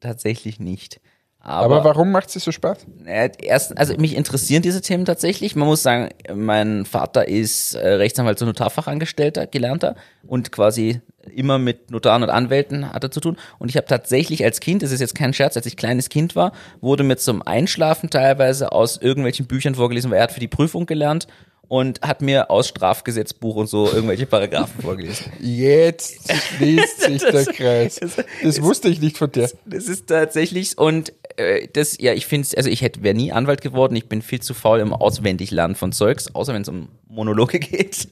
Tatsächlich 0.00 0.60
nicht. 0.60 1.00
Aber, 1.48 1.76
Aber, 1.76 1.84
warum 1.84 2.12
macht 2.12 2.34
es 2.34 2.44
so 2.44 2.52
Spaß? 2.52 2.78
äh, 3.06 3.30
erst, 3.42 3.76
also 3.78 3.94
mich 3.96 4.14
interessieren 4.14 4.62
diese 4.62 4.82
Themen 4.82 5.06
tatsächlich. 5.06 5.56
Man 5.56 5.66
muss 5.66 5.82
sagen, 5.82 6.10
mein 6.34 6.84
Vater 6.84 7.26
ist 7.26 7.74
äh, 7.74 7.88
Rechtsanwalt 7.94 8.40
und 8.42 8.48
Notarfachangestellter, 8.48 9.46
gelernter 9.46 9.96
und 10.26 10.52
quasi 10.52 11.00
immer 11.34 11.58
mit 11.58 11.90
Notaren 11.90 12.22
und 12.22 12.30
Anwälten 12.30 12.92
hat 12.92 13.02
er 13.02 13.10
zu 13.10 13.20
tun. 13.20 13.36
Und 13.58 13.70
ich 13.70 13.76
habe 13.76 13.86
tatsächlich 13.86 14.44
als 14.44 14.60
Kind, 14.60 14.82
das 14.82 14.92
ist 14.92 15.00
jetzt 15.00 15.14
kein 15.14 15.32
Scherz, 15.32 15.56
als 15.56 15.66
ich 15.66 15.76
kleines 15.76 16.10
Kind 16.10 16.36
war, 16.36 16.52
wurde 16.80 17.02
mir 17.02 17.16
zum 17.16 17.42
Einschlafen 17.42 18.10
teilweise 18.10 18.72
aus 18.72 18.98
irgendwelchen 18.98 19.46
Büchern 19.46 19.74
vorgelesen, 19.74 20.10
weil 20.10 20.18
er 20.18 20.24
hat 20.24 20.32
für 20.32 20.40
die 20.40 20.48
Prüfung 20.48 20.86
gelernt. 20.86 21.26
Und 21.68 22.00
hat 22.00 22.22
mir 22.22 22.50
aus 22.50 22.68
Strafgesetzbuch 22.68 23.56
und 23.56 23.66
so 23.68 23.86
irgendwelche 23.86 24.26
Paragraphen 24.26 24.82
vorgelesen. 24.82 25.30
Jetzt 25.38 26.32
schließt 26.56 27.02
sich 27.02 27.22
der 27.22 27.44
Kreis. 27.44 28.00
Das 28.42 28.62
wusste 28.62 28.88
ich 28.88 29.00
nicht 29.00 29.18
von 29.18 29.30
dir. 29.30 29.50
Das 29.66 29.86
ist 29.86 30.06
tatsächlich 30.06 30.78
und 30.78 31.12
äh, 31.36 31.68
das 31.72 31.98
ja, 31.98 32.14
ich 32.14 32.26
finde 32.26 32.48
also 32.56 32.70
ich 32.70 32.80
hätte 32.80 33.02
wäre 33.02 33.14
nie 33.14 33.32
Anwalt 33.32 33.60
geworden, 33.60 33.94
ich 33.96 34.08
bin 34.08 34.22
viel 34.22 34.40
zu 34.40 34.54
faul 34.54 34.80
im 34.80 34.94
Auswendiglernen 34.94 35.76
von 35.76 35.92
Zeugs, 35.92 36.34
außer 36.34 36.54
wenn 36.54 36.62
es 36.62 36.68
um 36.68 36.88
Monologe 37.06 37.58
geht. 37.60 38.08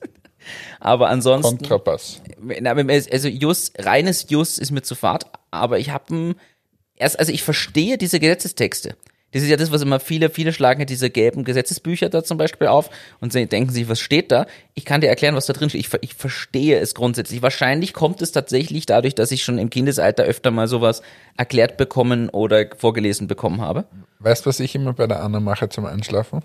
Aber 0.79 1.09
ansonsten 1.09 1.59
Kontrabass. 1.59 2.23
Na, 2.39 2.73
also 2.73 3.29
Jus, 3.29 3.73
reines 3.79 4.27
Jus 4.29 4.59
ist 4.59 4.71
mir 4.71 4.83
zu 4.83 4.95
fad, 4.95 5.27
aber 5.51 5.81
ich 5.81 5.91
habe 5.91 6.37
erst, 6.95 7.19
also 7.19 7.33
ich 7.33 7.43
verstehe 7.43 7.99
diese 7.99 8.21
Gesetzestexte. 8.21 8.97
Das 9.33 9.43
ist 9.43 9.49
ja 9.49 9.57
das, 9.57 9.73
was 9.73 9.83
immer 9.83 10.01
viele, 10.01 10.31
viele 10.31 10.53
schlagen 10.53 10.81
ja 10.81 10.87
diese 10.87 11.11
gelben 11.11 11.45
Gesetzesbücher 11.45 12.09
da 12.09 12.23
zum 12.23 12.39
Beispiel 12.39 12.69
auf 12.69 12.91
und 13.21 13.35
denken 13.35 13.71
sich, 13.71 13.89
was 13.89 14.01
steht 14.01 14.31
da? 14.31 14.47
Ich 14.75 14.85
kann 14.85 15.01
dir 15.01 15.09
erklären, 15.09 15.35
was 15.35 15.47
da 15.47 15.53
drin 15.53 15.69
steht. 15.69 15.81
Ich, 15.81 15.93
ich 16.01 16.15
verstehe 16.15 16.79
es 16.79 16.95
grundsätzlich. 16.95 17.43
Wahrscheinlich 17.43 17.93
kommt 17.93 18.23
es 18.23 18.33
tatsächlich 18.33 18.87
dadurch, 18.87 19.15
dass 19.15 19.33
ich 19.33 19.43
schon 19.43 19.59
im 19.59 19.69
Kindesalter 19.69 20.23
öfter 20.23 20.51
mal 20.53 20.69
sowas 20.69 21.03
erklärt 21.37 21.77
bekommen 21.77 22.31
oder 22.31 22.67
vorgelesen 22.77 23.27
bekommen 23.27 23.61
habe. 23.61 23.85
Weißt 24.21 24.47
du, 24.47 24.49
was 24.49 24.61
ich 24.61 24.75
immer 24.75 24.93
bei 24.93 25.07
der 25.07 25.23
Anna 25.23 25.41
mache 25.41 25.69
zum 25.69 25.87
Einschlafen? 25.87 26.43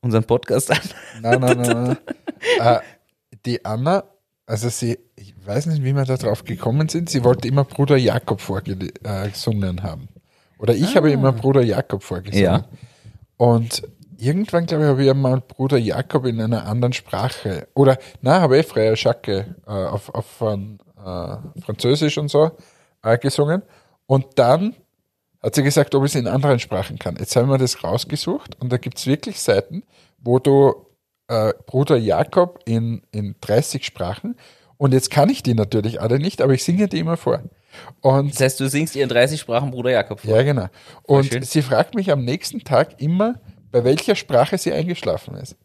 Unseren 0.00 0.24
Podcast 0.24 0.70
an. 0.70 0.78
Nein, 1.22 1.40
nein, 1.40 1.58
nein. 1.58 1.72
nein. 1.84 1.96
äh, 2.60 2.80
die 3.46 3.64
Anna, 3.64 4.04
also 4.44 4.68
sie, 4.68 4.98
ich 5.14 5.34
weiß 5.46 5.66
nicht, 5.66 5.82
wie 5.82 5.94
wir 5.94 6.04
da 6.04 6.16
drauf 6.16 6.44
gekommen 6.44 6.88
sind, 6.88 7.08
sie 7.08 7.24
wollte 7.24 7.48
immer 7.48 7.64
Bruder 7.64 7.96
Jakob 7.96 8.40
vorgesungen 8.40 9.82
haben. 9.82 10.08
Oder 10.58 10.74
ich 10.74 10.96
habe 10.96 11.10
immer 11.10 11.32
Bruder 11.32 11.62
Jakob 11.62 12.02
vorgesungen. 12.02 12.42
Ja. 12.42 12.64
Und 13.36 13.82
irgendwann, 14.16 14.66
glaube 14.66 14.84
ich, 14.84 14.90
habe 14.90 15.04
ich 15.04 15.14
mal 15.14 15.40
Bruder 15.40 15.78
Jakob 15.78 16.26
in 16.26 16.40
einer 16.40 16.66
anderen 16.66 16.92
Sprache. 16.92 17.68
Oder, 17.74 17.98
na, 18.22 18.40
habe 18.40 18.58
ich 18.58 18.66
Frère 18.66 18.96
Jacques 18.96 19.44
äh, 19.66 19.70
auf, 19.70 20.14
auf 20.14 20.26
von, 20.26 20.78
äh, 20.98 21.60
Französisch 21.60 22.18
und 22.18 22.28
so 22.28 22.52
äh, 23.02 23.18
gesungen. 23.18 23.62
Und 24.06 24.26
dann 24.36 24.74
hat 25.42 25.54
sie 25.54 25.62
gesagt, 25.62 25.94
ob 25.94 26.04
ich 26.04 26.12
es 26.12 26.20
in 26.20 26.26
anderen 26.26 26.58
Sprachen 26.58 26.98
kann. 26.98 27.16
Jetzt 27.16 27.36
haben 27.36 27.48
wir 27.48 27.58
das 27.58 27.84
rausgesucht 27.84 28.60
und 28.60 28.72
da 28.72 28.78
gibt 28.78 28.98
es 28.98 29.06
wirklich 29.06 29.40
Seiten, 29.40 29.82
wo 30.18 30.38
du 30.38 30.86
äh, 31.28 31.52
Bruder 31.66 31.96
Jakob 31.96 32.60
in, 32.64 33.02
in 33.12 33.36
30 33.40 33.84
Sprachen 33.84 34.36
und 34.76 34.92
jetzt 34.92 35.10
kann 35.10 35.30
ich 35.30 35.42
die 35.42 35.54
natürlich 35.54 36.00
alle 36.00 36.18
nicht, 36.18 36.42
aber 36.42 36.52
ich 36.52 36.64
singe 36.64 36.88
die 36.88 36.98
immer 36.98 37.16
vor. 37.16 37.42
Und 38.00 38.32
Das 38.32 38.40
heißt, 38.40 38.60
du 38.60 38.68
singst 38.68 38.96
ihr 38.96 39.02
in 39.02 39.08
30 39.08 39.40
Sprachen 39.40 39.70
Bruder 39.70 39.90
Jakob 39.90 40.20
vor. 40.20 40.36
ja, 40.36 40.42
genau. 40.42 40.68
Und 41.02 41.44
sie 41.44 41.62
fragt 41.62 41.94
mich 41.94 42.10
am 42.10 42.24
nächsten 42.24 42.60
Tag 42.60 43.00
immer, 43.00 43.40
bei 43.70 43.84
welcher 43.84 44.14
Sprache 44.14 44.58
sie 44.58 44.72
eingeschlafen 44.72 45.34
ist. 45.36 45.56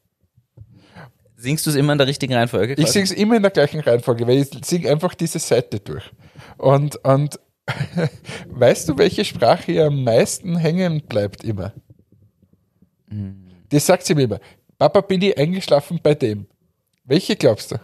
Singst 1.38 1.66
du 1.66 1.72
es 1.72 1.76
immer 1.76 1.94
in 1.94 1.98
der 1.98 2.08
richtigen 2.08 2.34
Reihenfolge? 2.34 2.76
Ich 2.76 2.90
singe 2.90 3.06
es 3.06 3.12
immer 3.12 3.36
in 3.36 3.42
der 3.42 3.52
gleichen 3.52 3.80
Reihenfolge, 3.80 4.28
weil 4.28 4.38
ich 4.38 4.50
singe 4.64 4.90
einfach 4.92 5.16
diese 5.16 5.40
Seite 5.40 5.80
durch. 5.80 6.12
Und, 6.58 6.98
und 7.04 7.40
weißt 8.48 8.90
du, 8.90 8.98
welche 8.98 9.26
Sprache 9.26 9.72
ihr 9.72 9.86
am 9.86 10.04
meisten 10.04 10.56
hängen 10.58 11.02
bleibt 11.02 11.44
immer? 11.44 11.74
Hm. 13.10 13.48
Das 13.70 13.86
sagt 13.86 14.06
sie 14.06 14.14
mir 14.14 14.24
immer. 14.24 14.40
Papa, 14.78 15.02
bin 15.02 15.22
ich 15.22 15.38
eingeschlafen 15.38 16.00
bei 16.02 16.14
dem. 16.14 16.48
Welche 17.06 17.36
glaubst 17.36 17.72
du? 17.72 17.78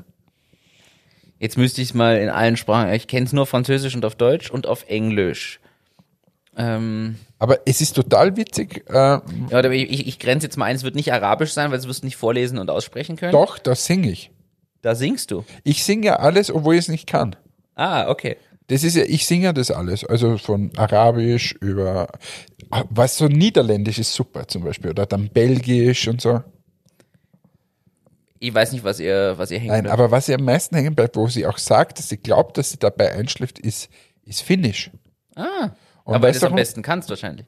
Jetzt 1.39 1.57
müsste 1.57 1.81
ich 1.81 1.89
es 1.89 1.93
mal 1.93 2.17
in 2.17 2.29
allen 2.29 2.57
Sprachen. 2.57 2.91
Ich 2.93 3.07
kenne 3.07 3.25
es 3.25 3.33
nur 3.33 3.45
Französisch 3.45 3.95
und 3.95 4.05
auf 4.05 4.15
Deutsch 4.15 4.49
und 4.49 4.65
auf 4.65 4.85
Englisch. 4.87 5.59
Ähm, 6.57 7.17
Aber 7.37 7.59
es 7.65 7.81
ist 7.81 7.93
total 7.93 8.35
witzig. 8.35 8.83
Äh, 8.89 8.93
ja, 8.93 9.21
aber 9.51 9.71
ich, 9.71 10.07
ich, 10.07 10.17
grenze 10.17 10.47
jetzt 10.47 10.57
mal 10.57 10.65
ein, 10.65 10.75
es 10.75 10.83
wird 10.83 10.95
nicht 10.95 11.13
arabisch 11.13 11.53
sein, 11.53 11.69
weil 11.69 11.77
es 11.77 11.87
wirst 11.87 12.01
du 12.01 12.07
nicht 12.07 12.17
vorlesen 12.17 12.57
und 12.57 12.71
aussprechen 12.71 13.15
können. 13.15 13.31
doch, 13.31 13.59
da 13.59 13.75
singe 13.75 14.09
ich. 14.09 14.31
Da 14.81 14.95
singst 14.95 15.31
du. 15.31 15.43
Ich 15.63 15.83
singe 15.83 16.07
ja 16.07 16.15
alles, 16.17 16.49
obwohl 16.51 16.75
ich 16.75 16.81
es 16.81 16.87
nicht 16.87 17.07
kann. 17.07 17.35
Ah, 17.75 18.09
okay. 18.09 18.37
Das 18.67 18.83
ist 18.83 18.95
ja, 18.95 19.03
ich 19.03 19.25
singe 19.25 19.45
ja 19.45 19.53
das 19.53 19.71
alles. 19.71 20.03
Also 20.03 20.37
von 20.37 20.71
Arabisch 20.75 21.53
über, 21.61 22.07
was 22.89 23.17
so 23.17 23.27
Niederländisch 23.27 23.99
ist 23.99 24.13
super 24.13 24.47
zum 24.47 24.63
Beispiel. 24.63 24.91
Oder 24.91 25.05
dann 25.05 25.29
Belgisch 25.29 26.07
und 26.07 26.21
so. 26.21 26.41
Ich 28.39 28.53
weiß 28.53 28.71
nicht, 28.71 28.83
was 28.83 28.99
ihr, 28.99 29.37
was 29.37 29.51
ihr 29.51 29.59
hängt. 29.59 29.71
Nein, 29.71 29.87
aber 29.87 30.11
was 30.11 30.29
ihr 30.29 30.35
am 30.35 30.45
meisten 30.45 30.75
hängen 30.75 30.95
bleibt, 30.95 31.15
wo 31.15 31.27
sie 31.27 31.45
auch 31.45 31.57
sagt, 31.57 31.97
dass 31.97 32.09
sie 32.09 32.17
glaubt, 32.17 32.57
dass 32.57 32.71
sie 32.71 32.77
dabei 32.77 33.11
einschläft, 33.11 33.59
ist, 33.59 33.89
ist 34.23 34.41
Finnisch. 34.41 34.91
ah, 35.35 35.71
Und 36.03 36.15
aber 36.15 36.25
weil 36.27 36.31
du 36.31 36.37
es 36.37 36.43
am 36.43 36.55
besten 36.55 36.81
kannst 36.81 37.09
wahrscheinlich. 37.09 37.45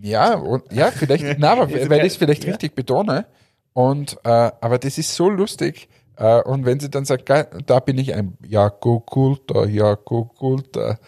Ja, 0.00 0.34
und, 0.34 0.72
ja, 0.72 0.90
vielleicht, 0.90 1.24
na, 1.38 1.52
aber 1.52 1.68
Ist 1.70 1.90
weil 1.90 2.00
ich 2.00 2.12
es 2.12 2.16
vielleicht 2.16 2.46
richtig 2.46 2.74
betone. 2.74 3.26
Und, 3.72 4.16
äh, 4.24 4.28
aber 4.28 4.78
das 4.78 4.98
ist 4.98 5.14
so 5.14 5.28
lustig. 5.28 5.88
Äh, 6.16 6.40
und 6.42 6.64
wenn 6.64 6.80
sie 6.80 6.90
dann 6.90 7.04
sagt, 7.04 7.28
da 7.28 7.80
bin 7.80 7.98
ich 7.98 8.14
ein 8.14 8.36
Jako 8.44 9.00
Kulta, 9.00 9.64
Jako 9.66 10.24
Kulta. 10.24 10.98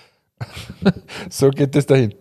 so 1.31 1.51
geht 1.51 1.75
es 1.75 1.87
dahin. 1.87 2.15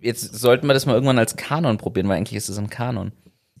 Jetzt 0.00 0.34
sollten 0.34 0.66
wir 0.66 0.74
das 0.74 0.86
mal 0.86 0.94
irgendwann 0.94 1.18
als 1.18 1.36
Kanon 1.36 1.78
probieren, 1.78 2.08
weil 2.08 2.18
eigentlich 2.18 2.36
ist 2.36 2.48
es 2.48 2.58
ein 2.58 2.70
Kanon. 2.70 3.12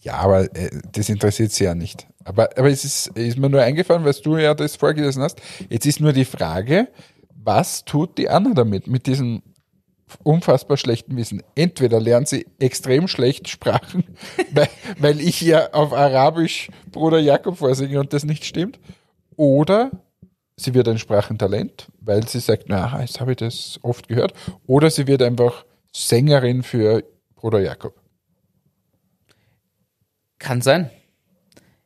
Ja, 0.06 0.18
aber 0.18 0.44
äh, 0.54 0.70
das 0.92 1.08
interessiert 1.08 1.50
sie 1.50 1.64
ja 1.64 1.74
nicht. 1.74 2.06
Aber, 2.24 2.50
aber 2.56 2.70
es 2.70 2.84
ist, 2.84 3.08
ist 3.16 3.38
mir 3.38 3.50
nur 3.50 3.62
eingefallen, 3.62 4.04
weil 4.04 4.12
du 4.12 4.36
ja 4.36 4.54
das 4.54 4.76
vorgelesen 4.76 5.20
hast. 5.20 5.42
Jetzt 5.68 5.84
ist 5.84 5.98
nur 5.98 6.12
die 6.12 6.24
Frage, 6.24 6.86
was 7.34 7.84
tut 7.84 8.16
die 8.16 8.28
Anna 8.28 8.54
damit, 8.54 8.86
mit 8.86 9.08
diesem 9.08 9.42
unfassbar 10.22 10.76
schlechten 10.76 11.16
Wissen? 11.16 11.42
Entweder 11.56 11.98
lernt 11.98 12.28
sie 12.28 12.46
extrem 12.60 13.08
schlecht 13.08 13.48
Sprachen, 13.48 14.04
weil, 14.52 14.68
weil 15.00 15.20
ich 15.20 15.40
ja 15.40 15.72
auf 15.72 15.92
Arabisch 15.92 16.70
Bruder 16.92 17.18
Jakob 17.18 17.58
vorsinge 17.58 17.98
und 17.98 18.12
das 18.12 18.22
nicht 18.22 18.44
stimmt, 18.44 18.78
oder 19.34 19.90
sie 20.54 20.72
wird 20.72 20.86
ein 20.86 20.98
Sprachentalent, 20.98 21.88
weil 22.00 22.28
sie 22.28 22.38
sagt, 22.38 22.66
na, 22.68 23.00
jetzt 23.00 23.20
habe 23.20 23.32
ich 23.32 23.38
das 23.38 23.80
oft 23.82 24.06
gehört, 24.06 24.34
oder 24.68 24.88
sie 24.88 25.08
wird 25.08 25.22
einfach 25.22 25.64
Sängerin 25.92 26.62
für 26.62 27.02
Bruder 27.34 27.58
Jakob. 27.58 28.05
Kann 30.38 30.62
sein. 30.62 30.90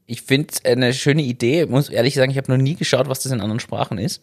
Ich 0.06 0.22
finde 0.22 0.48
es 0.52 0.64
eine 0.64 0.92
schöne 0.92 1.22
Idee. 1.22 1.66
Muss 1.66 1.88
ehrlich 1.88 2.14
sagen, 2.14 2.30
ich 2.30 2.36
habe 2.36 2.50
noch 2.50 2.58
nie 2.62 2.74
geschaut, 2.74 3.08
was 3.08 3.20
das 3.22 3.32
in 3.32 3.40
anderen 3.40 3.60
Sprachen 3.60 3.98
ist. 3.98 4.22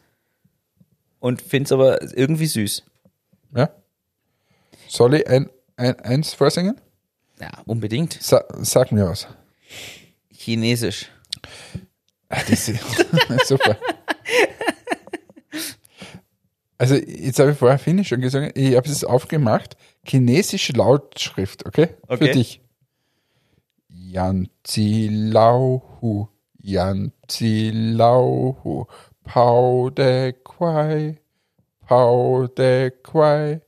Und 1.19 1.41
finde 1.41 1.65
es 1.67 1.71
aber 1.71 2.01
irgendwie 2.15 2.45
süß. 2.45 2.84
Ja? 3.55 3.69
Soll 4.89 5.15
ich 5.15 5.28
ein, 5.28 5.49
ein, 5.78 5.99
eins 6.01 6.34
vorsingen? 6.34 6.80
Ja, 7.39 7.51
unbedingt. 7.65 8.17
Sa 8.21 8.43
sag 8.59 8.91
mir 8.91 9.05
was. 9.07 9.28
Chinesisch. 10.32 11.09
Ah, 12.30 12.41
Das 12.47 12.67
ist 12.67 12.82
super. 13.47 13.78
Also, 16.78 16.95
jetzt 16.95 17.39
habe 17.39 17.51
ich 17.51 17.57
vorher 17.57 17.80
Finnisch 17.80 18.09
schon 18.09 18.21
gesungen. 18.21 18.51
Ich 18.53 18.75
habe 18.75 18.88
es 18.88 19.03
aufgemacht. 19.03 19.78
Chinesische 20.05 20.73
Lautschrift, 20.73 21.65
okay? 21.65 21.89
Okay. 22.07 22.28
Für 22.28 22.32
dich. 22.34 22.61
Yanzi 24.18 25.09
Lauhu, 25.32 26.28
Yanzi 26.63 27.72
Lauhu, 27.95 28.86
Pau 29.24 29.89
de 29.91 30.34
Quai, 30.43 31.20
Pau 31.88 32.47
de 32.47 32.89
Quai, 33.03 33.61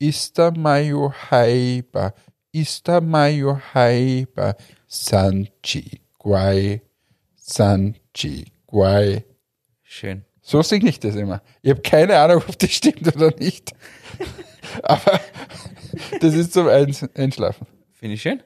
Ista 0.00 0.50
Mayo 0.52 1.08
Haiba, 1.30 2.12
Ista 2.52 3.00
Mayo 3.00 3.60
Haiba, 3.74 4.54
Sanchi 4.88 6.00
Guai, 6.18 6.80
Sanchi 7.36 8.44
Guai. 8.68 9.24
Schön. 9.82 10.24
So 10.42 10.62
singe 10.62 10.88
ich 10.90 11.00
das 11.00 11.14
immer. 11.16 11.42
Ich 11.62 11.70
habe 11.70 11.82
keine 11.82 12.18
Ahnung, 12.18 12.42
ob 12.48 12.58
das 12.58 12.70
stimmt 12.70 13.06
oder 13.16 13.30
nicht. 13.36 13.72
Aber 14.82 15.20
das 16.20 16.34
ist 16.34 16.52
zum 16.52 16.68
Eins- 16.68 17.08
Einschlafen. 17.14 17.66
Finde 17.92 18.14
ich 18.14 18.22
schön. 18.22 18.42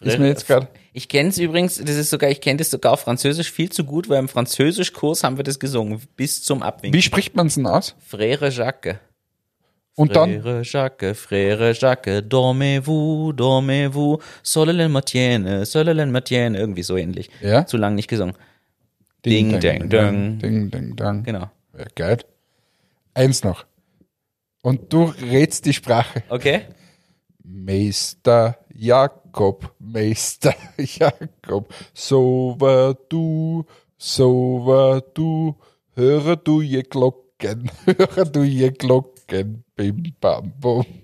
Ist 0.00 0.18
mir 0.18 0.28
jetzt 0.28 0.46
gerade. 0.46 0.68
Ich 0.92 1.08
kenne 1.08 1.30
es 1.30 1.38
übrigens, 1.38 1.76
das 1.76 1.96
ist 1.96 2.10
sogar, 2.10 2.30
ich 2.30 2.40
kenne 2.40 2.58
das 2.58 2.70
sogar 2.70 2.92
auf 2.92 3.00
Französisch 3.00 3.50
viel 3.50 3.70
zu 3.70 3.84
gut, 3.84 4.08
weil 4.08 4.18
im 4.18 4.28
Französischkurs 4.28 5.24
haben 5.24 5.36
wir 5.36 5.44
das 5.44 5.58
gesungen, 5.58 6.00
bis 6.16 6.42
zum 6.42 6.62
Abwinken. 6.62 6.96
Wie 6.96 7.02
spricht 7.02 7.34
man 7.36 7.48
es 7.48 7.54
denn 7.54 7.66
aus? 7.66 7.96
Frère 8.10 8.50
Jacques. 8.50 8.96
Und 9.96 10.14
dann, 10.14 10.42
Frère 10.42 10.62
Jacques, 10.62 11.16
Frère 11.16 11.72
Jacques, 11.72 12.22
dormez-vous, 12.28 13.32
dormez-vous, 13.32 14.22
sole 14.44 14.72
le 14.72 14.88
matin, 14.88 15.64
sole 15.64 15.92
le 15.92 16.06
matin, 16.06 16.54
irgendwie 16.54 16.84
so 16.84 16.96
ähnlich. 16.96 17.28
Ja. 17.40 17.66
Zu 17.66 17.76
lang 17.76 17.96
nicht 17.96 18.08
gesungen. 18.08 18.36
Ding, 19.26 19.58
dang, 19.58 19.88
dang. 19.88 20.38
Ding, 20.38 20.70
ding, 20.70 20.94
dang. 20.94 21.24
Genau. 21.24 21.50
Ja, 21.76 21.84
geil. 21.96 22.18
Eins 23.14 23.42
noch. 23.42 23.66
Und 24.62 24.92
du 24.92 25.12
rätst 25.30 25.66
die 25.66 25.72
Sprache. 25.72 26.22
Okay? 26.28 26.62
Meister 27.42 28.58
Jakob, 29.38 29.72
Meister 29.78 30.52
Jakob, 30.78 31.72
so 31.94 32.56
war 32.58 32.96
du, 33.08 33.64
so 33.96 34.62
war 34.64 35.00
du, 35.00 35.54
höre 35.94 36.34
du 36.34 36.60
je 36.60 36.82
Glocken, 36.82 37.70
höre 37.86 38.24
du 38.24 38.42
je 38.42 38.72
Glocken, 38.72 39.62
bim 39.76 40.02
bam 40.20 40.52
bum. 40.60 40.84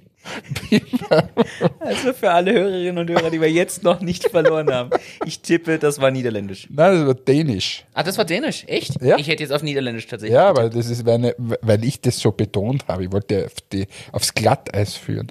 Also 1.79 2.13
für 2.13 2.33
alle 2.33 2.55
Hörerinnen 2.55 2.99
und 2.99 3.09
Hörer, 3.09 3.31
die 3.31 3.41
wir 3.41 3.51
jetzt 3.53 3.85
noch 3.85 4.01
nicht 4.01 4.29
verloren 4.29 4.69
haben. 4.73 4.91
Ich 5.27 5.41
tippe, 5.41 5.79
das 5.79 6.01
war 6.01 6.11
Niederländisch. 6.11 6.67
Nein, 6.71 6.93
das 6.95 7.07
war 7.07 7.15
Dänisch. 7.15 7.85
Ah, 7.93 8.03
das 8.03 8.19
war 8.19 8.25
Dänisch? 8.25 8.65
Echt? 8.67 9.01
Ja. 9.01 9.17
Ich 9.17 9.29
hätte 9.29 9.45
jetzt 9.45 9.53
auf 9.53 9.63
Niederländisch 9.63 10.09
tatsächlich. 10.09 10.35
Ja, 10.35 10.49
aber 10.49 10.71
das 10.71 10.91
ist, 10.91 11.07
meine, 11.07 11.37
weil 11.39 11.85
ich 11.85 12.01
das 12.01 12.19
so 12.19 12.33
betont 12.33 12.89
habe. 12.89 13.05
Ich 13.05 13.13
wollte 13.13 13.45
auf 13.45 13.55
die, 13.71 13.87
aufs 14.11 14.35
Glatteis 14.35 14.95
führen. 14.97 15.31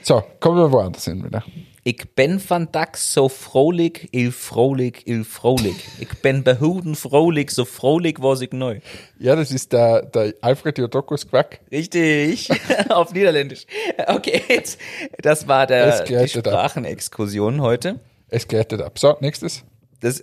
So, 0.00 0.22
kommen 0.40 0.56
wir 0.56 0.72
woanders 0.72 1.04
hin 1.04 1.22
wieder. 1.22 1.42
Ich 1.84 2.14
ben 2.14 2.40
vandaag 2.40 2.96
zo 2.96 3.28
vrolijk, 3.28 4.06
il 4.10 4.32
vrolijk, 4.32 5.02
il 5.04 5.24
vrolijk. 5.24 5.76
Ich 5.98 6.20
ben 6.20 6.42
behouden 6.42 6.96
vrolijk, 6.96 7.50
so 7.50 7.64
vrolijk 7.64 8.18
was 8.18 8.40
ich 8.40 8.52
neu. 8.52 8.80
Ja, 9.18 9.36
das 9.36 9.50
ist 9.50 9.72
der, 9.72 10.02
der 10.02 10.34
Alfred 10.40 10.78
Jodokus 10.78 11.26
Quack. 11.26 11.60
Richtig, 11.70 12.48
auf 12.88 13.12
Niederländisch. 13.12 13.66
Okay, 14.06 14.42
jetzt, 14.48 14.78
das 15.22 15.46
war 15.46 15.66
der, 15.66 16.04
die. 16.04 16.28
Sprachenexkursion 16.28 17.60
heute. 17.60 18.00
Es 18.28 18.46
gleitet 18.46 18.82
ab. 18.82 18.98
So, 18.98 19.16
nächstes. 19.20 19.64
Das, 20.00 20.22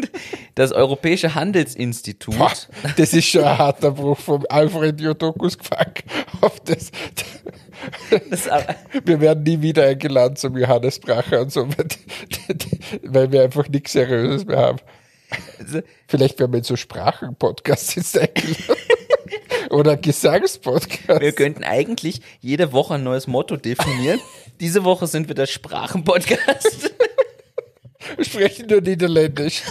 das 0.54 0.72
Europäische 0.72 1.34
Handelsinstitut. 1.34 2.38
Boah, 2.38 2.52
das 2.96 3.12
ist 3.12 3.26
schon 3.26 3.44
ein 3.44 3.58
harter 3.58 3.90
Bruch 3.90 4.18
vom 4.18 4.44
Alfred 4.48 5.00
Jodokus 5.00 5.58
Quack 5.58 6.04
auf 6.40 6.60
das. 6.60 6.90
Wir 9.04 9.20
werden 9.20 9.42
nie 9.42 9.62
wieder 9.62 9.84
eingeladen 9.86 10.36
zum 10.36 10.56
Johannes 10.56 10.98
Bracher 10.98 11.40
und 11.40 11.52
so, 11.52 11.68
weil, 11.68 11.86
weil 13.02 13.32
wir 13.32 13.42
einfach 13.42 13.68
nichts 13.68 13.92
Seriöses 13.92 14.44
mehr 14.44 14.58
haben. 14.58 14.78
Vielleicht 16.08 16.38
werden 16.40 16.52
wir 16.52 16.58
in 16.58 16.64
so 16.64 16.76
Sprachenpodcasts 16.76 17.94
jetzt 17.94 18.18
eingeladen. 18.18 18.76
Oder 19.70 19.96
Gesangspodcast. 19.96 21.20
wir 21.20 21.32
könnten 21.32 21.62
eigentlich 21.62 22.20
jede 22.40 22.72
Woche 22.72 22.94
ein 22.94 23.04
neues 23.04 23.26
Motto 23.26 23.56
definieren. 23.56 24.20
Diese 24.58 24.84
Woche 24.84 25.06
sind 25.06 25.28
wir 25.28 25.34
der 25.34 25.46
Sprachenpodcast. 25.46 26.92
Wir 28.16 28.24
sprechen 28.24 28.66
nur 28.66 28.80
Niederländisch. 28.80 29.62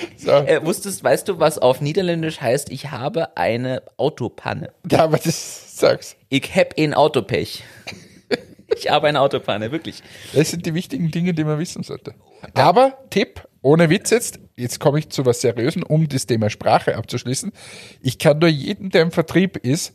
So. 0.16 0.30
Äh, 0.30 0.64
wusstest, 0.64 1.04
weißt 1.04 1.28
du, 1.28 1.38
was 1.38 1.58
auf 1.58 1.80
Niederländisch 1.80 2.40
heißt, 2.40 2.70
ich 2.70 2.90
habe 2.90 3.36
eine 3.36 3.82
Autopanne? 3.96 4.72
Ja, 4.90 5.04
aber 5.04 5.18
das 5.18 5.78
sag's. 5.78 6.16
Ich 6.28 6.54
hab 6.54 6.74
ein 6.78 6.94
Autopech. 6.94 7.62
Ich 8.74 8.90
habe 8.90 9.06
eine 9.06 9.20
Autopanne, 9.20 9.70
wirklich. 9.70 10.02
Das 10.32 10.50
sind 10.50 10.66
die 10.66 10.74
wichtigen 10.74 11.10
Dinge, 11.10 11.34
die 11.34 11.44
man 11.44 11.58
wissen 11.58 11.82
sollte. 11.82 12.14
Aber 12.54 12.98
Tipp, 13.10 13.46
ohne 13.62 13.90
Witz 13.90 14.10
jetzt, 14.10 14.40
jetzt 14.56 14.80
komme 14.80 14.98
ich 14.98 15.08
zu 15.10 15.24
was 15.24 15.40
Seriösen, 15.40 15.82
um 15.82 16.08
das 16.08 16.26
Thema 16.26 16.50
Sprache 16.50 16.96
abzuschließen. 16.96 17.52
Ich 18.00 18.18
kann 18.18 18.38
nur 18.38 18.48
jedem, 18.48 18.90
der 18.90 19.02
im 19.02 19.12
Vertrieb 19.12 19.56
ist, 19.58 19.94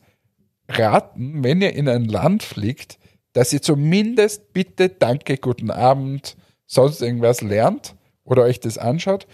raten, 0.69 1.43
wenn 1.43 1.61
ihr 1.61 1.73
in 1.73 1.89
ein 1.89 2.05
Land 2.05 2.43
fliegt, 2.43 2.97
dass 3.33 3.51
ihr 3.51 3.61
zumindest 3.61 4.53
bitte 4.53 4.89
Danke, 4.89 5.37
guten 5.37 5.69
Abend, 5.69 6.37
sonst 6.65 7.01
irgendwas 7.01 7.41
lernt 7.41 7.95
oder 8.23 8.43
euch 8.43 8.59
das 8.59 8.77
anschaut 8.77 9.27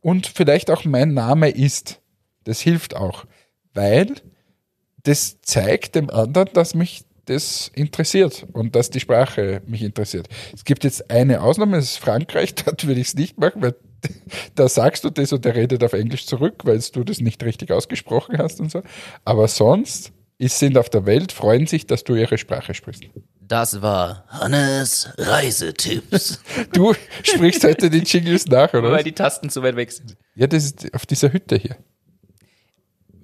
und 0.00 0.26
vielleicht 0.26 0.70
auch 0.70 0.84
mein 0.84 1.14
Name 1.14 1.50
ist. 1.50 2.00
Das 2.44 2.60
hilft 2.60 2.96
auch, 2.96 3.24
weil 3.74 4.14
das 5.02 5.40
zeigt 5.42 5.94
dem 5.94 6.10
anderen, 6.10 6.48
dass 6.54 6.74
mich 6.74 7.04
das 7.26 7.70
interessiert 7.74 8.46
und 8.52 8.74
dass 8.74 8.90
die 8.90 9.00
Sprache 9.00 9.62
mich 9.66 9.82
interessiert. 9.82 10.28
Es 10.54 10.64
gibt 10.64 10.84
jetzt 10.84 11.10
eine 11.10 11.42
Ausnahme, 11.42 11.76
das 11.76 11.84
ist 11.84 11.98
Frankreich, 11.98 12.54
dort 12.64 12.86
würde 12.86 13.00
ich 13.00 13.08
es 13.08 13.14
nicht 13.14 13.38
machen, 13.38 13.62
weil 13.62 13.74
da 14.54 14.68
sagst 14.68 15.04
du 15.04 15.10
das 15.10 15.32
und 15.32 15.44
der 15.44 15.56
redet 15.56 15.82
auf 15.84 15.92
Englisch 15.92 16.26
zurück, 16.26 16.62
weil 16.64 16.78
du 16.78 17.04
das 17.04 17.20
nicht 17.20 17.42
richtig 17.42 17.70
ausgesprochen 17.72 18.38
hast 18.38 18.60
und 18.60 18.70
so. 18.70 18.82
Aber 19.24 19.48
sonst 19.48 20.12
ist, 20.38 20.58
sind 20.58 20.78
auf 20.78 20.88
der 20.88 21.04
Welt, 21.04 21.32
freuen 21.32 21.66
sich, 21.66 21.86
dass 21.86 22.04
du 22.04 22.14
ihre 22.14 22.38
Sprache 22.38 22.74
sprichst. 22.74 23.04
Das 23.48 23.80
war 23.80 24.24
Hannes 24.28 25.08
Reisetipps. 25.16 26.40
Du 26.72 26.94
sprichst 27.22 27.64
heute 27.64 27.88
die 27.88 28.00
Jingles 28.00 28.46
nach, 28.46 28.74
oder? 28.74 28.92
Weil 28.92 29.04
die 29.04 29.12
Tasten 29.12 29.48
zu 29.48 29.62
weit 29.62 29.74
weg 29.76 29.90
sind. 29.90 30.16
Ja, 30.34 30.46
das 30.46 30.64
ist 30.64 30.94
auf 30.94 31.06
dieser 31.06 31.32
Hütte 31.32 31.56
hier. 31.56 31.76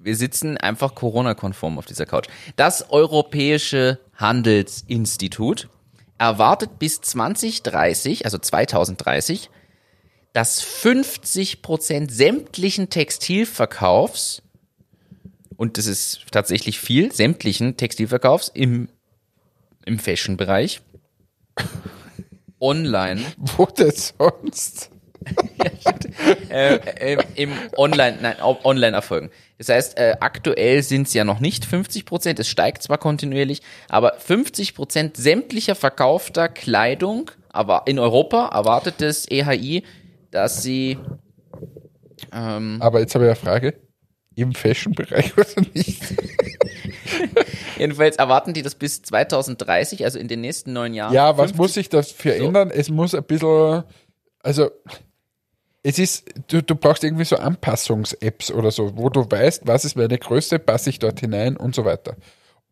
Wir 0.01 0.15
sitzen 0.15 0.57
einfach 0.57 0.95
Corona-konform 0.95 1.77
auf 1.77 1.85
dieser 1.85 2.07
Couch. 2.07 2.27
Das 2.55 2.89
Europäische 2.89 3.99
Handelsinstitut 4.15 5.69
erwartet 6.17 6.79
bis 6.79 7.01
2030, 7.01 8.25
also 8.25 8.39
2030, 8.39 9.51
dass 10.33 10.61
50 10.61 11.61
Prozent 11.61 12.11
sämtlichen 12.11 12.89
Textilverkaufs, 12.89 14.41
und 15.55 15.77
das 15.77 15.85
ist 15.85 16.21
tatsächlich 16.31 16.79
viel, 16.79 17.11
sämtlichen 17.11 17.77
Textilverkaufs 17.77 18.49
im, 18.53 18.89
im 19.85 19.99
Fashion-Bereich, 19.99 20.81
online 22.59 23.21
Wo 23.37 23.65
denn 23.65 23.91
sonst? 23.91 24.91
äh, 26.49 26.75
äh, 26.75 27.17
im 27.35 27.51
Online, 27.77 28.17
nein, 28.21 28.35
online 28.41 28.95
erfolgen. 28.95 29.31
Das 29.57 29.69
heißt, 29.69 29.97
äh, 29.97 30.17
aktuell 30.19 30.83
sind 30.83 31.07
es 31.07 31.13
ja 31.13 31.23
noch 31.23 31.39
nicht 31.39 31.65
50 31.65 32.05
Prozent, 32.05 32.39
es 32.39 32.47
steigt 32.47 32.83
zwar 32.83 32.99
kontinuierlich, 32.99 33.61
aber 33.89 34.13
50 34.19 34.75
Prozent 34.75 35.17
sämtlicher 35.17 35.73
verkaufter 35.73 36.47
Kleidung 36.49 37.31
aber 37.55 37.83
in 37.85 37.99
Europa 37.99 38.49
erwartet 38.49 38.95
das 38.97 39.31
EHI, 39.31 39.83
dass 40.29 40.61
sie 40.61 40.97
ähm, 42.33 42.77
Aber 42.81 42.99
jetzt 42.99 43.15
habe 43.15 43.23
ich 43.23 43.29
eine 43.29 43.37
Frage. 43.37 43.75
Im 44.35 44.53
Fashion-Bereich 44.53 45.37
oder 45.37 45.61
nicht? 45.73 46.01
jedenfalls 47.77 48.15
erwarten 48.17 48.53
die 48.53 48.61
das 48.61 48.75
bis 48.75 49.01
2030, 49.01 50.03
also 50.03 50.19
in 50.19 50.27
den 50.27 50.41
nächsten 50.41 50.73
neun 50.73 50.93
Jahren. 50.93 51.13
Ja, 51.13 51.37
was 51.37 51.51
50 51.51 51.57
muss 51.57 51.73
sich 51.73 51.89
dafür 51.89 52.37
So. 52.37 52.43
ändern? 52.45 52.71
Es 52.71 52.89
muss 52.89 53.13
ein 53.15 53.23
bisschen, 53.23 53.83
also 54.43 54.69
es 55.83 55.99
ist, 55.99 56.25
du, 56.47 56.63
du 56.63 56.75
brauchst 56.75 57.03
irgendwie 57.03 57.25
so 57.25 57.35
Anpassungs-Apps 57.37 58.51
oder 58.51 58.71
so, 58.71 58.97
wo 58.97 59.09
du 59.09 59.29
weißt, 59.29 59.67
was 59.67 59.85
ist 59.85 59.95
meine 59.95 60.17
Größe, 60.17 60.57
passe 60.57 60.89
ich 60.89 60.97
dort 60.99 61.19
hinein 61.19 61.57
und 61.57 61.75
so 61.75 61.85
weiter. 61.85 62.15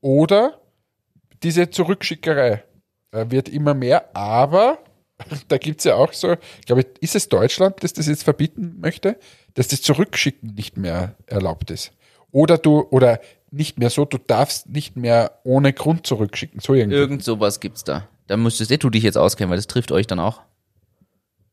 Oder 0.01 0.59
diese 1.43 1.69
Zurückschickerei 1.69 2.63
äh, 3.11 3.25
wird 3.29 3.49
immer 3.49 3.75
mehr, 3.75 4.15
aber 4.15 4.79
da 5.47 5.57
gibt's 5.59 5.83
ja 5.83 5.95
auch 5.95 6.11
so, 6.11 6.33
ich 6.59 6.65
glaube, 6.65 6.85
ist 7.01 7.15
es 7.15 7.29
Deutschland, 7.29 7.83
das 7.83 7.93
das 7.93 8.07
jetzt 8.07 8.23
verbieten 8.23 8.77
möchte, 8.79 9.17
dass 9.53 9.67
das 9.67 9.83
Zurückschicken 9.83 10.55
nicht 10.55 10.77
mehr 10.77 11.15
erlaubt 11.27 11.69
ist. 11.69 11.91
Oder 12.31 12.57
du, 12.57 12.81
oder 12.89 13.19
nicht 13.53 13.77
mehr 13.77 13.89
so, 13.89 14.05
du 14.05 14.17
darfst 14.17 14.67
nicht 14.67 14.95
mehr 14.97 15.39
ohne 15.43 15.73
Grund 15.73 16.07
zurückschicken. 16.07 16.59
So 16.59 16.73
irgendwie. 16.73 16.97
Irgend 16.97 17.23
sowas 17.23 17.59
gibt's 17.59 17.83
da. 17.83 18.07
Da 18.27 18.37
müsstest 18.37 18.71
eh 18.71 18.77
du 18.77 18.89
dich 18.89 19.03
jetzt 19.03 19.17
auskennen, 19.17 19.49
weil 19.51 19.57
das 19.57 19.67
trifft 19.67 19.91
euch 19.91 20.07
dann 20.07 20.19
auch. 20.19 20.41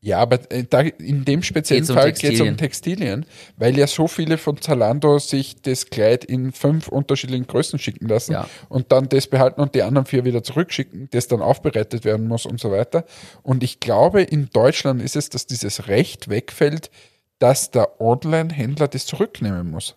Ja, 0.03 0.17
aber 0.17 0.39
äh, 0.51 0.63
da, 0.67 0.79
in 0.81 1.25
dem 1.25 1.43
speziellen 1.43 1.81
Geht's 1.81 1.91
um 1.91 1.95
Fall 1.95 2.11
geht 2.11 2.33
es 2.33 2.41
um 2.41 2.57
Textilien. 2.57 2.57
Textilien, 2.57 3.25
weil 3.57 3.77
ja 3.77 3.85
so 3.85 4.07
viele 4.07 4.39
von 4.39 4.59
Zalando 4.59 5.19
sich 5.19 5.61
das 5.61 5.91
Kleid 5.91 6.25
in 6.25 6.51
fünf 6.53 6.87
unterschiedlichen 6.87 7.45
Größen 7.45 7.77
schicken 7.77 8.07
lassen 8.07 8.31
Ja. 8.31 8.47
und 8.67 8.91
dann 8.91 9.09
das 9.09 9.27
behalten 9.27 9.61
und 9.61 9.75
die 9.75 9.83
anderen 9.83 10.07
vier 10.07 10.25
wieder 10.25 10.41
zurückschicken, 10.41 11.07
das 11.11 11.27
dann 11.27 11.41
aufbereitet 11.41 12.03
werden 12.03 12.27
muss 12.27 12.47
und 12.47 12.59
so 12.59 12.71
weiter. 12.71 13.05
Und 13.43 13.61
ich 13.61 13.79
glaube, 13.79 14.23
in 14.23 14.49
Deutschland 14.51 15.03
ist 15.03 15.15
es, 15.15 15.29
dass 15.29 15.45
dieses 15.45 15.87
Recht 15.87 16.29
wegfällt, 16.29 16.89
dass 17.37 17.69
der 17.69 18.01
Online-Händler 18.01 18.87
das 18.87 19.05
zurücknehmen 19.05 19.69
muss. 19.69 19.95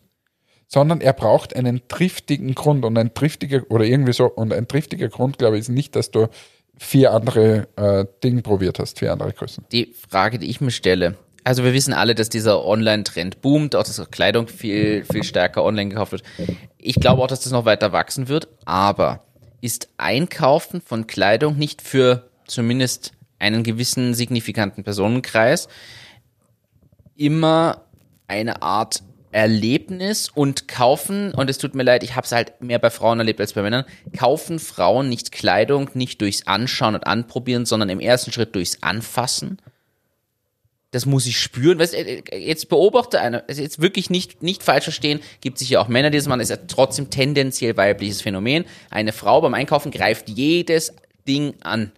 Sondern 0.67 1.01
er 1.01 1.13
braucht 1.13 1.55
einen 1.55 1.87
triftigen 1.89 2.55
Grund 2.55 2.85
und 2.85 2.97
ein 2.99 3.15
triftiger 3.15 3.63
oder 3.69 3.85
irgendwie 3.85 4.13
so 4.13 4.27
und 4.27 4.53
ein 4.53 4.67
triftiger 4.67 5.09
Grund, 5.09 5.39
glaube 5.39 5.57
ich, 5.57 5.63
ist 5.63 5.69
nicht, 5.69 5.95
dass 5.95 6.11
du 6.11 6.29
vier 6.77 7.13
andere 7.13 7.69
äh, 7.77 8.07
Dinge 8.23 8.43
probiert 8.43 8.79
hast, 8.79 8.99
vier 8.99 9.13
andere 9.13 9.33
Größen. 9.33 9.65
die 9.71 9.95
Frage, 10.09 10.39
die 10.39 10.51
ich 10.51 10.61
mir 10.61 10.71
stelle. 10.71 11.17
Also 11.45 11.63
wir 11.63 11.75
wissen 11.75 11.93
alle, 11.93 12.15
dass 12.15 12.31
dieser 12.31 12.65
Online-Trend 12.65 13.43
boomt, 13.43 13.77
auch 13.77 13.85
dass 13.85 14.11
Kleidung 14.11 14.49
viel, 14.49 15.05
viel 15.05 15.23
stärker 15.23 15.63
online 15.63 15.91
gekauft 15.91 16.13
wird. 16.13 16.25
Ich 16.79 16.97
glaube 16.97 17.23
auch, 17.23 17.27
dass 17.27 17.41
das 17.41 17.53
noch 17.53 17.67
weiter 17.67 17.93
wachsen 17.93 18.29
wird, 18.29 18.49
aber 18.65 19.25
ist 19.61 19.89
Einkaufen 19.99 20.81
von 20.81 21.07
Kleidung 21.07 21.59
nicht 21.59 21.83
für 21.83 22.31
zumindest 22.47 23.13
einen 23.39 23.63
gewissen 23.63 24.15
signifikanten 24.15 24.85
Personenkreis 24.85 25.69
immer 27.17 27.83
eine 28.27 28.63
Art 28.63 29.03
Erlebnis 29.35 30.29
und 30.33 30.69
kaufen, 30.69 31.35
und 31.35 31.51
es 31.51 31.59
tut 31.59 31.75
mir 31.75 31.83
leid, 31.83 32.05
ich 32.05 32.15
habe 32.15 32.25
es 32.25 32.31
halt 32.31 32.61
mehr 32.63 32.79
bei 32.79 32.91
Frauen 32.91 33.19
erlebt 33.19 33.41
als 33.41 33.53
bei 33.53 33.63
Männern, 33.63 33.85
kaufen 34.17 34.61
Frauen 34.61 35.09
nicht 35.09 35.33
Kleidung 35.33 35.91
nicht 35.95 36.21
durchs 36.21 36.47
Anschauen 36.47 36.95
und 36.95 37.07
Anprobieren, 37.07 37.67
sondern 37.67 37.89
im 37.89 37.99
ersten 37.99 38.31
Schritt 38.31 38.55
durchs 38.55 38.83
Anfassen. 38.83 39.59
Das 40.93 41.05
muss 41.05 41.27
ich 41.27 41.37
spüren. 41.37 41.81
Weißt, 41.81 41.95
äh, 41.95 42.23
jetzt 42.39 42.69
beobachte 42.69 43.21
einer, 43.21 43.43
jetzt 43.49 43.81
wirklich 43.81 44.09
nicht, 44.09 44.45
nicht 44.45 44.63
falsch 44.63 44.85
verstehen, 44.85 45.19
gibt 45.41 45.59
sicher 45.59 45.81
auch 45.81 45.89
Männer, 45.89 46.11
die 46.11 46.19
das 46.19 46.29
machen, 46.29 46.41
ist 46.41 46.51
ja 46.51 46.59
trotzdem 46.69 47.11
tendenziell 47.11 47.77
weibliches 47.77 48.23
Phänomen. 48.23 48.65
Eine 48.91 49.13
Frau 49.13 49.41
beim 49.41 49.55
Einkaufen 49.55 49.91
greift 49.91 50.29
jedes 50.29 50.95
Ding 51.27 51.55
an. 51.63 51.91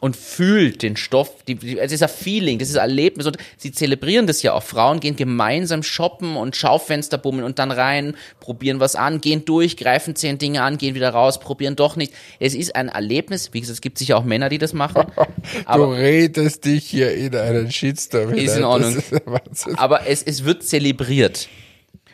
Und 0.00 0.16
fühlt 0.16 0.82
den 0.82 0.96
Stoff, 0.96 1.42
die, 1.46 1.56
die, 1.56 1.78
es 1.78 1.92
ist 1.92 2.02
ein 2.02 2.08
Feeling, 2.08 2.58
das 2.58 2.68
ist 2.68 2.76
ein 2.76 2.88
Erlebnis 2.88 3.26
und 3.26 3.36
sie 3.56 3.72
zelebrieren 3.72 4.26
das 4.26 4.42
ja 4.42 4.52
auch. 4.52 4.62
Frauen 4.62 5.00
gehen 5.00 5.16
gemeinsam 5.16 5.82
shoppen 5.82 6.36
und 6.36 6.56
Schaufenster 6.56 7.18
bummeln 7.18 7.44
und 7.44 7.58
dann 7.58 7.70
rein, 7.70 8.16
probieren 8.40 8.80
was 8.80 8.94
an, 8.94 9.20
gehen 9.20 9.44
durch, 9.44 9.76
greifen 9.76 10.14
zehn 10.14 10.38
Dinge 10.38 10.62
an, 10.62 10.78
gehen 10.78 10.94
wieder 10.94 11.10
raus, 11.10 11.40
probieren 11.40 11.74
doch 11.74 11.96
nicht. 11.96 12.12
Es 12.38 12.54
ist 12.54 12.76
ein 12.76 12.88
Erlebnis, 12.88 13.50
wie 13.52 13.60
gesagt, 13.60 13.74
es 13.74 13.80
gibt 13.80 13.98
sicher 13.98 14.16
auch 14.16 14.24
Männer, 14.24 14.48
die 14.48 14.58
das 14.58 14.72
machen. 14.72 15.06
du 15.72 15.84
redest 15.84 16.64
dich 16.64 16.84
hier 16.84 17.12
in 17.14 17.34
einen 17.34 17.70
Shitstorm. 17.70 18.34
Ist 18.34 18.56
in 18.56 18.64
Ordnung. 18.64 18.96
Ist 18.96 19.12
aber 19.76 20.06
es, 20.06 20.22
es 20.22 20.44
wird 20.44 20.62
zelebriert. 20.62 21.48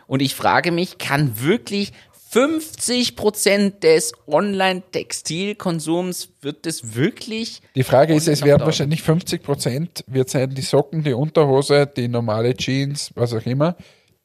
Und 0.06 0.20
ich 0.20 0.34
frage 0.34 0.70
mich, 0.70 0.98
kann 0.98 1.40
wirklich 1.40 1.92
50 2.34 3.14
Prozent 3.14 3.84
des 3.84 4.12
Online-Textilkonsums 4.26 6.30
wird 6.40 6.66
es 6.66 6.96
wirklich. 6.96 7.62
Die 7.76 7.84
Frage 7.84 8.12
ist, 8.12 8.26
es 8.26 8.42
werden 8.42 8.62
wahrscheinlich 8.62 9.04
50 9.04 9.40
Prozent 9.40 10.02
wird 10.08 10.30
sein 10.30 10.50
die 10.50 10.62
Socken, 10.62 11.04
die 11.04 11.12
Unterhose, 11.12 11.86
die 11.86 12.08
normale 12.08 12.56
Jeans, 12.56 13.12
was 13.14 13.32
auch 13.34 13.46
immer. 13.46 13.76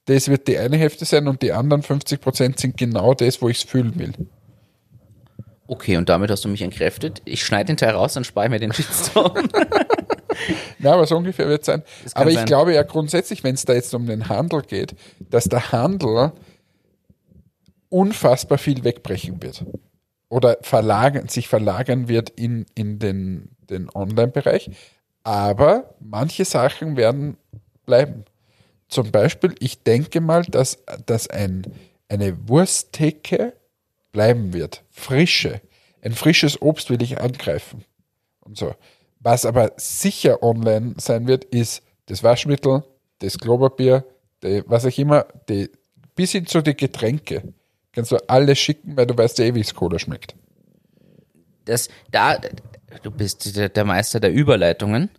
Das 0.05 0.27
wird 0.27 0.47
die 0.47 0.57
eine 0.57 0.77
Hälfte 0.77 1.05
sein 1.05 1.27
und 1.27 1.43
die 1.43 1.51
anderen 1.51 1.83
50 1.83 2.19
Prozent 2.19 2.59
sind 2.59 2.77
genau 2.77 3.13
das, 3.13 3.43
wo 3.43 3.49
ich 3.49 3.57
es 3.57 3.63
fühlen 3.69 3.93
will. 3.99 4.13
Okay, 5.67 5.97
und 5.97 6.09
damit 6.09 6.31
hast 6.31 6.43
du 6.43 6.49
mich 6.49 6.63
entkräftet. 6.63 7.21
Ich 7.25 7.45
schneide 7.45 7.67
den 7.67 7.77
Teil 7.77 7.91
raus, 7.91 8.15
dann 8.15 8.23
spare 8.23 8.47
ich 8.47 8.49
mir 8.49 8.59
den 8.59 8.73
Shitstorm. 8.73 9.47
ja, 10.79 10.93
aber 10.93 11.05
so 11.05 11.15
ungefähr 11.15 11.47
wird 11.47 11.61
es 11.61 11.67
sein. 11.67 11.83
Aber 12.15 12.31
ich 12.31 12.37
sein. 12.37 12.47
glaube 12.47 12.73
ja 12.73 12.81
grundsätzlich, 12.81 13.43
wenn 13.43 13.53
es 13.53 13.65
da 13.65 13.73
jetzt 13.73 13.93
um 13.93 14.07
den 14.07 14.29
Handel 14.29 14.63
geht, 14.63 14.95
dass 15.29 15.43
der 15.43 15.71
Handel 15.71 16.31
unfassbar 17.89 18.57
viel 18.57 18.83
wegbrechen 18.83 19.41
wird. 19.41 19.65
Oder 20.29 20.57
verlagern, 20.61 21.27
sich 21.27 21.47
verlagern 21.47 22.07
wird 22.07 22.29
in, 22.29 22.65
in 22.75 22.99
den, 22.99 23.49
den 23.69 23.89
Online-Bereich. 23.93 24.69
Aber 25.23 25.95
manche 25.99 26.45
Sachen 26.45 26.97
werden 26.97 27.37
bleiben. 27.85 28.25
Zum 28.87 29.11
Beispiel, 29.11 29.55
ich 29.59 29.83
denke 29.83 30.21
mal, 30.21 30.43
dass, 30.43 30.83
dass 31.05 31.27
ein, 31.27 31.63
eine 32.07 32.47
Wursttheke 32.47 33.53
bleiben 34.11 34.53
wird. 34.53 34.83
Frische. 34.89 35.61
Ein 36.01 36.13
frisches 36.13 36.61
Obst 36.61 36.89
will 36.89 37.01
ich 37.01 37.19
angreifen. 37.19 37.83
Und 38.41 38.57
so. 38.57 38.73
Was 39.19 39.45
aber 39.45 39.73
sicher 39.77 40.41
online 40.41 40.95
sein 40.97 41.27
wird, 41.27 41.43
ist 41.45 41.83
das 42.05 42.23
Waschmittel, 42.23 42.83
das 43.19 43.37
Klopapier, 43.37 44.05
die, 44.41 44.63
was 44.65 44.85
auch 44.85 44.97
immer, 44.97 45.25
die, 45.49 45.69
bis 46.15 46.31
hin 46.31 46.45
zu 46.45 46.61
den 46.61 46.77
Getränke. 46.77 47.53
Kannst 47.93 48.11
du 48.11 48.17
alles 48.29 48.59
schicken, 48.59 48.95
weil 48.95 49.07
du 49.07 49.17
weißt 49.17 49.39
ja 49.39 49.45
eh, 49.45 49.55
wie 49.55 49.61
es 49.61 49.73
Cola 49.73 49.99
schmeckt. 49.99 50.35
Das, 51.65 51.89
da, 52.11 52.37
du 53.03 53.11
bist 53.11 53.55
der, 53.55 53.69
der 53.69 53.85
Meister 53.85 54.19
der 54.19 54.33
Überleitungen. 54.33 55.09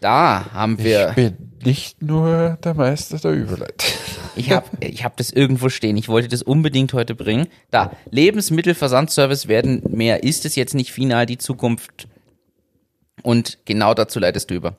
Da 0.00 0.52
haben 0.52 0.78
wir. 0.78 1.10
Ich 1.10 1.14
bin 1.14 1.52
nicht 1.62 2.02
nur 2.02 2.58
der 2.64 2.74
Meister 2.74 3.18
der 3.18 3.32
Überleitung. 3.32 3.90
Ich 4.34 4.50
habe 4.50 4.66
ich 4.80 5.04
hab 5.04 5.16
das 5.16 5.30
irgendwo 5.30 5.68
stehen. 5.68 5.96
Ich 5.96 6.08
wollte 6.08 6.28
das 6.28 6.42
unbedingt 6.42 6.92
heute 6.94 7.14
bringen. 7.14 7.48
Da, 7.70 7.92
Lebensmittelversandservice 8.10 9.48
werden 9.48 9.82
mehr. 9.88 10.22
Ist 10.22 10.46
es 10.46 10.56
jetzt 10.56 10.74
nicht 10.74 10.92
final 10.92 11.26
die 11.26 11.38
Zukunft? 11.38 12.08
Und 13.22 13.58
genau 13.66 13.92
dazu 13.92 14.18
leitest 14.18 14.50
du 14.50 14.54
über. 14.54 14.78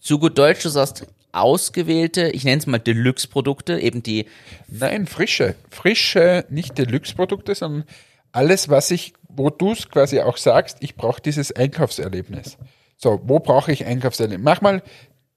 Zu 0.00 0.18
gut 0.18 0.36
Deutsch, 0.36 0.62
du 0.62 0.68
sagst, 0.68 1.06
ausgewählte, 1.32 2.28
ich 2.28 2.44
nenne 2.44 2.58
es 2.58 2.66
mal 2.66 2.78
Deluxe-Produkte, 2.78 3.80
eben 3.80 4.02
die. 4.02 4.26
Nein, 4.68 5.06
frische. 5.06 5.54
Frische, 5.70 6.44
nicht 6.50 6.78
Deluxe-Produkte, 6.78 7.54
sondern 7.54 7.84
alles, 8.32 8.68
was 8.68 8.90
ich, 8.90 9.14
wo 9.28 9.50
du 9.50 9.72
es 9.72 9.88
quasi 9.88 10.20
auch 10.20 10.36
sagst, 10.36 10.78
ich 10.80 10.94
brauche 10.94 11.20
dieses 11.20 11.52
Einkaufserlebnis. 11.52 12.58
So, 12.96 13.20
wo 13.24 13.40
brauche 13.40 13.72
ich 13.72 13.84
Einkaufserlebnis? 13.84 14.44
Mach 14.44 14.60
mal, 14.60 14.82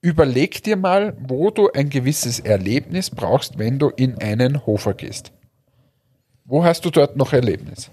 überleg 0.02 0.64
dir 0.64 0.76
mal, 0.76 1.18
wo 1.20 1.50
du 1.50 1.72
ein 1.72 1.90
gewisses 1.90 2.40
Erlebnis 2.40 3.10
brauchst, 3.10 3.58
wenn 3.58 3.80
du 3.80 3.90
in 3.90 4.18
einen 4.20 4.66
Hofer 4.66 4.94
gehst. 4.94 5.32
Wo 6.44 6.64
hast 6.64 6.86
du 6.86 6.92
dort 6.92 7.16
noch 7.18 7.34
Erlebnis? 7.34 7.90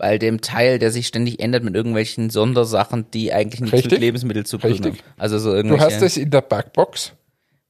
Bei 0.00 0.16
dem 0.18 0.40
Teil, 0.40 0.78
der 0.78 0.90
sich 0.90 1.06
ständig 1.06 1.40
ändert 1.40 1.62
mit 1.62 1.74
irgendwelchen 1.74 2.30
Sondersachen, 2.30 3.10
die 3.12 3.32
eigentlich 3.34 3.60
nichts 3.60 3.74
Richtig. 3.74 3.92
mit 3.92 4.00
Lebensmittel 4.00 4.46
zu 4.46 4.56
tun 4.58 4.70
Richtig. 4.70 5.02
haben. 5.02 5.12
Also 5.18 5.38
so 5.38 5.52
irgendwelche 5.54 5.86
Du 5.88 5.94
hast 5.94 6.02
es 6.02 6.16
in 6.16 6.30
der 6.30 6.40
Backbox 6.40 7.12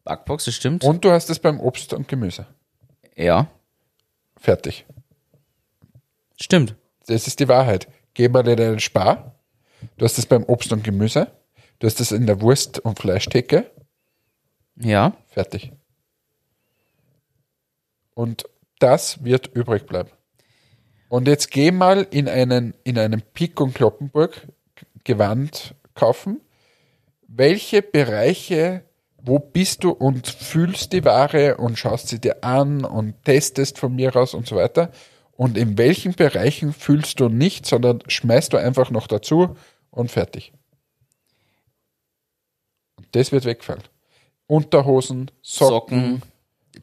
Backbox, 0.04 0.44
das 0.46 0.54
stimmt. 0.54 0.84
und 0.84 1.04
du 1.04 1.10
hast 1.10 1.28
es 1.28 1.40
beim 1.40 1.60
Obst 1.60 1.92
und 1.92 2.06
Gemüse. 2.08 2.46
ja, 3.16 3.48
Fertig. 4.36 4.86
stimmt. 6.40 6.74
Das 7.06 7.26
ist 7.26 7.40
die 7.40 7.48
Wahrheit. 7.48 7.88
Geh 8.14 8.28
mal 8.28 8.46
in 8.46 8.58
einen 8.60 8.80
Spar. 8.80 9.34
Du 9.98 10.04
hast 10.04 10.16
es 10.18 10.26
beim 10.26 10.44
Obst 10.44 10.72
und 10.72 10.84
Gemüse. 10.84 11.26
Du 11.80 11.86
hast 11.86 12.00
es 12.00 12.12
in 12.12 12.26
der 12.26 12.40
Wurst- 12.40 12.78
und 12.78 12.98
Fleischtheke. 12.98 13.70
Ja. 14.76 15.14
Fertig. 15.26 15.72
Und 18.14 18.44
das 18.78 19.22
wird 19.24 19.48
übrig 19.48 19.86
bleiben. 19.86 20.10
Und 21.10 21.26
jetzt 21.26 21.50
geh 21.50 21.72
mal 21.72 22.06
in 22.12 22.28
einen, 22.28 22.72
in 22.84 22.96
einen 22.96 23.20
Pik 23.20 23.60
und 23.60 23.74
Kloppenburg 23.74 24.46
Gewand 25.02 25.74
kaufen. 25.94 26.40
Welche 27.26 27.82
Bereiche, 27.82 28.84
wo 29.20 29.40
bist 29.40 29.82
du 29.82 29.90
und 29.90 30.28
fühlst 30.28 30.92
die 30.92 31.04
Ware 31.04 31.56
und 31.56 31.76
schaust 31.76 32.06
sie 32.06 32.20
dir 32.20 32.44
an 32.44 32.84
und 32.84 33.24
testest 33.24 33.80
von 33.80 33.96
mir 33.96 34.14
aus 34.14 34.34
und 34.34 34.46
so 34.46 34.54
weiter. 34.54 34.92
Und 35.32 35.58
in 35.58 35.76
welchen 35.78 36.14
Bereichen 36.14 36.72
fühlst 36.72 37.18
du 37.18 37.28
nicht, 37.28 37.66
sondern 37.66 38.04
schmeißt 38.06 38.52
du 38.52 38.58
einfach 38.58 38.92
noch 38.92 39.08
dazu 39.08 39.56
und 39.90 40.12
fertig. 40.12 40.52
Das 43.10 43.32
wird 43.32 43.46
wegfallen. 43.46 43.82
Unterhosen, 44.46 45.32
Socken, 45.42 46.20
Socken, 46.20 46.22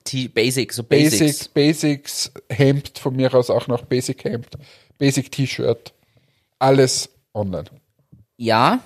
T 0.03 0.27
Basic, 0.27 0.73
so 0.73 0.83
Basics. 0.83 1.49
Basic, 1.49 1.53
Basics, 1.53 2.31
Hemd 2.49 2.97
von 2.97 3.15
mir 3.15 3.33
aus 3.33 3.49
auch 3.49 3.67
noch 3.67 3.83
Basic 3.83 4.23
Hemd, 4.23 4.49
Basic 4.97 5.31
T-Shirt, 5.31 5.93
alles 6.59 7.09
online. 7.33 7.69
Ja, 8.37 8.81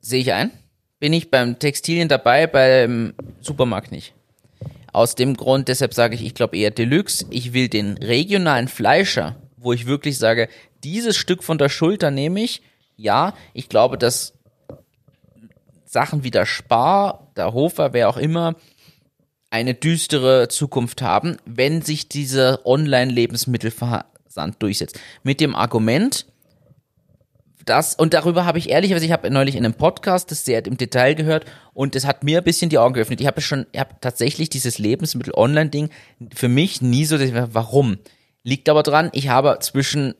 sehe 0.00 0.20
ich 0.20 0.32
ein. 0.32 0.50
Bin 0.98 1.12
ich 1.12 1.30
beim 1.30 1.58
Textilien 1.58 2.08
dabei, 2.08 2.46
beim 2.46 3.14
Supermarkt 3.40 3.92
nicht. 3.92 4.14
Aus 4.92 5.14
dem 5.14 5.36
Grund, 5.36 5.68
deshalb 5.68 5.92
sage 5.92 6.14
ich, 6.14 6.24
ich 6.24 6.34
glaube 6.34 6.56
eher 6.56 6.70
Deluxe. 6.70 7.26
Ich 7.30 7.52
will 7.52 7.68
den 7.68 7.98
regionalen 7.98 8.68
Fleischer, 8.68 9.36
wo 9.58 9.74
ich 9.74 9.86
wirklich 9.86 10.16
sage, 10.16 10.48
dieses 10.82 11.16
Stück 11.16 11.44
von 11.44 11.58
der 11.58 11.68
Schulter 11.68 12.10
nehme 12.10 12.40
ich. 12.40 12.62
Ja, 12.96 13.34
ich 13.52 13.68
glaube, 13.68 13.98
dass 13.98 14.32
Sachen 15.84 16.24
wie 16.24 16.30
der 16.30 16.46
Spar, 16.46 17.30
der 17.36 17.52
Hofer, 17.52 17.92
wer 17.92 18.08
auch 18.08 18.16
immer, 18.16 18.54
eine 19.50 19.74
düstere 19.74 20.48
Zukunft 20.48 21.02
haben, 21.02 21.36
wenn 21.44 21.82
sich 21.82 22.08
dieser 22.08 22.66
Online-Lebensmittelversand 22.66 24.56
durchsetzt. 24.60 24.98
Mit 25.22 25.40
dem 25.40 25.54
Argument, 25.54 26.26
das, 27.64 27.94
und 27.94 28.14
darüber 28.14 28.44
habe 28.44 28.58
ich 28.58 28.70
ehrlicherweise, 28.70 29.06
ich 29.06 29.12
habe 29.12 29.30
neulich 29.30 29.56
in 29.56 29.64
einem 29.64 29.74
Podcast 29.74 30.30
das 30.30 30.44
sehr 30.44 30.64
im 30.66 30.76
Detail 30.76 31.14
gehört 31.14 31.44
und 31.74 31.94
das 31.96 32.06
hat 32.06 32.22
mir 32.22 32.38
ein 32.38 32.44
bisschen 32.44 32.70
die 32.70 32.78
Augen 32.78 32.94
geöffnet. 32.94 33.20
Ich 33.20 33.26
habe 33.26 33.40
schon, 33.40 33.66
ich 33.72 33.80
habe 33.80 33.96
tatsächlich 34.00 34.48
dieses 34.50 34.78
Lebensmittel-Online-Ding 34.78 35.90
für 36.34 36.48
mich 36.48 36.80
nie 36.80 37.04
so, 37.04 37.18
warum? 37.52 37.98
Liegt 38.44 38.68
aber 38.68 38.84
dran, 38.84 39.10
ich 39.12 39.28
habe 39.28 39.58
zwischen 39.60 40.14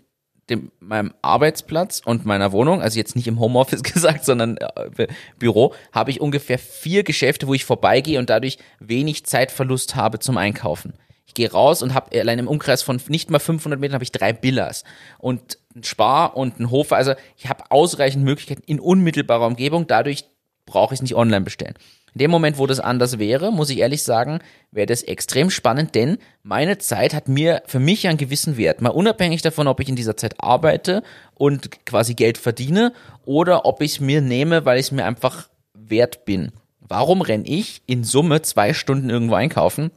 dem, 0.51 0.71
meinem 0.81 1.13
Arbeitsplatz 1.23 2.01
und 2.05 2.25
meiner 2.25 2.53
Wohnung, 2.53 2.81
also 2.81 2.99
jetzt 2.99 3.17
nicht 3.17 3.27
im 3.27 3.41
Homeoffice 3.41 3.83
gesagt, 3.95 4.25
sondern 4.25 4.57
äh, 4.59 5.09
Büro, 5.39 5.75
habe 5.93 6.11
ich 6.11 6.21
ungefähr 6.21 6.59
vier 6.59 7.03
Geschäfte, 7.03 7.47
wo 7.47 7.55
ich 7.55 7.65
vorbeigehe 7.65 8.19
und 8.19 8.31
dadurch 8.31 8.59
wenig 8.79 9.25
Zeitverlust 9.25 9.97
habe 9.97 10.19
zum 10.19 10.37
Einkaufen. 10.37 10.95
Ich 11.27 11.35
gehe 11.35 11.51
raus 11.51 11.83
und 11.83 11.93
habe 11.93 12.19
allein 12.19 12.39
im 12.39 12.49
Umkreis 12.49 12.83
von 12.83 13.01
nicht 13.09 13.31
mal 13.31 13.41
500 13.41 13.81
Metern 13.81 13.95
habe 13.95 14.05
ich 14.05 14.13
drei 14.13 14.33
Billas 14.33 14.85
und 15.19 15.59
ein 15.75 15.83
Spar 15.83 16.37
und 16.37 16.61
ein 16.61 16.71
Hofer. 16.71 16.97
Also 16.97 17.15
ich 17.37 17.49
habe 17.49 17.65
ausreichend 17.71 18.25
Möglichkeiten 18.25 18.63
in 18.67 18.81
unmittelbarer 18.81 19.47
Umgebung. 19.47 19.87
Dadurch 19.87 20.25
brauche 20.65 20.95
ich 20.95 20.99
es 20.99 21.03
nicht 21.03 21.17
online 21.17 21.45
bestellen. 21.45 21.75
In 22.17 22.21
dem 22.21 22.31
Moment, 22.31 22.57
wo 22.57 22.67
das 22.67 22.81
anders 22.81 23.19
wäre, 23.19 23.53
muss 23.53 23.69
ich 23.69 23.77
ehrlich 23.77 24.03
sagen, 24.03 24.39
wäre 24.71 24.87
das 24.87 25.03
extrem 25.03 25.51
spannend, 25.51 25.95
denn 25.95 26.17
meine 26.43 26.79
Zeit 26.79 27.13
hat 27.13 27.29
mir 27.29 27.63
für 27.67 27.79
mich 27.79 28.09
einen 28.09 28.17
gewissen 28.17 28.57
Wert. 28.57 28.81
Mal 28.81 28.89
unabhängig 28.89 29.43
davon, 29.43 29.69
ob 29.69 29.81
ich 29.81 29.91
in 29.91 29.97
dieser 29.97 30.17
Zeit 30.17 30.37
arbeite 30.39 31.03
und 31.35 31.85
quasi 31.85 32.15
Geld 32.15 32.39
verdiene 32.39 32.95
oder 33.27 33.67
ob 33.67 33.83
ich 33.83 33.93
es 33.93 34.01
mir 34.01 34.23
nehme, 34.23 34.65
weil 34.65 34.79
ich 34.79 34.87
es 34.87 34.93
mir 34.93 35.05
einfach 35.05 35.51
wert 35.75 36.25
bin. 36.25 36.53
Warum 36.81 37.21
renne 37.21 37.47
ich 37.47 37.83
in 37.85 38.03
Summe 38.03 38.41
zwei 38.41 38.73
Stunden 38.73 39.11
irgendwo 39.11 39.35
einkaufen, 39.35 39.91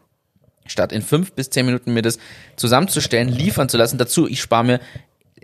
statt 0.65 0.91
in 0.91 1.01
fünf 1.01 1.31
bis 1.31 1.51
zehn 1.51 1.67
Minuten 1.67 1.93
mir 1.93 2.01
das 2.01 2.19
zusammenzustellen, 2.57 3.29
liefern 3.29 3.69
zu 3.69 3.77
lassen? 3.77 3.97
Dazu, 3.97 4.27
ich 4.27 4.41
spare 4.41 4.65
mir 4.65 4.79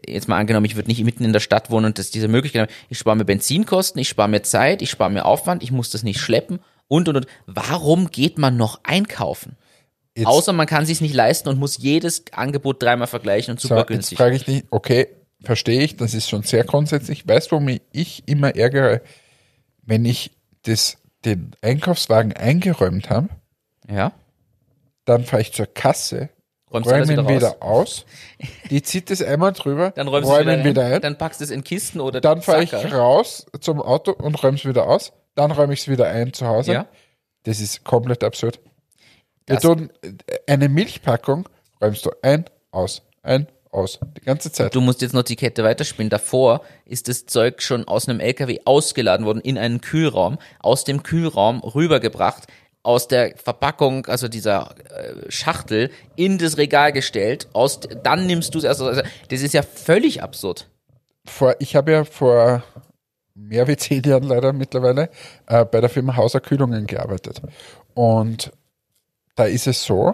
jetzt 0.08 0.28
mal 0.28 0.38
angenommen, 0.38 0.66
ich 0.66 0.76
würde 0.76 0.90
nicht 0.90 1.04
mitten 1.04 1.24
in 1.24 1.34
der 1.34 1.40
Stadt 1.40 1.70
wohnen 1.70 1.86
und 1.88 2.00
das 2.00 2.12
diese 2.12 2.28
Möglichkeit 2.28 2.70
haben, 2.70 2.78
ich 2.90 2.98
spare 2.98 3.16
mir 3.16 3.26
Benzinkosten, 3.26 4.00
ich 4.02 4.10
spare 4.10 4.30
mir 4.30 4.42
Zeit, 4.44 4.82
ich 4.82 4.90
spare 4.90 5.10
mir 5.12 5.26
Aufwand, 5.26 5.64
ich 5.64 5.72
muss 5.72 5.90
das 5.90 6.04
nicht 6.04 6.20
schleppen 6.20 6.60
und 6.88 7.08
und 7.10 7.16
und. 7.18 7.28
Warum 7.46 8.12
geht 8.12 8.38
man 8.38 8.58
noch 8.58 8.80
einkaufen? 8.84 9.58
Jetzt- 10.16 10.28
Außer 10.28 10.54
man 10.54 10.68
kann 10.68 10.86
sich 10.86 11.02
nicht 11.02 11.14
leisten 11.14 11.50
und 11.50 11.60
muss 11.60 11.78
jedes 11.78 12.24
Angebot 12.32 12.82
dreimal 12.82 13.08
vergleichen 13.08 13.52
und 13.54 13.60
super 13.60 13.76
So, 13.76 13.80
jetzt 13.82 13.88
günstig. 13.88 14.18
frage 14.18 14.36
ich 14.36 14.46
dich, 14.46 14.64
okay, 14.72 15.08
verstehe 15.44 15.82
ich, 15.82 15.98
das 15.98 16.14
ist 16.14 16.30
schon 16.30 16.44
sehr 16.44 16.64
grundsätzlich. 16.64 17.28
Weißt 17.28 17.52
du, 17.52 17.58
womit 17.58 17.82
ich 17.92 18.24
immer 18.28 18.56
ärgere, 18.56 19.02
wenn 19.84 20.06
ich 20.06 20.32
das, 20.64 20.98
den 21.26 21.52
Einkaufswagen 21.62 22.34
eingeräumt 22.34 23.10
habe, 23.10 23.30
Ja. 23.92 24.14
dann 25.06 25.26
fahre 25.26 25.42
ich 25.42 25.52
zur 25.54 25.68
Kasse, 25.68 26.30
Räumst 26.74 26.90
räume 26.90 27.04
ihn 27.04 27.10
wieder 27.12 27.28
wieder, 27.28 27.56
aus, 27.64 28.06
die 28.70 28.82
zieht 28.82 29.12
es 29.12 29.22
einmal 29.22 29.54
drüber, 29.54 29.92
Dann 29.92 30.08
räumst 30.08 30.28
du 30.30 30.34
es 30.34 30.40
räume 30.40 30.52
wieder, 30.52 30.60
ihn 30.62 30.66
wieder 30.66 30.86
ein, 30.86 31.02
dann 31.02 31.18
packst 31.18 31.40
du 31.40 31.44
es 31.46 31.52
in 31.52 31.64
Kisten 31.64 32.02
oder 32.02 32.22
dann 32.22 32.42
fahre 32.42 32.64
ich 32.64 32.74
raus 32.74 33.46
zum 33.62 33.82
Auto 33.82 34.12
und 34.12 34.42
räume 34.44 34.58
es 34.58 34.66
wieder 34.66 34.88
aus, 34.88 35.14
dann 35.36 35.52
räume 35.52 35.74
ich 35.74 35.82
es 35.82 35.88
wieder 35.88 36.08
ein 36.08 36.34
zu 36.34 36.48
Hause. 36.48 36.74
Ja. 36.74 36.86
Das 37.44 37.60
ist 37.60 37.84
komplett 37.84 38.24
absurd. 38.24 38.60
Wir 39.46 39.56
Das- 39.56 39.64
tun 39.64 39.92
äh, 40.02 40.12
eine 40.52 40.68
Milchpackung, 40.70 41.48
räumst 41.82 42.06
du 42.06 42.12
ein, 42.24 42.46
aus, 42.72 43.04
ein, 43.22 43.48
aus, 43.70 44.00
die 44.18 44.22
ganze 44.22 44.52
Zeit. 44.52 44.74
Du 44.74 44.82
musst 44.82 45.02
jetzt 45.02 45.14
noch 45.14 45.24
die 45.24 45.36
Kette 45.36 45.64
weiterspielen. 45.64 46.10
Davor 46.10 46.62
ist 46.86 47.08
das 47.08 47.26
Zeug 47.28 47.62
schon 47.62 47.88
aus 47.88 48.10
einem 48.10 48.20
LKW 48.20 48.60
ausgeladen 48.66 49.26
worden 49.26 49.42
in 49.42 49.58
einen 49.60 49.82
Kühlraum, 49.82 50.40
aus 50.60 50.84
dem 50.84 51.04
Kühlraum 51.04 51.60
rübergebracht, 51.60 52.46
aus 52.86 53.08
der 53.08 53.36
Verpackung, 53.36 54.06
also 54.06 54.28
dieser 54.28 54.76
äh, 54.92 55.32
Schachtel, 55.32 55.90
in 56.16 56.38
das 56.38 56.58
Regal 56.58 56.92
gestellt. 56.92 57.48
Aus, 57.54 57.80
dann 58.04 58.28
nimmst 58.28 58.54
du 58.54 58.60
es 58.60 58.64
erst. 58.64 58.82
Also, 58.82 59.02
das 59.30 59.42
ist 59.42 59.54
ja 59.54 59.64
völlig 59.64 60.22
absurd. 60.22 60.70
vor, 61.26 61.56
ich 61.60 61.76
habe 61.76 61.92
ja 61.92 62.04
vor 62.06 62.64
mehr 63.34 63.68
wie 63.68 63.76
zehn 63.76 64.04
Jahren 64.04 64.24
leider 64.24 64.54
mittlerweile 64.54 65.10
äh, 65.48 65.66
bei 65.66 65.82
der 65.82 65.90
Firma 65.90 66.16
Hauser 66.16 66.40
Kühlungen 66.40 66.86
gearbeitet. 66.86 67.42
Und 67.96 68.52
da 69.36 69.46
ist 69.46 69.68
es 69.68 69.84
so, 69.84 70.14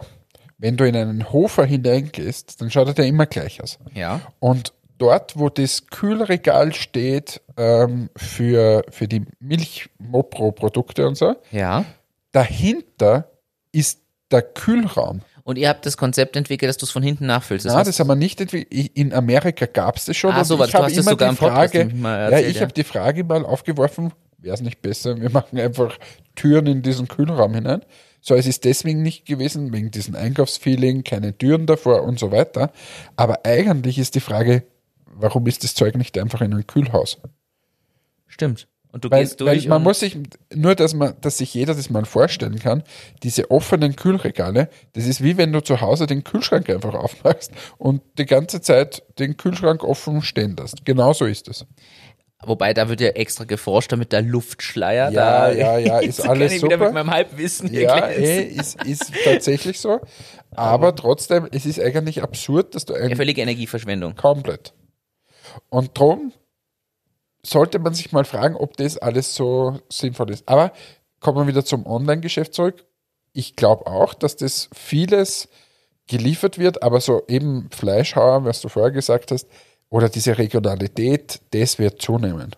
wenn 0.57 0.77
du 0.77 0.87
in 0.87 0.95
einen 0.95 1.31
Hofer 1.31 1.65
hineingehst, 1.65 2.61
dann 2.61 2.71
schaut 2.71 2.87
er 2.87 2.93
dir 2.93 3.05
immer 3.05 3.25
gleich 3.25 3.61
aus. 3.61 3.79
Ja. 3.93 4.21
Und 4.39 4.73
dort, 4.97 5.37
wo 5.37 5.49
das 5.49 5.87
Kühlregal 5.87 6.73
steht 6.73 7.41
ähm, 7.57 8.09
für, 8.15 8.83
für 8.89 9.07
die 9.07 9.25
Milch-Mopro-Produkte 9.39 11.07
und 11.07 11.15
so, 11.15 11.35
Ja. 11.51 11.85
Dahinter 12.31 13.31
ist 13.71 14.01
der 14.31 14.41
Kühlraum. 14.41 15.21
Und 15.43 15.57
ihr 15.57 15.69
habt 15.69 15.85
das 15.85 15.97
Konzept 15.97 16.35
entwickelt, 16.35 16.69
dass 16.69 16.77
du 16.77 16.85
es 16.85 16.91
von 16.91 17.01
hinten 17.03 17.25
nachfüllst. 17.25 17.65
Das, 17.65 17.73
heißt- 17.73 17.85
das 17.85 17.99
haben 17.99 18.07
wir 18.07 18.15
nicht 18.15 18.39
entwickelt. 18.39 18.91
In 18.95 19.13
Amerika 19.13 19.65
gab 19.65 19.97
es 19.97 20.05
das 20.05 20.15
schon. 20.15 20.31
Ah, 20.31 20.43
so 20.43 20.63
ich 20.63 20.73
habe 20.73 20.91
immer 20.91 21.03
sogar 21.03 21.31
die 21.31 21.35
Frage, 21.35 21.85
mal 21.85 22.17
ja, 22.17 22.23
erzählt, 22.29 22.49
ich 22.49 22.55
ja. 22.57 22.61
habe 22.61 22.73
die 22.73 22.83
Frage 22.83 23.23
mal 23.23 23.45
aufgeworfen, 23.45 24.13
wäre 24.37 24.53
es 24.53 24.61
nicht 24.61 24.81
besser, 24.81 25.19
wir 25.19 25.29
machen 25.29 25.59
einfach 25.59 25.97
Türen 26.35 26.67
in 26.67 26.81
diesen 26.81 27.07
Kühlraum 27.07 27.53
hinein. 27.55 27.81
So, 28.21 28.35
es 28.35 28.45
ist 28.45 28.65
deswegen 28.65 29.01
nicht 29.01 29.25
gewesen, 29.25 29.73
wegen 29.73 29.89
diesem 29.89 30.15
Einkaufsfeeling, 30.15 31.03
keine 31.03 31.35
Türen 31.35 31.65
davor 31.65 32.03
und 32.03 32.19
so 32.19 32.31
weiter. 32.31 32.71
Aber 33.15 33.45
eigentlich 33.45 33.97
ist 33.97 34.13
die 34.13 34.19
Frage, 34.19 34.63
warum 35.05 35.47
ist 35.47 35.63
das 35.63 35.73
Zeug 35.73 35.95
nicht 35.95 36.17
einfach 36.19 36.41
in 36.41 36.53
ein 36.53 36.67
Kühlhaus? 36.67 37.17
Stimmt. 38.27 38.67
Und 38.93 39.05
du 39.05 39.09
Weil, 39.11 39.21
gehst 39.23 39.39
weil 39.39 39.55
durch. 39.55 39.67
man 39.67 39.77
und- 39.77 39.83
muss 39.83 39.99
sich, 40.01 40.17
nur 40.53 40.75
dass 40.75 40.93
man, 40.93 41.13
dass 41.21 41.37
sich 41.37 41.53
jeder 41.53 41.73
das 41.75 41.89
mal 41.89 42.03
vorstellen 42.05 42.59
kann, 42.59 42.83
diese 43.23 43.49
offenen 43.49 43.95
Kühlregale, 43.95 44.69
das 44.93 45.05
ist 45.07 45.23
wie 45.23 45.37
wenn 45.37 45.53
du 45.53 45.61
zu 45.61 45.79
Hause 45.81 46.07
den 46.07 46.23
Kühlschrank 46.25 46.69
einfach 46.69 46.93
aufmachst 46.95 47.51
und 47.77 48.01
die 48.17 48.25
ganze 48.25 48.61
Zeit 48.61 49.03
den 49.19 49.37
Kühlschrank 49.37 49.83
offen 49.83 50.21
stehen 50.21 50.55
lässt. 50.57 50.85
Genauso 50.85 51.25
ist 51.25 51.47
es. 51.47 51.65
Wobei, 52.43 52.73
da 52.73 52.89
wird 52.89 53.01
ja 53.01 53.09
extra 53.09 53.43
geforscht, 53.43 53.91
damit 53.91 54.11
der 54.11 54.23
Luftschleier 54.23 55.11
Ja, 55.11 55.49
da. 55.49 55.51
ja, 55.51 55.77
ja, 55.77 55.99
ist 56.01 56.19
alles 56.27 56.59
super. 56.59 56.75
mit 56.77 56.93
meinem 56.93 57.11
Halbwissen 57.11 57.71
Ja, 57.71 57.99
glänzen. 57.99 58.23
eh, 58.23 58.41
ist, 58.45 58.83
ist 58.83 59.11
tatsächlich 59.23 59.79
so. 59.79 59.99
Aber 60.55 60.95
trotzdem, 60.95 61.47
es 61.51 61.67
ist 61.67 61.79
eigentlich 61.79 62.23
absurd, 62.23 62.73
dass 62.73 62.85
du 62.85 62.93
Ja, 62.95 63.01
ein 63.01 63.15
völlige 63.15 63.41
Energieverschwendung. 63.41 64.15
komplett. 64.15 64.73
Und 65.69 65.91
darum 65.97 66.33
sollte 67.45 67.79
man 67.79 67.93
sich 67.93 68.11
mal 68.11 68.25
fragen, 68.25 68.55
ob 68.55 68.77
das 68.77 68.97
alles 68.97 69.35
so 69.35 69.79
sinnvoll 69.89 70.31
ist. 70.31 70.47
Aber 70.47 70.73
kommen 71.19 71.37
wir 71.39 71.47
wieder 71.47 71.65
zum 71.65 71.85
Online-Geschäft 71.85 72.53
zurück. 72.53 72.85
Ich 73.33 73.55
glaube 73.55 73.87
auch, 73.87 74.13
dass 74.13 74.35
das 74.35 74.69
vieles 74.73 75.47
geliefert 76.07 76.57
wird, 76.57 76.83
aber 76.83 76.99
so 76.99 77.23
eben 77.27 77.69
Fleischhauer, 77.71 78.43
was 78.43 78.61
du 78.61 78.67
vorher 78.67 78.91
gesagt 78.91 79.31
hast, 79.31 79.47
oder 79.89 80.09
diese 80.09 80.37
Regionalität, 80.37 81.41
das 81.51 81.79
wird 81.79 82.01
zunehmen. 82.01 82.55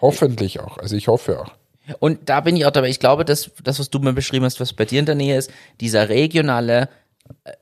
Hoffentlich 0.00 0.60
auch. 0.60 0.78
Also 0.78 0.96
ich 0.96 1.08
hoffe 1.08 1.40
auch. 1.40 1.52
Und 1.98 2.28
da 2.28 2.40
bin 2.40 2.56
ich 2.56 2.64
auch 2.66 2.70
dabei. 2.70 2.88
Ich 2.88 3.00
glaube, 3.00 3.24
dass 3.24 3.50
das, 3.62 3.78
was 3.78 3.90
du 3.90 3.98
mir 3.98 4.12
beschrieben 4.12 4.44
hast, 4.44 4.60
was 4.60 4.72
bei 4.72 4.84
dir 4.84 5.00
in 5.00 5.06
der 5.06 5.14
Nähe 5.14 5.36
ist, 5.36 5.50
dieser 5.80 6.08
regionale 6.08 6.88
äh, 7.44 7.52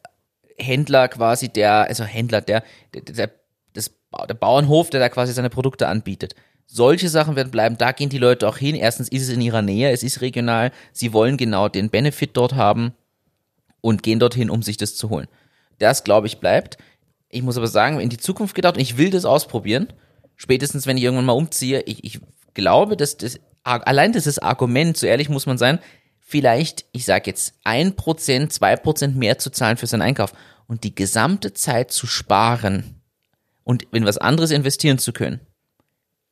Händler 0.58 1.08
quasi, 1.08 1.48
der, 1.48 1.88
also 1.88 2.04
Händler, 2.04 2.40
der, 2.40 2.62
der, 2.94 3.02
der, 3.02 3.30
das, 3.72 3.90
der 4.28 4.34
Bauernhof, 4.34 4.90
der 4.90 5.00
da 5.00 5.08
quasi 5.08 5.32
seine 5.32 5.50
Produkte 5.50 5.88
anbietet. 5.88 6.34
Solche 6.74 7.10
Sachen 7.10 7.36
werden 7.36 7.50
bleiben, 7.50 7.76
da 7.76 7.92
gehen 7.92 8.08
die 8.08 8.16
Leute 8.16 8.48
auch 8.48 8.56
hin. 8.56 8.74
Erstens 8.74 9.10
ist 9.10 9.24
es 9.24 9.28
in 9.28 9.42
ihrer 9.42 9.60
Nähe, 9.60 9.90
es 9.90 10.02
ist 10.02 10.22
regional, 10.22 10.72
sie 10.90 11.12
wollen 11.12 11.36
genau 11.36 11.68
den 11.68 11.90
Benefit 11.90 12.30
dort 12.32 12.54
haben 12.54 12.94
und 13.82 14.02
gehen 14.02 14.18
dorthin, 14.18 14.48
um 14.48 14.62
sich 14.62 14.78
das 14.78 14.96
zu 14.96 15.10
holen. 15.10 15.28
Das, 15.78 16.02
glaube 16.02 16.28
ich, 16.28 16.40
bleibt. 16.40 16.78
Ich 17.28 17.42
muss 17.42 17.58
aber 17.58 17.66
sagen, 17.66 18.00
in 18.00 18.08
die 18.08 18.16
Zukunft 18.16 18.54
gedacht, 18.54 18.78
ich 18.78 18.96
will 18.96 19.10
das 19.10 19.26
ausprobieren, 19.26 19.88
spätestens 20.34 20.86
wenn 20.86 20.96
ich 20.96 21.02
irgendwann 21.02 21.26
mal 21.26 21.34
umziehe, 21.34 21.82
ich, 21.82 22.04
ich 22.04 22.20
glaube, 22.54 22.96
dass 22.96 23.18
das, 23.18 23.38
allein 23.64 24.14
dieses 24.14 24.38
Argument, 24.38 24.96
so 24.96 25.06
ehrlich 25.06 25.28
muss 25.28 25.44
man 25.44 25.58
sein, 25.58 25.78
vielleicht, 26.20 26.86
ich 26.92 27.04
sage 27.04 27.24
jetzt, 27.26 27.52
ein 27.64 27.96
Prozent, 27.96 28.50
zwei 28.50 28.76
Prozent 28.76 29.14
mehr 29.14 29.36
zu 29.36 29.50
zahlen 29.50 29.76
für 29.76 29.86
seinen 29.86 30.00
Einkauf 30.00 30.32
und 30.68 30.84
die 30.84 30.94
gesamte 30.94 31.52
Zeit 31.52 31.92
zu 31.92 32.06
sparen 32.06 33.02
und 33.62 33.82
in 33.92 34.06
was 34.06 34.16
anderes 34.16 34.50
investieren 34.50 34.96
zu 34.96 35.12
können. 35.12 35.40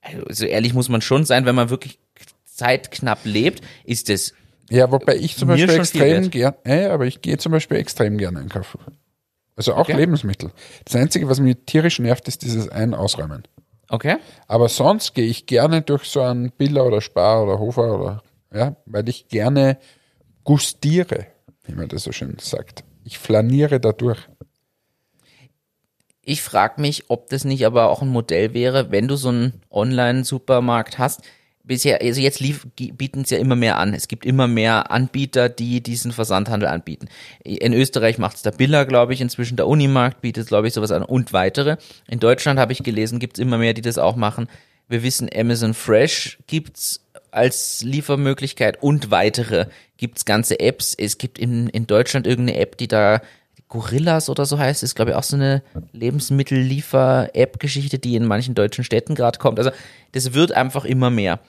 Also, 0.03 0.23
so 0.31 0.45
ehrlich 0.47 0.73
muss 0.75 0.89
man 0.89 1.01
schon 1.03 1.25
sein, 1.25 1.45
wenn 1.47 1.55
man 1.55 1.71
wirklich 1.71 1.99
zeitknapp 2.45 3.21
lebt, 3.25 3.63
ist 3.85 4.11
es 4.11 4.35
Ja, 4.71 4.91
wobei 4.93 5.17
ich 5.17 5.37
zum 5.37 5.49
Beispiel 5.49 5.75
extrem 5.77 6.01
wert. 6.25 6.31
gern, 6.31 6.55
äh, 6.65 6.87
aber 6.87 7.07
ich 7.07 7.23
gehe 7.23 7.39
zum 7.39 7.53
Beispiel 7.53 7.77
extrem 7.79 8.19
gern 8.19 8.37
einkaufen. 8.37 8.79
Also 9.57 9.75
auch 9.75 9.81
Okay. 9.81 9.97
Lebensmittel. 9.97 10.53
Das 10.85 10.97
Einzige, 10.97 11.29
was 11.29 11.39
mich 11.41 11.57
tierisch 11.67 11.99
nervt, 11.99 12.29
ist 12.29 12.43
dieses 12.43 12.69
Ein-Ausräumen. 12.69 13.43
okay. 13.89 14.17
Aber 14.47 14.69
sonst 14.69 15.15
gehe 15.15 15.27
ich 15.27 15.47
gerne 15.47 15.83
durch 15.83 16.05
so 16.05 16.23
einen 16.23 16.51
Biller 16.53 16.87
oder 16.87 17.01
Spar 17.01 17.43
oder 17.45 17.59
Hofer 17.59 17.99
oder, 17.99 18.23
ja, 18.55 18.77
weil 18.87 19.09
ich 19.09 19.29
gerne 19.29 19.79
gustiere, 20.45 21.27
wie 21.65 21.75
man 21.75 21.89
das 21.89 22.05
so 22.05 22.13
schön 22.13 22.37
sagt. 22.41 22.85
Ich 23.05 23.19
flaniere 23.19 23.81
dadurch. 23.81 24.19
Ich 26.31 26.43
frage 26.43 26.81
mich, 26.81 27.07
ob 27.09 27.29
das 27.31 27.45
nicht 27.45 27.67
aber 27.67 27.89
auch 27.89 28.03
ein 28.03 28.09
Modell 28.09 28.55
wäre, 28.55 28.93
wenn 28.93 29.09
du 29.09 29.17
so 29.17 29.31
einen 29.31 29.55
Online-Supermarkt 29.69 30.97
hast. 30.97 31.23
Bisher, 31.65 32.01
also 32.01 32.21
jetzt 32.21 32.41
bieten 32.77 33.23
es 33.23 33.31
ja 33.31 33.39
immer 33.39 33.57
mehr 33.57 33.79
an. 33.79 33.95
Es 33.95 34.07
gibt 34.07 34.25
immer 34.25 34.47
mehr 34.47 34.93
Anbieter, 34.93 35.49
die 35.49 35.83
diesen 35.83 36.13
Versandhandel 36.13 36.69
anbieten. 36.69 37.09
In 37.43 37.73
Österreich 37.73 38.19
macht 38.19 38.37
es 38.37 38.43
der 38.43 38.53
Biller, 38.53 38.87
glaube 38.87 39.13
ich, 39.13 39.21
inzwischen 39.21 39.57
der 39.57 39.67
Unimarkt 39.67 40.21
bietet, 40.21 40.47
glaube 40.47 40.69
ich, 40.69 40.75
sowas 40.75 40.93
an 40.93 41.03
und 41.03 41.33
weitere. 41.33 41.79
In 42.07 42.21
Deutschland 42.21 42.61
habe 42.61 42.73
ich 42.75 42.85
gelesen, 42.85 43.19
gibt 43.19 43.37
es 43.37 43.43
immer 43.43 43.59
mehr, 43.59 43.75
die 43.75 43.83
das 43.83 43.99
auch 43.99 44.15
machen. 44.15 44.49
Wir 44.87 45.03
wissen, 45.03 45.29
Amazon 45.35 45.75
Fresh 45.75 46.39
gibt's 46.47 47.05
als 47.33 47.83
Liefermöglichkeit 47.83 48.81
und 48.81 49.11
weitere. 49.11 49.67
Gibt's 49.97 50.25
ganze 50.25 50.61
Apps. 50.61 50.95
Es 50.97 51.19
gibt 51.19 51.41
in, 51.41 51.69
in 51.71 51.89
Deutschland 51.89 52.29
irgendeine 52.29 52.61
App, 52.61 52.77
die 52.77 52.87
da 52.87 53.21
Gorillas 53.71 54.29
oder 54.29 54.45
so 54.45 54.59
heißt, 54.59 54.83
ist 54.83 54.95
glaube 54.95 55.13
ich 55.13 55.17
auch 55.17 55.23
so 55.23 55.37
eine 55.37 55.63
Lebensmittelliefer-App-Geschichte, 55.93 57.99
die 57.99 58.17
in 58.17 58.27
manchen 58.27 58.55
deutschen 58.55 58.85
Städten 58.85 59.15
gerade 59.15 59.39
kommt. 59.39 59.59
Also 59.59 59.71
das 60.13 60.35
wird 60.35 60.53
einfach 60.53 60.85
immer 60.85 61.09
mehr. 61.09 61.41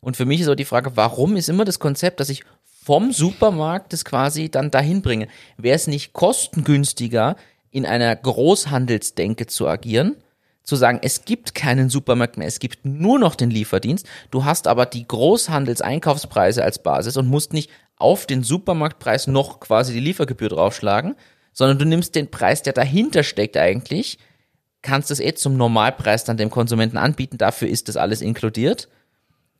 Und 0.00 0.16
für 0.16 0.24
mich 0.24 0.40
ist 0.40 0.48
auch 0.48 0.56
die 0.56 0.64
Frage, 0.64 0.96
warum 0.96 1.36
ist 1.36 1.48
immer 1.48 1.64
das 1.64 1.78
Konzept, 1.78 2.20
dass 2.20 2.30
ich 2.30 2.44
vom 2.64 3.12
Supermarkt 3.12 3.92
das 3.92 4.04
quasi 4.04 4.48
dann 4.48 4.70
dahin 4.70 5.02
bringe? 5.02 5.28
Wäre 5.56 5.76
es 5.76 5.86
nicht 5.86 6.12
kostengünstiger, 6.12 7.36
in 7.70 7.84
einer 7.84 8.14
Großhandelsdenke 8.16 9.46
zu 9.46 9.68
agieren? 9.68 10.16
Zu 10.62 10.76
sagen, 10.76 10.98
es 11.02 11.24
gibt 11.24 11.54
keinen 11.54 11.90
Supermarkt 11.90 12.38
mehr, 12.38 12.48
es 12.48 12.58
gibt 12.58 12.84
nur 12.84 13.18
noch 13.18 13.34
den 13.34 13.50
Lieferdienst. 13.50 14.06
Du 14.30 14.44
hast 14.44 14.66
aber 14.66 14.86
die 14.86 15.06
Großhandelseinkaufspreise 15.06 16.64
als 16.64 16.82
Basis 16.82 17.16
und 17.16 17.28
musst 17.28 17.52
nicht 17.52 17.70
auf 17.96 18.26
den 18.26 18.42
Supermarktpreis 18.42 19.26
noch 19.26 19.60
quasi 19.60 19.92
die 19.92 20.00
Liefergebühr 20.00 20.48
draufschlagen, 20.48 21.14
sondern 21.56 21.78
du 21.78 21.86
nimmst 21.86 22.14
den 22.14 22.30
Preis, 22.30 22.62
der 22.62 22.74
dahinter 22.74 23.22
steckt 23.22 23.56
eigentlich, 23.56 24.18
kannst 24.82 25.10
es 25.10 25.20
eh 25.20 25.32
zum 25.32 25.56
Normalpreis 25.56 26.22
dann 26.24 26.36
dem 26.36 26.50
Konsumenten 26.50 26.98
anbieten, 26.98 27.38
dafür 27.38 27.66
ist 27.68 27.88
das 27.88 27.96
alles 27.96 28.20
inkludiert. 28.20 28.88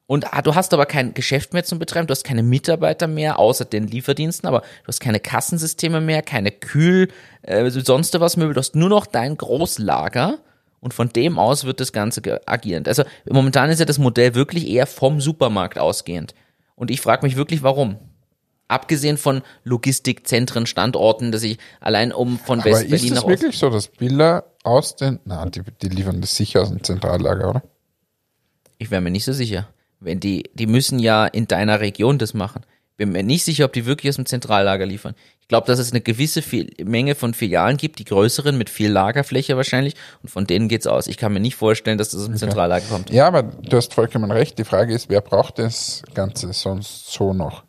Und 0.06 0.34
ah, 0.34 0.42
du 0.42 0.54
hast 0.54 0.74
aber 0.74 0.84
kein 0.84 1.14
Geschäft 1.14 1.54
mehr 1.54 1.64
zum 1.64 1.78
Betreiben, 1.78 2.06
du 2.06 2.12
hast 2.12 2.22
keine 2.22 2.42
Mitarbeiter 2.42 3.06
mehr, 3.08 3.38
außer 3.38 3.64
den 3.64 3.88
Lieferdiensten, 3.88 4.46
aber 4.46 4.60
du 4.60 4.88
hast 4.88 5.00
keine 5.00 5.20
Kassensysteme 5.20 6.02
mehr, 6.02 6.20
keine 6.20 6.52
Kühl, 6.52 7.08
äh, 7.42 7.68
sonst 7.70 8.20
was 8.20 8.36
Möbel, 8.36 8.52
du 8.52 8.60
hast 8.60 8.76
nur 8.76 8.90
noch 8.90 9.06
dein 9.06 9.38
Großlager 9.38 10.38
und 10.80 10.92
von 10.92 11.08
dem 11.08 11.38
aus 11.38 11.64
wird 11.64 11.80
das 11.80 11.92
Ganze 11.92 12.46
agierend. 12.46 12.88
Also 12.88 13.04
momentan 13.28 13.70
ist 13.70 13.80
ja 13.80 13.86
das 13.86 13.98
Modell 13.98 14.34
wirklich 14.34 14.68
eher 14.68 14.86
vom 14.86 15.22
Supermarkt 15.22 15.78
ausgehend. 15.78 16.34
Und 16.74 16.90
ich 16.90 17.00
frage 17.00 17.24
mich 17.24 17.36
wirklich, 17.36 17.62
warum. 17.62 17.96
Abgesehen 18.68 19.16
von 19.16 19.42
Logistikzentren, 19.64 20.66
Standorten, 20.66 21.30
dass 21.30 21.42
ich 21.42 21.58
allein 21.80 22.12
um 22.12 22.38
von 22.38 22.58
ist 22.58 22.64
West-Berlin 22.64 23.12
es 23.12 23.14
nach 23.14 23.24
Ost 23.24 23.42
wirklich 23.42 23.58
so, 23.58 23.70
dass 23.70 23.88
Bilder 23.88 24.44
aus 24.64 24.96
den, 24.96 25.20
na, 25.24 25.46
die, 25.46 25.62
die 25.82 25.88
liefern 25.88 26.20
das 26.20 26.34
sicher 26.34 26.62
aus 26.62 26.70
dem 26.70 26.82
Zentrallager, 26.82 27.48
oder? 27.48 27.62
Ich 28.78 28.90
wäre 28.90 29.00
mir 29.00 29.10
nicht 29.10 29.24
so 29.24 29.32
sicher. 29.32 29.68
Wenn 30.00 30.20
die, 30.20 30.50
die 30.54 30.66
müssen 30.66 30.98
ja 30.98 31.26
in 31.26 31.46
deiner 31.48 31.80
Region 31.80 32.18
das 32.18 32.34
machen. 32.34 32.62
Bin 32.96 33.12
mir 33.12 33.22
nicht 33.22 33.44
sicher, 33.44 33.66
ob 33.66 33.74
die 33.74 33.84
wirklich 33.84 34.08
aus 34.08 34.16
dem 34.16 34.24
Zentrallager 34.24 34.86
liefern. 34.86 35.14
Ich 35.40 35.48
glaube, 35.48 35.66
dass 35.66 35.78
es 35.78 35.92
eine 35.92 36.00
gewisse 36.00 36.40
viel, 36.40 36.72
Menge 36.82 37.14
von 37.14 37.34
Filialen 37.34 37.76
gibt, 37.76 37.98
die 37.98 38.04
größeren 38.04 38.56
mit 38.56 38.70
viel 38.70 38.90
Lagerfläche 38.90 39.56
wahrscheinlich, 39.56 39.94
und 40.22 40.30
von 40.30 40.46
denen 40.46 40.68
geht's 40.68 40.86
aus. 40.86 41.06
Ich 41.06 41.18
kann 41.18 41.32
mir 41.32 41.40
nicht 41.40 41.56
vorstellen, 41.56 41.98
dass 41.98 42.08
das 42.08 42.22
aus 42.22 42.26
dem 42.26 42.36
Zentrallager 42.36 42.86
kommt. 42.86 43.10
Ja, 43.10 43.26
aber 43.26 43.42
du 43.42 43.76
hast 43.76 43.92
vollkommen 43.92 44.30
recht. 44.30 44.58
Die 44.58 44.64
Frage 44.64 44.94
ist, 44.94 45.10
wer 45.10 45.20
braucht 45.20 45.58
das 45.58 46.02
Ganze 46.14 46.52
sonst 46.54 47.12
so 47.12 47.34
noch? 47.34 47.65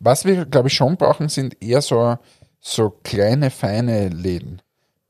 Was 0.00 0.24
wir, 0.24 0.44
glaube 0.44 0.68
ich, 0.68 0.74
schon 0.74 0.96
brauchen, 0.96 1.28
sind 1.28 1.62
eher 1.62 1.82
so, 1.82 2.16
so 2.60 2.90
kleine, 2.90 3.50
feine 3.50 4.08
Läden. 4.08 4.62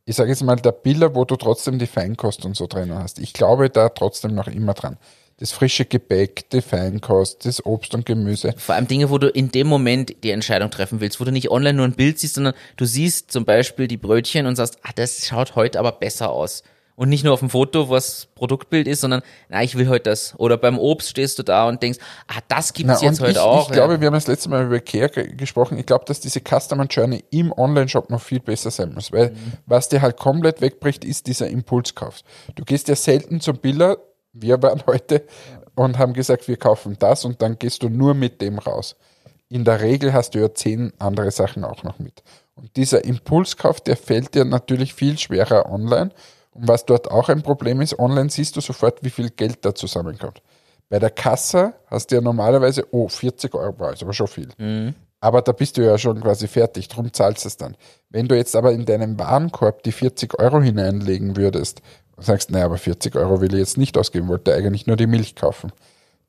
Ich 0.05 0.17
sage 0.17 0.31
jetzt 0.31 0.43
mal, 0.43 0.57
der 0.57 0.73
Biller, 0.73 1.15
wo 1.15 1.25
du 1.25 1.37
trotzdem 1.37 1.79
die 1.79 1.87
Feinkost 1.87 2.45
und 2.45 2.57
so 2.57 2.67
drin 2.67 2.95
hast. 2.95 3.19
Ich 3.19 3.35
glaube 3.35 3.69
da 3.69 3.91
trotzdem 3.91 4.35
noch 4.35 4.47
immer 4.47 4.75
dran. 4.75 4.97
Das 5.37 5.53
frische 5.53 5.85
Gebäck, 5.85 6.51
die 6.51 6.63
Feinkost, 6.63 7.45
das 7.45 7.65
Obst 7.65 7.95
und 7.95 8.07
Gemüse. 8.07 8.55
Vor 8.57 8.75
allem 8.75 8.89
Dinge, 8.89 9.11
wo 9.11 9.19
du 9.19 9.29
in 9.29 9.51
dem 9.53 9.69
Moment 9.69 10.25
die 10.25 10.31
Entscheidung 10.31 10.71
treffen 10.71 11.01
willst, 11.01 11.21
wo 11.21 11.25
du 11.25 11.31
nicht 11.31 11.51
online 11.51 11.75
nur 11.75 11.87
ein 11.87 11.93
Bild 11.93 12.19
siehst, 12.19 12.35
sondern 12.35 12.55
du 12.77 12.87
siehst 12.87 13.31
zum 13.31 13.45
Beispiel 13.45 13.87
die 13.87 13.99
Brötchen 13.99 14.47
und 14.47 14.57
sagst, 14.57 14.79
ah, 14.83 14.91
das 14.97 15.27
schaut 15.27 15.55
heute 15.55 15.79
aber 15.79 15.93
besser 15.93 16.31
aus. 16.31 16.65
Und 16.99 17.11
nicht 17.11 17.23
nur 17.23 17.33
auf 17.33 17.39
dem 17.39 17.49
Foto, 17.49 17.89
was 17.91 18.27
Produktbild 18.35 18.89
ist, 18.89 19.03
sondern, 19.03 19.23
na, 19.49 19.63
ich 19.63 19.77
will 19.79 19.89
heute 19.89 20.11
das. 20.11 20.35
Oder 20.37 20.57
beim 20.57 20.81
Obst 20.81 21.11
stehst 21.11 21.39
du 21.39 21.45
da 21.45 21.69
und 21.69 21.81
denkst, 21.81 22.01
ah, 22.27 22.41
das 22.49 22.73
gibt's 22.73 23.01
Na, 23.01 23.07
jetzt 23.09 23.21
heute 23.21 23.31
ich, 23.31 23.39
auch. 23.39 23.69
ich 23.69 23.73
glaube, 23.73 24.01
wir 24.01 24.09
haben 24.09 24.15
das 24.15 24.27
letzte 24.27 24.49
Mal 24.49 24.67
über 24.67 24.81
Care 24.81 25.09
ge- 25.09 25.37
gesprochen. 25.37 25.79
Ich 25.79 25.87
glaube, 25.87 26.05
dass 26.07 26.19
diese 26.19 26.41
Customer 26.41 26.87
Journey 26.87 27.23
im 27.31 27.53
Online-Shop 27.53 28.11
noch 28.11 28.21
viel 28.21 28.41
besser 28.41 28.73
sein 28.73 28.95
muss, 28.95 29.13
weil 29.13 29.33
was 29.65 29.89
dir 29.89 30.03
halt 30.03 30.17
komplett 30.17 30.61
wegbricht, 30.61 31.05
ist 31.05 31.29
dieser 31.29 31.47
Impulskauf. 31.49 32.17
Du 32.57 32.65
gehst 32.65 32.89
ja 32.89 32.97
selten 32.97 33.41
zum 33.41 33.59
Biller, 33.59 33.99
wir 34.33 34.61
waren 34.61 34.83
heute 34.89 35.23
und 35.77 35.99
haben 35.99 36.15
gesagt, 36.15 36.49
wir 36.49 36.57
kaufen 36.57 36.97
das 36.99 37.25
und 37.25 37.41
dann 37.43 37.61
gehst 37.61 37.85
du 37.85 37.89
nur 37.91 38.15
mit 38.15 38.41
dem 38.41 38.59
raus. 38.59 38.97
In 39.49 39.65
der 39.65 39.81
Regel 39.83 40.13
hast 40.13 40.35
du 40.35 40.41
ja 40.41 40.53
zehn 40.53 40.93
andere 40.99 41.31
Sachen 41.31 41.65
auch 41.65 41.85
noch 41.85 42.01
mit. 42.01 42.25
Und 42.57 42.75
dieser 42.75 43.05
Impulskauf, 43.05 43.81
der 43.81 43.97
fällt 43.97 44.35
dir 44.35 44.45
natürlich 44.45 44.95
viel 44.95 45.17
schwerer 45.17 45.71
online. 45.71 46.11
Und 46.59 46.69
was 46.69 46.85
dort 46.85 47.11
auch 47.11 47.29
ein 47.29 47.43
Problem 47.43 47.81
ist, 47.81 47.99
online 47.99 48.31
siehst 48.31 48.57
du 48.57 48.61
sofort, 48.61 49.03
wie 49.03 49.11
viel 49.11 49.31
Geld 49.31 49.65
da 49.65 49.75
zusammenkommt. 49.75 50.43
Bei 50.89 50.99
der 50.99 51.11
Kasse 51.11 51.75
hast 51.87 52.11
du 52.11 52.17
ja 52.17 52.21
normalerweise, 52.21 52.87
oh, 52.91 53.09
40 53.09 53.55
Euro, 53.55 53.91
ist 53.91 54.03
aber 54.03 54.13
schon 54.13 54.27
viel. 54.27 54.49
Aber 55.21 55.43
da 55.43 55.53
bist 55.53 55.77
du 55.77 55.85
ja 55.85 55.99
schon 55.99 56.21
quasi 56.21 56.49
fertig, 56.49 56.89
drum 56.89 57.13
zahlst 57.13 57.45
du 57.45 57.49
es 57.49 57.57
dann. 57.57 57.77
Wenn 58.09 58.29
du 58.29 58.37
jetzt 58.37 58.57
aber 58.57 58.73
in 58.73 58.87
deinem 58.87 59.19
Warenkorb 59.19 59.83
die 59.83 59.93
40 59.93 60.39
Euro 60.39 60.61
hineinlegen 60.61 61.37
würdest 61.37 61.83
und 62.17 62.25
sagst, 62.25 62.51
naja, 62.51 62.65
aber 62.65 62.79
40 62.79 63.17
Euro 63.17 63.41
will 63.41 63.53
ich 63.53 63.59
jetzt 63.61 63.79
nicht 63.79 63.99
ausgeben, 63.99 64.29
wollte 64.29 64.55
eigentlich 64.55 64.87
nur 64.87 64.97
die 64.97 65.07
Milch 65.07 65.35
kaufen, 65.35 65.73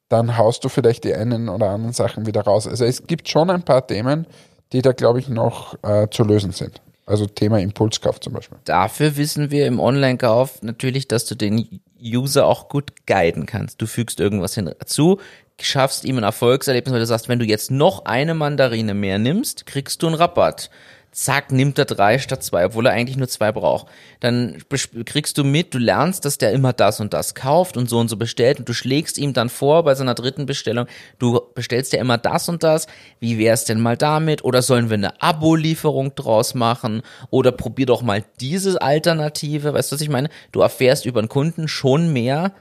dann 0.09 0.37
haust 0.37 0.63
du 0.63 0.69
vielleicht 0.69 1.03
die 1.03 1.13
einen 1.13 1.49
oder 1.49 1.69
anderen 1.69 1.93
Sachen 1.93 2.25
wieder 2.25 2.41
raus. 2.41 2.67
Also 2.67 2.85
es 2.85 3.05
gibt 3.05 3.29
schon 3.29 3.49
ein 3.49 3.63
paar 3.63 3.85
Themen, 3.85 4.25
die 4.73 4.81
da, 4.81 4.91
glaube 4.91 5.19
ich, 5.19 5.29
noch 5.29 5.75
äh, 5.83 6.07
zu 6.09 6.23
lösen 6.23 6.51
sind. 6.51 6.81
Also 7.09 7.25
Thema 7.25 7.59
Impulskauf 7.59 8.19
zum 8.19 8.33
Beispiel. 8.33 8.59
Dafür 8.65 9.17
wissen 9.17 9.49
wir 9.49 9.65
im 9.65 9.79
Online-Kauf 9.79 10.61
natürlich, 10.61 11.07
dass 11.07 11.25
du 11.25 11.33
den 11.33 11.81
User 11.99 12.45
auch 12.45 12.69
gut 12.69 13.07
guiden 13.07 13.47
kannst. 13.47 13.81
Du 13.81 13.87
fügst 13.87 14.19
irgendwas 14.19 14.53
hinzu, 14.53 15.19
schaffst 15.59 16.05
ihm 16.05 16.19
ein 16.19 16.23
Erfolgserlebnis, 16.23 16.93
weil 16.93 16.99
du 16.99 17.07
sagst, 17.07 17.27
wenn 17.27 17.39
du 17.39 17.45
jetzt 17.45 17.71
noch 17.71 18.05
eine 18.05 18.35
Mandarine 18.35 18.93
mehr 18.93 19.17
nimmst, 19.17 19.65
kriegst 19.65 20.03
du 20.03 20.05
einen 20.05 20.17
Rabatt. 20.17 20.69
Zack, 21.11 21.51
nimmt 21.51 21.79
er 21.79 21.85
drei 21.85 22.19
statt 22.19 22.43
zwei, 22.43 22.65
obwohl 22.65 22.85
er 22.85 22.93
eigentlich 22.93 23.17
nur 23.17 23.27
zwei 23.27 23.51
braucht. 23.51 23.87
Dann 24.19 24.57
kriegst 25.05 25.37
du 25.37 25.43
mit, 25.43 25.73
du 25.73 25.79
lernst, 25.79 26.23
dass 26.23 26.37
der 26.37 26.51
immer 26.51 26.71
das 26.71 26.99
und 26.99 27.13
das 27.13 27.33
kauft 27.33 27.77
und 27.77 27.89
so 27.89 27.97
und 27.97 28.09
so 28.09 28.17
bestellt 28.17 28.59
und 28.59 28.69
du 28.69 28.73
schlägst 28.73 29.17
ihm 29.17 29.33
dann 29.33 29.49
vor 29.49 29.83
bei 29.83 29.95
seiner 29.95 30.13
dritten 30.13 30.45
Bestellung, 30.45 30.85
du 31.17 31.41
bestellst 31.55 31.93
ja 31.93 31.99
immer 31.99 32.17
das 32.17 32.47
und 32.47 32.61
das, 32.61 32.85
wie 33.19 33.39
wär's 33.39 33.65
denn 33.65 33.81
mal 33.81 33.97
damit? 33.97 34.43
Oder 34.43 34.61
sollen 34.61 34.89
wir 34.89 34.95
eine 34.95 35.21
Abo-Lieferung 35.21 36.13
draus 36.13 36.53
machen? 36.53 37.01
Oder 37.31 37.51
probier 37.51 37.87
doch 37.87 38.03
mal 38.03 38.23
diese 38.39 38.81
Alternative, 38.81 39.73
weißt 39.73 39.91
du, 39.91 39.95
was 39.95 40.01
ich 40.01 40.09
meine? 40.09 40.29
Du 40.51 40.61
erfährst 40.61 41.05
über 41.05 41.21
den 41.21 41.29
Kunden 41.29 41.67
schon 41.67 42.13
mehr 42.13 42.53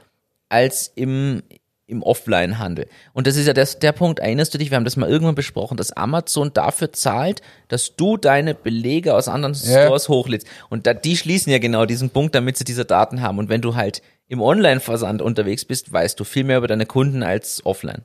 als 0.49 0.91
im, 0.95 1.43
im 1.89 2.03
Offline-Handel. 2.03 2.87
Und 3.13 3.27
das 3.27 3.35
ist 3.35 3.47
ja 3.47 3.53
das, 3.53 3.79
der 3.79 3.91
Punkt, 3.91 4.19
erinnerst 4.19 4.53
du 4.53 4.57
dich, 4.57 4.69
wir 4.69 4.77
haben 4.77 4.85
das 4.85 4.95
mal 4.95 5.09
irgendwann 5.09 5.35
besprochen, 5.35 5.75
dass 5.75 5.91
Amazon 5.91 6.53
dafür 6.53 6.93
zahlt, 6.93 7.41
dass 7.67 7.95
du 7.95 8.15
deine 8.15 8.53
Belege 8.53 9.15
aus 9.15 9.27
anderen 9.27 9.55
Ja. 9.55 9.85
Stores 9.85 10.07
hochlädst. 10.07 10.47
Und 10.69 10.85
da, 10.85 10.93
die 10.93 11.17
schließen 11.17 11.51
ja 11.51 11.57
genau 11.57 11.85
diesen 11.85 12.11
Punkt, 12.11 12.35
damit 12.35 12.57
sie 12.57 12.63
diese 12.63 12.85
Daten 12.85 13.21
haben. 13.21 13.39
Und 13.39 13.49
wenn 13.49 13.61
du 13.61 13.75
halt 13.75 14.01
im 14.27 14.41
Online-Versand 14.41 15.21
unterwegs 15.21 15.65
bist, 15.65 15.91
weißt 15.91 16.19
du 16.19 16.23
viel 16.23 16.43
mehr 16.43 16.59
über 16.59 16.67
deine 16.67 16.85
Kunden 16.85 17.23
als 17.23 17.65
offline. 17.65 18.03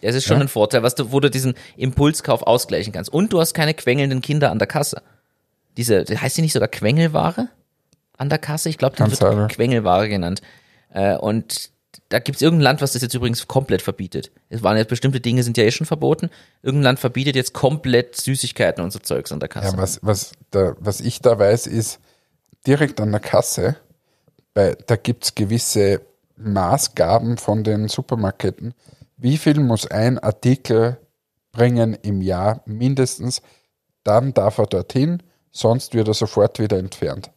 Das 0.00 0.16
ist 0.16 0.24
schon 0.24 0.40
ein 0.40 0.48
Vorteil, 0.48 0.82
was 0.82 0.94
du, 0.94 1.12
wo 1.12 1.20
du 1.20 1.30
diesen 1.30 1.54
Impulskauf 1.76 2.42
ausgleichen 2.42 2.92
kannst. 2.92 3.12
Und 3.12 3.32
du 3.32 3.40
hast 3.40 3.54
keine 3.54 3.74
quengelnden 3.74 4.20
Kinder 4.20 4.50
an 4.50 4.58
der 4.58 4.66
Kasse. 4.66 5.02
Diese, 5.76 6.04
heißt 6.04 6.36
die 6.38 6.42
nicht 6.42 6.52
sogar 6.52 6.68
Quengelware? 6.68 7.48
An 8.16 8.28
der 8.28 8.38
Kasse? 8.38 8.68
Ich 8.68 8.78
glaube, 8.78 8.96
die 8.96 9.08
wird 9.08 9.20
ja. 9.20 9.46
Quengelware 9.46 10.08
genannt. 10.08 10.42
Äh, 10.92 11.16
und 11.16 11.71
da 12.08 12.18
gibt 12.18 12.36
es 12.36 12.42
irgendein 12.42 12.64
Land, 12.64 12.80
was 12.80 12.92
das 12.92 13.02
jetzt 13.02 13.14
übrigens 13.14 13.46
komplett 13.48 13.82
verbietet. 13.82 14.30
Es 14.48 14.62
waren 14.62 14.76
jetzt 14.76 14.88
bestimmte 14.88 15.20
Dinge, 15.20 15.42
sind 15.42 15.56
ja 15.56 15.64
eh 15.64 15.70
schon 15.70 15.86
verboten. 15.86 16.30
Irgendein 16.62 16.84
Land 16.84 17.00
verbietet 17.00 17.36
jetzt 17.36 17.52
komplett 17.52 18.16
Süßigkeiten 18.16 18.82
und 18.82 18.92
so 18.92 18.98
Zeugs 18.98 19.32
an 19.32 19.40
der 19.40 19.48
Kasse. 19.48 19.76
Ja, 19.76 19.82
was, 19.82 19.98
was, 20.02 20.32
da, 20.50 20.74
was 20.78 21.00
ich 21.00 21.20
da 21.20 21.38
weiß, 21.38 21.66
ist, 21.66 22.00
direkt 22.66 23.00
an 23.00 23.10
der 23.10 23.20
Kasse, 23.20 23.76
bei, 24.54 24.76
da 24.86 24.96
gibt's 24.96 25.34
gewisse 25.34 26.00
Maßgaben 26.36 27.36
von 27.36 27.64
den 27.64 27.88
Supermarketten. 27.88 28.74
Wie 29.16 29.38
viel 29.38 29.60
muss 29.60 29.86
ein 29.86 30.18
Artikel 30.18 30.98
bringen 31.52 31.94
im 32.02 32.22
Jahr 32.22 32.62
mindestens? 32.66 33.42
Dann 34.04 34.34
darf 34.34 34.58
er 34.58 34.66
dorthin, 34.66 35.22
sonst 35.50 35.94
wird 35.94 36.08
er 36.08 36.14
sofort 36.14 36.58
wieder 36.58 36.78
entfernt. 36.78 37.31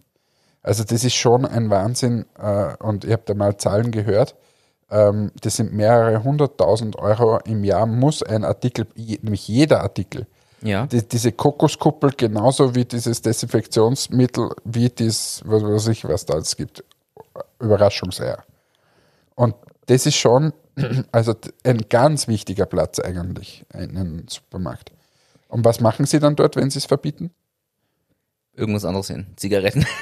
Also 0.66 0.84
das 0.84 1.04
ist 1.04 1.14
schon 1.14 1.46
ein 1.46 1.70
Wahnsinn 1.70 2.26
äh, 2.40 2.76
und 2.84 3.06
ich 3.06 3.12
habe 3.12 3.22
da 3.26 3.36
mal 3.36 3.56
Zahlen 3.58 3.92
gehört. 3.92 4.36
Ähm, 4.90 5.32
das 5.42 5.58
sind 5.58 5.74
mehrere 5.74 6.24
hunderttausend 6.24 6.96
Euro 6.98 7.38
im 7.46 7.64
Jahr 7.64 7.86
muss 7.86 8.24
ein 8.24 8.44
Artikel, 8.44 8.88
je- 8.96 9.20
nämlich 9.22 9.48
jeder 9.48 9.82
Artikel, 9.82 10.26
ja. 10.64 10.88
die, 10.88 11.08
diese 11.08 11.32
Kokoskuppel 11.32 12.14
genauso 12.18 12.74
wie 12.74 12.84
dieses 12.86 13.22
Desinfektionsmittel, 13.22 14.50
wie 14.64 14.90
das, 14.90 15.42
was 15.46 15.62
weiß 15.62 15.88
ich, 15.90 16.04
was 16.06 16.26
da 16.26 16.34
alles 16.34 16.56
gibt. 16.56 16.84
Überraschungseier. 17.60 18.44
Und 19.36 19.54
das 19.86 20.08
ist 20.08 20.16
schon, 20.16 20.52
also 21.12 21.36
ein 21.64 21.82
ganz 21.90 22.28
wichtiger 22.28 22.66
Platz 22.66 23.00
eigentlich 23.00 23.66
in 23.72 23.98
einem 23.98 24.28
Supermarkt. 24.28 24.92
Und 25.48 25.64
was 25.64 25.80
machen 25.80 26.08
sie 26.08 26.20
dann 26.20 26.36
dort, 26.36 26.56
wenn 26.56 26.72
sie 26.72 26.80
es 26.80 26.86
verbieten? 26.86 27.30
Irgendwas 28.56 28.86
anderes 28.86 29.08
hin. 29.08 29.28
Zigaretten. 29.36 29.86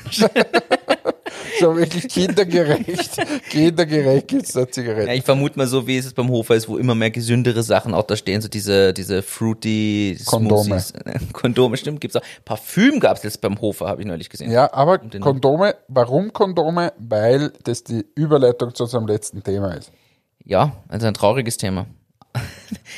So 1.59 1.75
wirklich 1.77 2.07
kindergerecht, 2.07 3.17
kindergerecht 3.49 4.27
gibt 4.27 4.43
es 4.43 4.53
da 4.53 4.67
Zigaretten. 4.67 5.07
Ja, 5.07 5.13
ich 5.13 5.23
vermute 5.23 5.57
mal 5.57 5.67
so, 5.67 5.85
wie 5.85 5.97
es 5.97 6.11
beim 6.13 6.29
Hofer 6.29 6.55
ist, 6.55 6.67
wo 6.67 6.77
immer 6.77 6.95
mehr 6.95 7.11
gesündere 7.11 7.63
Sachen 7.63 7.93
auch 7.93 8.03
da 8.03 8.15
stehen, 8.15 8.41
so 8.41 8.47
diese, 8.47 8.93
diese 8.93 9.21
fruity 9.21 10.17
Kondome. 10.25 10.79
Smoothies. 10.79 10.93
Kondome, 11.33 11.77
stimmt, 11.77 12.01
gibt's 12.01 12.15
auch. 12.15 12.23
Parfüm 12.43 12.99
gab's 12.99 13.23
jetzt 13.23 13.39
beim 13.39 13.61
Hofer, 13.61 13.87
habe 13.87 14.01
ich 14.01 14.07
neulich 14.07 14.29
gesehen. 14.29 14.51
Ja, 14.51 14.73
aber 14.73 14.97
Kondome, 14.97 15.75
warum 15.87 16.33
Kondome? 16.33 16.91
Weil 16.97 17.53
das 17.63 17.83
die 17.83 18.05
Überleitung 18.15 18.73
zu 18.73 18.83
unserem 18.83 19.07
letzten 19.07 19.43
Thema 19.43 19.73
ist. 19.73 19.91
Ja, 20.43 20.73
also 20.87 21.07
ein 21.07 21.13
trauriges 21.13 21.57
Thema. 21.57 21.85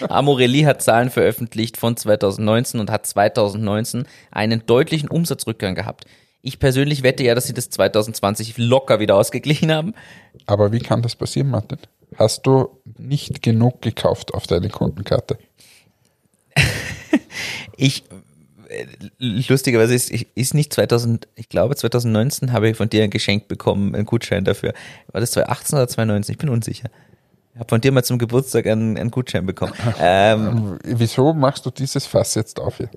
Amorelli 0.09 0.61
hat 0.61 0.81
Zahlen 0.81 1.09
veröffentlicht 1.09 1.77
von 1.77 1.97
2019 1.97 2.79
und 2.79 2.91
hat 2.91 3.05
2019 3.05 4.05
einen 4.31 4.65
deutlichen 4.65 5.09
Umsatzrückgang 5.09 5.75
gehabt. 5.75 6.05
Ich 6.41 6.59
persönlich 6.59 7.01
wette 7.01 7.23
ja, 7.23 7.33
dass 7.33 7.47
sie 7.47 7.53
das 7.53 7.69
2020 7.71 8.57
locker 8.57 8.99
wieder 8.99 9.15
ausgeglichen 9.15 9.71
haben. 9.71 9.95
Aber 10.45 10.71
wie 10.71 10.79
kann 10.79 11.01
das 11.01 11.15
passieren, 11.15 11.49
Martin? 11.49 11.79
Hast 12.17 12.45
du 12.45 12.81
nicht 12.97 13.41
genug 13.41 13.81
gekauft 13.81 14.33
auf 14.33 14.47
deine 14.47 14.69
Kundenkarte? 14.69 15.37
Ich, 17.77 18.03
äh, 18.69 18.85
lustigerweise 19.19 19.93
ist, 19.93 20.09
ist 20.09 20.53
nicht 20.53 20.71
2000, 20.73 21.27
ich 21.35 21.49
glaube 21.49 21.75
2019 21.75 22.53
habe 22.53 22.69
ich 22.69 22.77
von 22.77 22.89
dir 22.89 23.03
ein 23.03 23.09
Geschenk 23.09 23.49
bekommen, 23.49 23.93
einen 23.93 24.05
Gutschein 24.05 24.45
dafür. 24.45 24.73
War 25.11 25.19
das 25.19 25.31
2018 25.31 25.77
oder 25.77 25.87
2019? 25.89 26.33
Ich 26.33 26.37
bin 26.37 26.49
unsicher. 26.49 26.89
Ich 27.55 27.59
habe 27.59 27.69
von 27.69 27.79
dir 27.79 27.93
mal 27.93 28.03
zum 28.03 28.19
Geburtstag 28.19 28.67
einen, 28.67 28.97
einen 28.97 29.11
Gutschein 29.11 29.45
bekommen. 29.45 29.71
Ähm, 29.99 30.77
Wieso 30.83 31.33
machst 31.33 31.65
du 31.65 31.71
dieses 31.71 32.05
Fass 32.05 32.35
jetzt 32.35 32.59
auf 32.59 32.77
hier? 32.77 32.89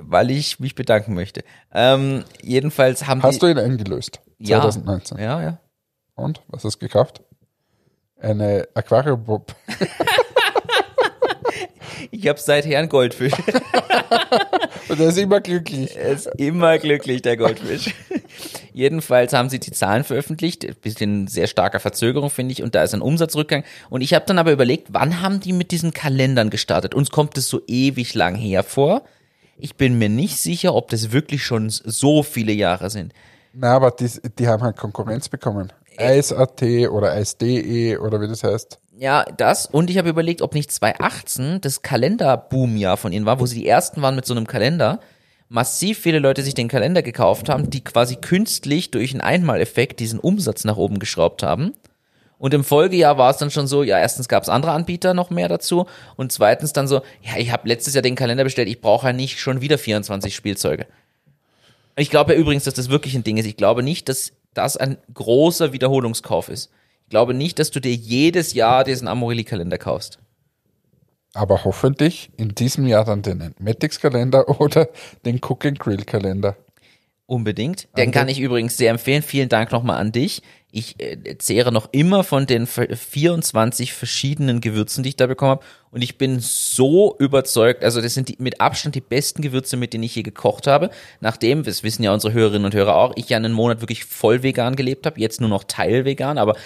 weil 0.00 0.30
ich 0.30 0.60
mich 0.60 0.74
bedanken 0.74 1.14
möchte. 1.14 1.42
Ähm, 1.72 2.24
jedenfalls 2.42 3.06
haben 3.06 3.22
Hast 3.22 3.36
die, 3.36 3.40
du 3.40 3.46
ihn 3.50 3.58
eingelöst? 3.58 4.20
ja, 4.38 4.60
2019. 4.60 5.18
Ja, 5.18 5.42
ja. 5.42 5.58
Und? 6.14 6.42
Was 6.48 6.64
hast 6.64 6.76
du 6.76 6.78
gekauft? 6.80 7.22
Eine 8.20 8.68
Aquarium-Bob. 8.74 9.54
Ich 12.10 12.26
habe 12.28 12.38
seither 12.38 12.78
einen 12.78 12.88
Goldfisch. 12.88 13.32
Und 14.88 15.00
er 15.00 15.08
ist 15.08 15.18
immer 15.18 15.40
glücklich. 15.40 15.96
Er 15.96 16.10
ist 16.10 16.26
immer 16.36 16.78
glücklich, 16.78 17.22
der 17.22 17.36
Goldfisch. 17.36 17.94
Jedenfalls 18.72 19.32
haben 19.32 19.50
sie 19.50 19.58
die 19.58 19.72
Zahlen 19.72 20.04
veröffentlicht, 20.04 20.64
ein 20.64 20.74
bisschen 20.80 21.26
sehr 21.26 21.46
starker 21.46 21.80
Verzögerung, 21.80 22.30
finde 22.30 22.52
ich, 22.52 22.62
und 22.62 22.74
da 22.74 22.82
ist 22.82 22.94
ein 22.94 23.00
Umsatzrückgang. 23.00 23.64
Und 23.90 24.00
ich 24.00 24.14
habe 24.14 24.26
dann 24.26 24.38
aber 24.38 24.52
überlegt, 24.52 24.88
wann 24.92 25.20
haben 25.20 25.40
die 25.40 25.52
mit 25.52 25.70
diesen 25.70 25.92
Kalendern 25.92 26.50
gestartet? 26.50 26.94
Uns 26.94 27.10
kommt 27.10 27.36
es 27.38 27.48
so 27.48 27.60
ewig 27.66 28.14
lang 28.14 28.34
hervor. 28.34 29.02
Ich 29.58 29.76
bin 29.76 29.98
mir 29.98 30.08
nicht 30.08 30.38
sicher, 30.38 30.74
ob 30.74 30.88
das 30.90 31.12
wirklich 31.12 31.44
schon 31.44 31.68
so 31.70 32.22
viele 32.22 32.52
Jahre 32.52 32.90
sind. 32.90 33.12
Na, 33.52 33.74
aber 33.74 33.90
die, 33.90 34.08
die 34.38 34.46
haben 34.46 34.62
halt 34.62 34.76
Konkurrenz 34.76 35.28
bekommen. 35.28 35.72
Eis.at 35.96 36.62
oder 36.62 37.12
Eis.de 37.12 37.96
oder 37.96 38.20
wie 38.20 38.28
das 38.28 38.44
heißt. 38.44 38.78
Ja, 38.98 39.24
das. 39.36 39.66
Und 39.66 39.90
ich 39.90 39.98
habe 39.98 40.08
überlegt, 40.08 40.42
ob 40.42 40.54
nicht 40.54 40.70
2018 40.72 41.60
das 41.60 41.82
Kalenderboom-Jahr 41.82 42.96
von 42.96 43.12
ihnen 43.12 43.26
war, 43.26 43.40
wo 43.40 43.46
sie 43.46 43.60
die 43.60 43.68
ersten 43.68 44.02
waren 44.02 44.16
mit 44.16 44.26
so 44.26 44.34
einem 44.34 44.46
Kalender. 44.46 45.00
Massiv 45.48 45.98
viele 45.98 46.18
Leute 46.18 46.42
sich 46.42 46.54
den 46.54 46.68
Kalender 46.68 47.02
gekauft 47.02 47.48
haben, 47.48 47.70
die 47.70 47.82
quasi 47.82 48.16
künstlich 48.16 48.90
durch 48.90 49.12
einen 49.12 49.22
Einmaleffekt 49.22 49.98
diesen 49.98 50.18
Umsatz 50.18 50.64
nach 50.64 50.76
oben 50.76 50.98
geschraubt 50.98 51.42
haben. 51.42 51.74
Und 52.38 52.54
im 52.54 52.64
Folgejahr 52.64 53.18
war 53.18 53.30
es 53.30 53.38
dann 53.38 53.50
schon 53.50 53.66
so, 53.66 53.82
ja, 53.82 53.98
erstens 53.98 54.28
gab 54.28 54.42
es 54.42 54.48
andere 54.48 54.72
Anbieter 54.72 55.14
noch 55.14 55.30
mehr 55.30 55.48
dazu 55.48 55.86
und 56.16 56.30
zweitens 56.32 56.72
dann 56.72 56.86
so, 56.86 57.02
ja, 57.22 57.36
ich 57.36 57.50
habe 57.50 57.66
letztes 57.66 57.94
Jahr 57.94 58.02
den 58.02 58.14
Kalender 58.14 58.44
bestellt, 58.44 58.68
ich 58.68 58.80
brauche 58.80 59.08
ja 59.08 59.12
nicht 59.12 59.40
schon 59.40 59.60
wieder 59.60 59.78
24 59.78 60.34
Spielzeuge. 60.34 60.86
Ich 61.96 62.10
glaube 62.10 62.34
ja 62.34 62.38
übrigens, 62.38 62.64
dass 62.64 62.74
das 62.74 62.90
wirklich 62.90 63.16
ein 63.16 63.24
Ding 63.24 63.38
ist. 63.38 63.46
Ich 63.46 63.56
glaube 63.56 63.82
nicht, 63.82 64.08
dass 64.08 64.32
das 64.54 64.76
ein 64.76 64.98
großer 65.12 65.72
Wiederholungskauf 65.72 66.48
ist. 66.48 66.70
Ich 67.04 67.10
glaube 67.10 67.34
nicht, 67.34 67.58
dass 67.58 67.72
du 67.72 67.80
dir 67.80 67.94
jedes 67.94 68.52
Jahr 68.52 68.84
diesen 68.84 69.08
Amorelli-Kalender 69.08 69.78
kaufst. 69.78 70.20
Aber 71.38 71.62
hoffentlich 71.62 72.30
in 72.36 72.56
diesem 72.56 72.84
Jahr 72.84 73.04
dann 73.04 73.22
den 73.22 73.54
Matix-Kalender 73.60 74.48
oder 74.60 74.88
den 75.24 75.36
Cook 75.36 75.66
and 75.66 75.78
Grill-Kalender. 75.78 76.56
Unbedingt. 77.26 77.86
Den 77.96 78.10
kann 78.10 78.28
ich 78.28 78.40
übrigens 78.40 78.76
sehr 78.76 78.90
empfehlen. 78.90 79.22
Vielen 79.22 79.48
Dank 79.48 79.70
nochmal 79.70 80.00
an 80.00 80.10
dich. 80.10 80.42
Ich 80.72 80.98
äh, 80.98 81.38
zehre 81.38 81.70
noch 81.70 81.90
immer 81.92 82.24
von 82.24 82.46
den 82.46 82.66
24 82.66 83.92
verschiedenen 83.92 84.60
Gewürzen, 84.60 85.04
die 85.04 85.10
ich 85.10 85.16
da 85.16 85.26
bekommen 85.26 85.50
habe. 85.52 85.64
Und 85.92 86.02
ich 86.02 86.18
bin 86.18 86.40
so 86.40 87.14
überzeugt. 87.18 87.84
Also 87.84 88.00
das 88.00 88.14
sind 88.14 88.30
die, 88.30 88.36
mit 88.40 88.60
Abstand 88.60 88.96
die 88.96 89.00
besten 89.00 89.40
Gewürze, 89.40 89.76
mit 89.76 89.92
denen 89.92 90.04
ich 90.04 90.16
je 90.16 90.22
gekocht 90.22 90.66
habe. 90.66 90.90
Nachdem, 91.20 91.62
das 91.62 91.84
wissen 91.84 92.02
ja 92.02 92.12
unsere 92.12 92.32
Hörerinnen 92.32 92.64
und 92.64 92.74
Hörer 92.74 92.96
auch, 92.96 93.12
ich 93.14 93.28
ja 93.28 93.36
einen 93.36 93.52
Monat 93.52 93.80
wirklich 93.80 94.04
voll 94.06 94.42
vegan 94.42 94.74
gelebt 94.74 95.06
habe. 95.06 95.20
Jetzt 95.20 95.40
nur 95.40 95.50
noch 95.50 95.64
teilvegan. 95.64 96.38
Aber 96.38 96.56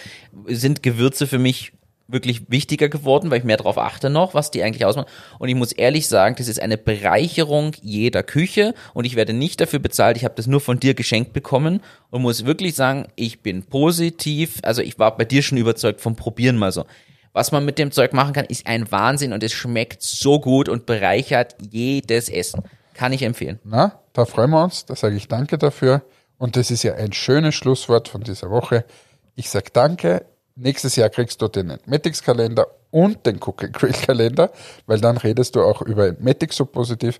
sind 0.46 0.82
Gewürze 0.82 1.26
für 1.26 1.38
mich 1.38 1.72
wirklich 2.08 2.50
wichtiger 2.50 2.88
geworden, 2.88 3.30
weil 3.30 3.38
ich 3.38 3.44
mehr 3.44 3.56
darauf 3.56 3.78
achte 3.78 4.10
noch, 4.10 4.34
was 4.34 4.50
die 4.50 4.62
eigentlich 4.62 4.84
ausmachen. 4.84 5.08
Und 5.38 5.48
ich 5.48 5.54
muss 5.54 5.72
ehrlich 5.72 6.08
sagen, 6.08 6.34
das 6.36 6.48
ist 6.48 6.60
eine 6.60 6.78
Bereicherung 6.78 7.72
jeder 7.80 8.22
Küche 8.22 8.74
und 8.94 9.04
ich 9.04 9.16
werde 9.16 9.32
nicht 9.32 9.60
dafür 9.60 9.78
bezahlt. 9.78 10.16
Ich 10.16 10.24
habe 10.24 10.34
das 10.36 10.46
nur 10.46 10.60
von 10.60 10.78
dir 10.78 10.94
geschenkt 10.94 11.32
bekommen 11.32 11.80
und 12.10 12.22
muss 12.22 12.44
wirklich 12.44 12.74
sagen, 12.74 13.06
ich 13.16 13.40
bin 13.40 13.64
positiv. 13.64 14.58
Also 14.62 14.82
ich 14.82 14.98
war 14.98 15.16
bei 15.16 15.24
dir 15.24 15.42
schon 15.42 15.58
überzeugt 15.58 16.00
vom 16.00 16.16
Probieren 16.16 16.56
mal 16.56 16.72
so. 16.72 16.84
Was 17.32 17.50
man 17.50 17.64
mit 17.64 17.78
dem 17.78 17.90
Zeug 17.92 18.12
machen 18.12 18.34
kann, 18.34 18.44
ist 18.44 18.66
ein 18.66 18.90
Wahnsinn 18.92 19.32
und 19.32 19.42
es 19.42 19.52
schmeckt 19.52 20.02
so 20.02 20.38
gut 20.38 20.68
und 20.68 20.84
bereichert 20.84 21.56
jedes 21.70 22.28
Essen. 22.28 22.62
Kann 22.94 23.12
ich 23.12 23.22
empfehlen. 23.22 23.58
Na, 23.64 24.00
da 24.12 24.26
freuen 24.26 24.50
wir 24.50 24.62
uns. 24.62 24.84
Da 24.84 24.94
sage 24.94 25.16
ich 25.16 25.28
danke 25.28 25.56
dafür. 25.56 26.02
Und 26.36 26.56
das 26.56 26.70
ist 26.70 26.82
ja 26.82 26.94
ein 26.94 27.12
schönes 27.12 27.54
Schlusswort 27.54 28.08
von 28.08 28.22
dieser 28.22 28.50
Woche. 28.50 28.84
Ich 29.34 29.48
sage 29.48 29.70
danke. 29.72 30.26
Nächstes 30.54 30.96
Jahr 30.96 31.08
kriegst 31.08 31.40
du 31.40 31.48
den 31.48 31.70
Entmatics-Kalender 31.70 32.66
und 32.90 33.24
den 33.26 33.36
Cook 33.36 33.64
and 33.64 33.72
Grill-Kalender, 33.72 34.50
weil 34.86 35.00
dann 35.00 35.16
redest 35.16 35.56
du 35.56 35.62
auch 35.62 35.82
über 35.82 36.06
Entmatics 36.08 36.56
so 36.56 36.66
positiv. 36.66 37.18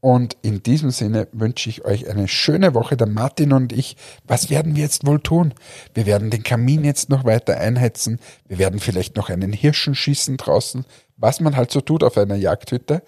Und 0.00 0.36
in 0.42 0.62
diesem 0.62 0.90
Sinne 0.90 1.26
wünsche 1.32 1.70
ich 1.70 1.84
euch 1.84 2.08
eine 2.08 2.28
schöne 2.28 2.74
Woche. 2.74 2.96
Der 2.96 3.08
Martin 3.08 3.52
und 3.52 3.72
ich, 3.72 3.96
was 4.24 4.50
werden 4.50 4.76
wir 4.76 4.82
jetzt 4.82 5.06
wohl 5.06 5.20
tun? 5.20 5.54
Wir 5.94 6.06
werden 6.06 6.30
den 6.30 6.42
Kamin 6.42 6.84
jetzt 6.84 7.08
noch 7.08 7.24
weiter 7.24 7.56
einhetzen. 7.58 8.20
Wir 8.46 8.58
werden 8.58 8.78
vielleicht 8.78 9.16
noch 9.16 9.30
einen 9.30 9.52
Hirschen 9.52 9.94
schießen 9.94 10.36
draußen, 10.36 10.84
was 11.16 11.40
man 11.40 11.56
halt 11.56 11.70
so 11.70 11.80
tut 11.80 12.04
auf 12.04 12.18
einer 12.18 12.36
Jagdhütte. 12.36 13.02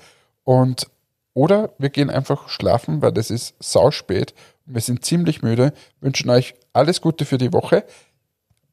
Und 0.44 0.88
oder 1.34 1.70
wir 1.78 1.90
gehen 1.90 2.10
einfach 2.10 2.48
schlafen, 2.48 3.00
weil 3.00 3.12
das 3.12 3.30
ist 3.30 3.54
sauspät. 3.60 4.34
Wir 4.64 4.80
sind 4.80 5.04
ziemlich 5.04 5.40
müde. 5.40 5.72
Wünschen 6.00 6.30
euch 6.30 6.54
alles 6.72 7.00
Gute 7.00 7.24
für 7.26 7.38
die 7.38 7.52
Woche. 7.52 7.84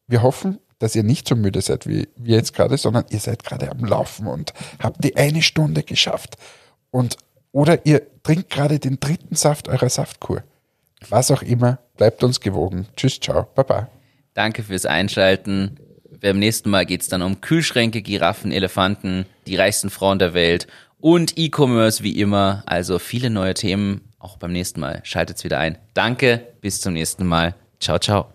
Wir 0.07 0.23
hoffen, 0.23 0.57
dass 0.85 0.95
ihr 0.95 1.01
nicht 1.01 1.27
so 1.27 1.35
müde 1.35 1.61
seid 1.61 1.87
wie 1.87 2.07
wir 2.15 2.35
jetzt 2.35 2.53
gerade, 2.53 2.77
sondern 2.77 3.05
ihr 3.09 3.19
seid 3.19 3.43
gerade 3.43 3.71
am 3.71 3.83
Laufen 3.83 4.27
und 4.27 4.53
habt 4.77 5.03
die 5.03 5.15
eine 5.17 5.41
Stunde 5.41 5.81
geschafft. 5.81 6.35
Und 6.91 7.17
oder 7.51 7.87
ihr 7.87 8.03
trinkt 8.21 8.51
gerade 8.51 8.77
den 8.77 8.99
dritten 8.99 9.33
Saft 9.33 9.67
eurer 9.67 9.89
Saftkur. 9.89 10.43
Was 11.09 11.31
auch 11.31 11.41
immer, 11.41 11.79
bleibt 11.97 12.23
uns 12.23 12.39
gewogen. 12.39 12.85
Tschüss, 12.95 13.19
ciao, 13.19 13.47
baba. 13.55 13.89
Danke 14.35 14.61
fürs 14.61 14.85
Einschalten. 14.85 15.79
Beim 16.21 16.37
nächsten 16.37 16.69
Mal 16.69 16.85
geht's 16.85 17.07
dann 17.07 17.23
um 17.23 17.41
Kühlschränke, 17.41 18.03
Giraffen, 18.03 18.51
Elefanten, 18.51 19.25
die 19.47 19.55
reichsten 19.55 19.89
Frauen 19.89 20.19
der 20.19 20.35
Welt 20.35 20.67
und 20.99 21.35
E-Commerce 21.35 22.03
wie 22.03 22.19
immer. 22.19 22.61
Also 22.67 22.99
viele 22.99 23.31
neue 23.31 23.55
Themen. 23.55 24.01
Auch 24.19 24.37
beim 24.37 24.51
nächsten 24.51 24.79
Mal. 24.81 25.01
Schaltet's 25.03 25.43
wieder 25.43 25.57
ein. 25.57 25.79
Danke, 25.95 26.45
bis 26.61 26.79
zum 26.79 26.93
nächsten 26.93 27.25
Mal. 27.25 27.55
Ciao, 27.79 27.97
ciao. 27.97 28.27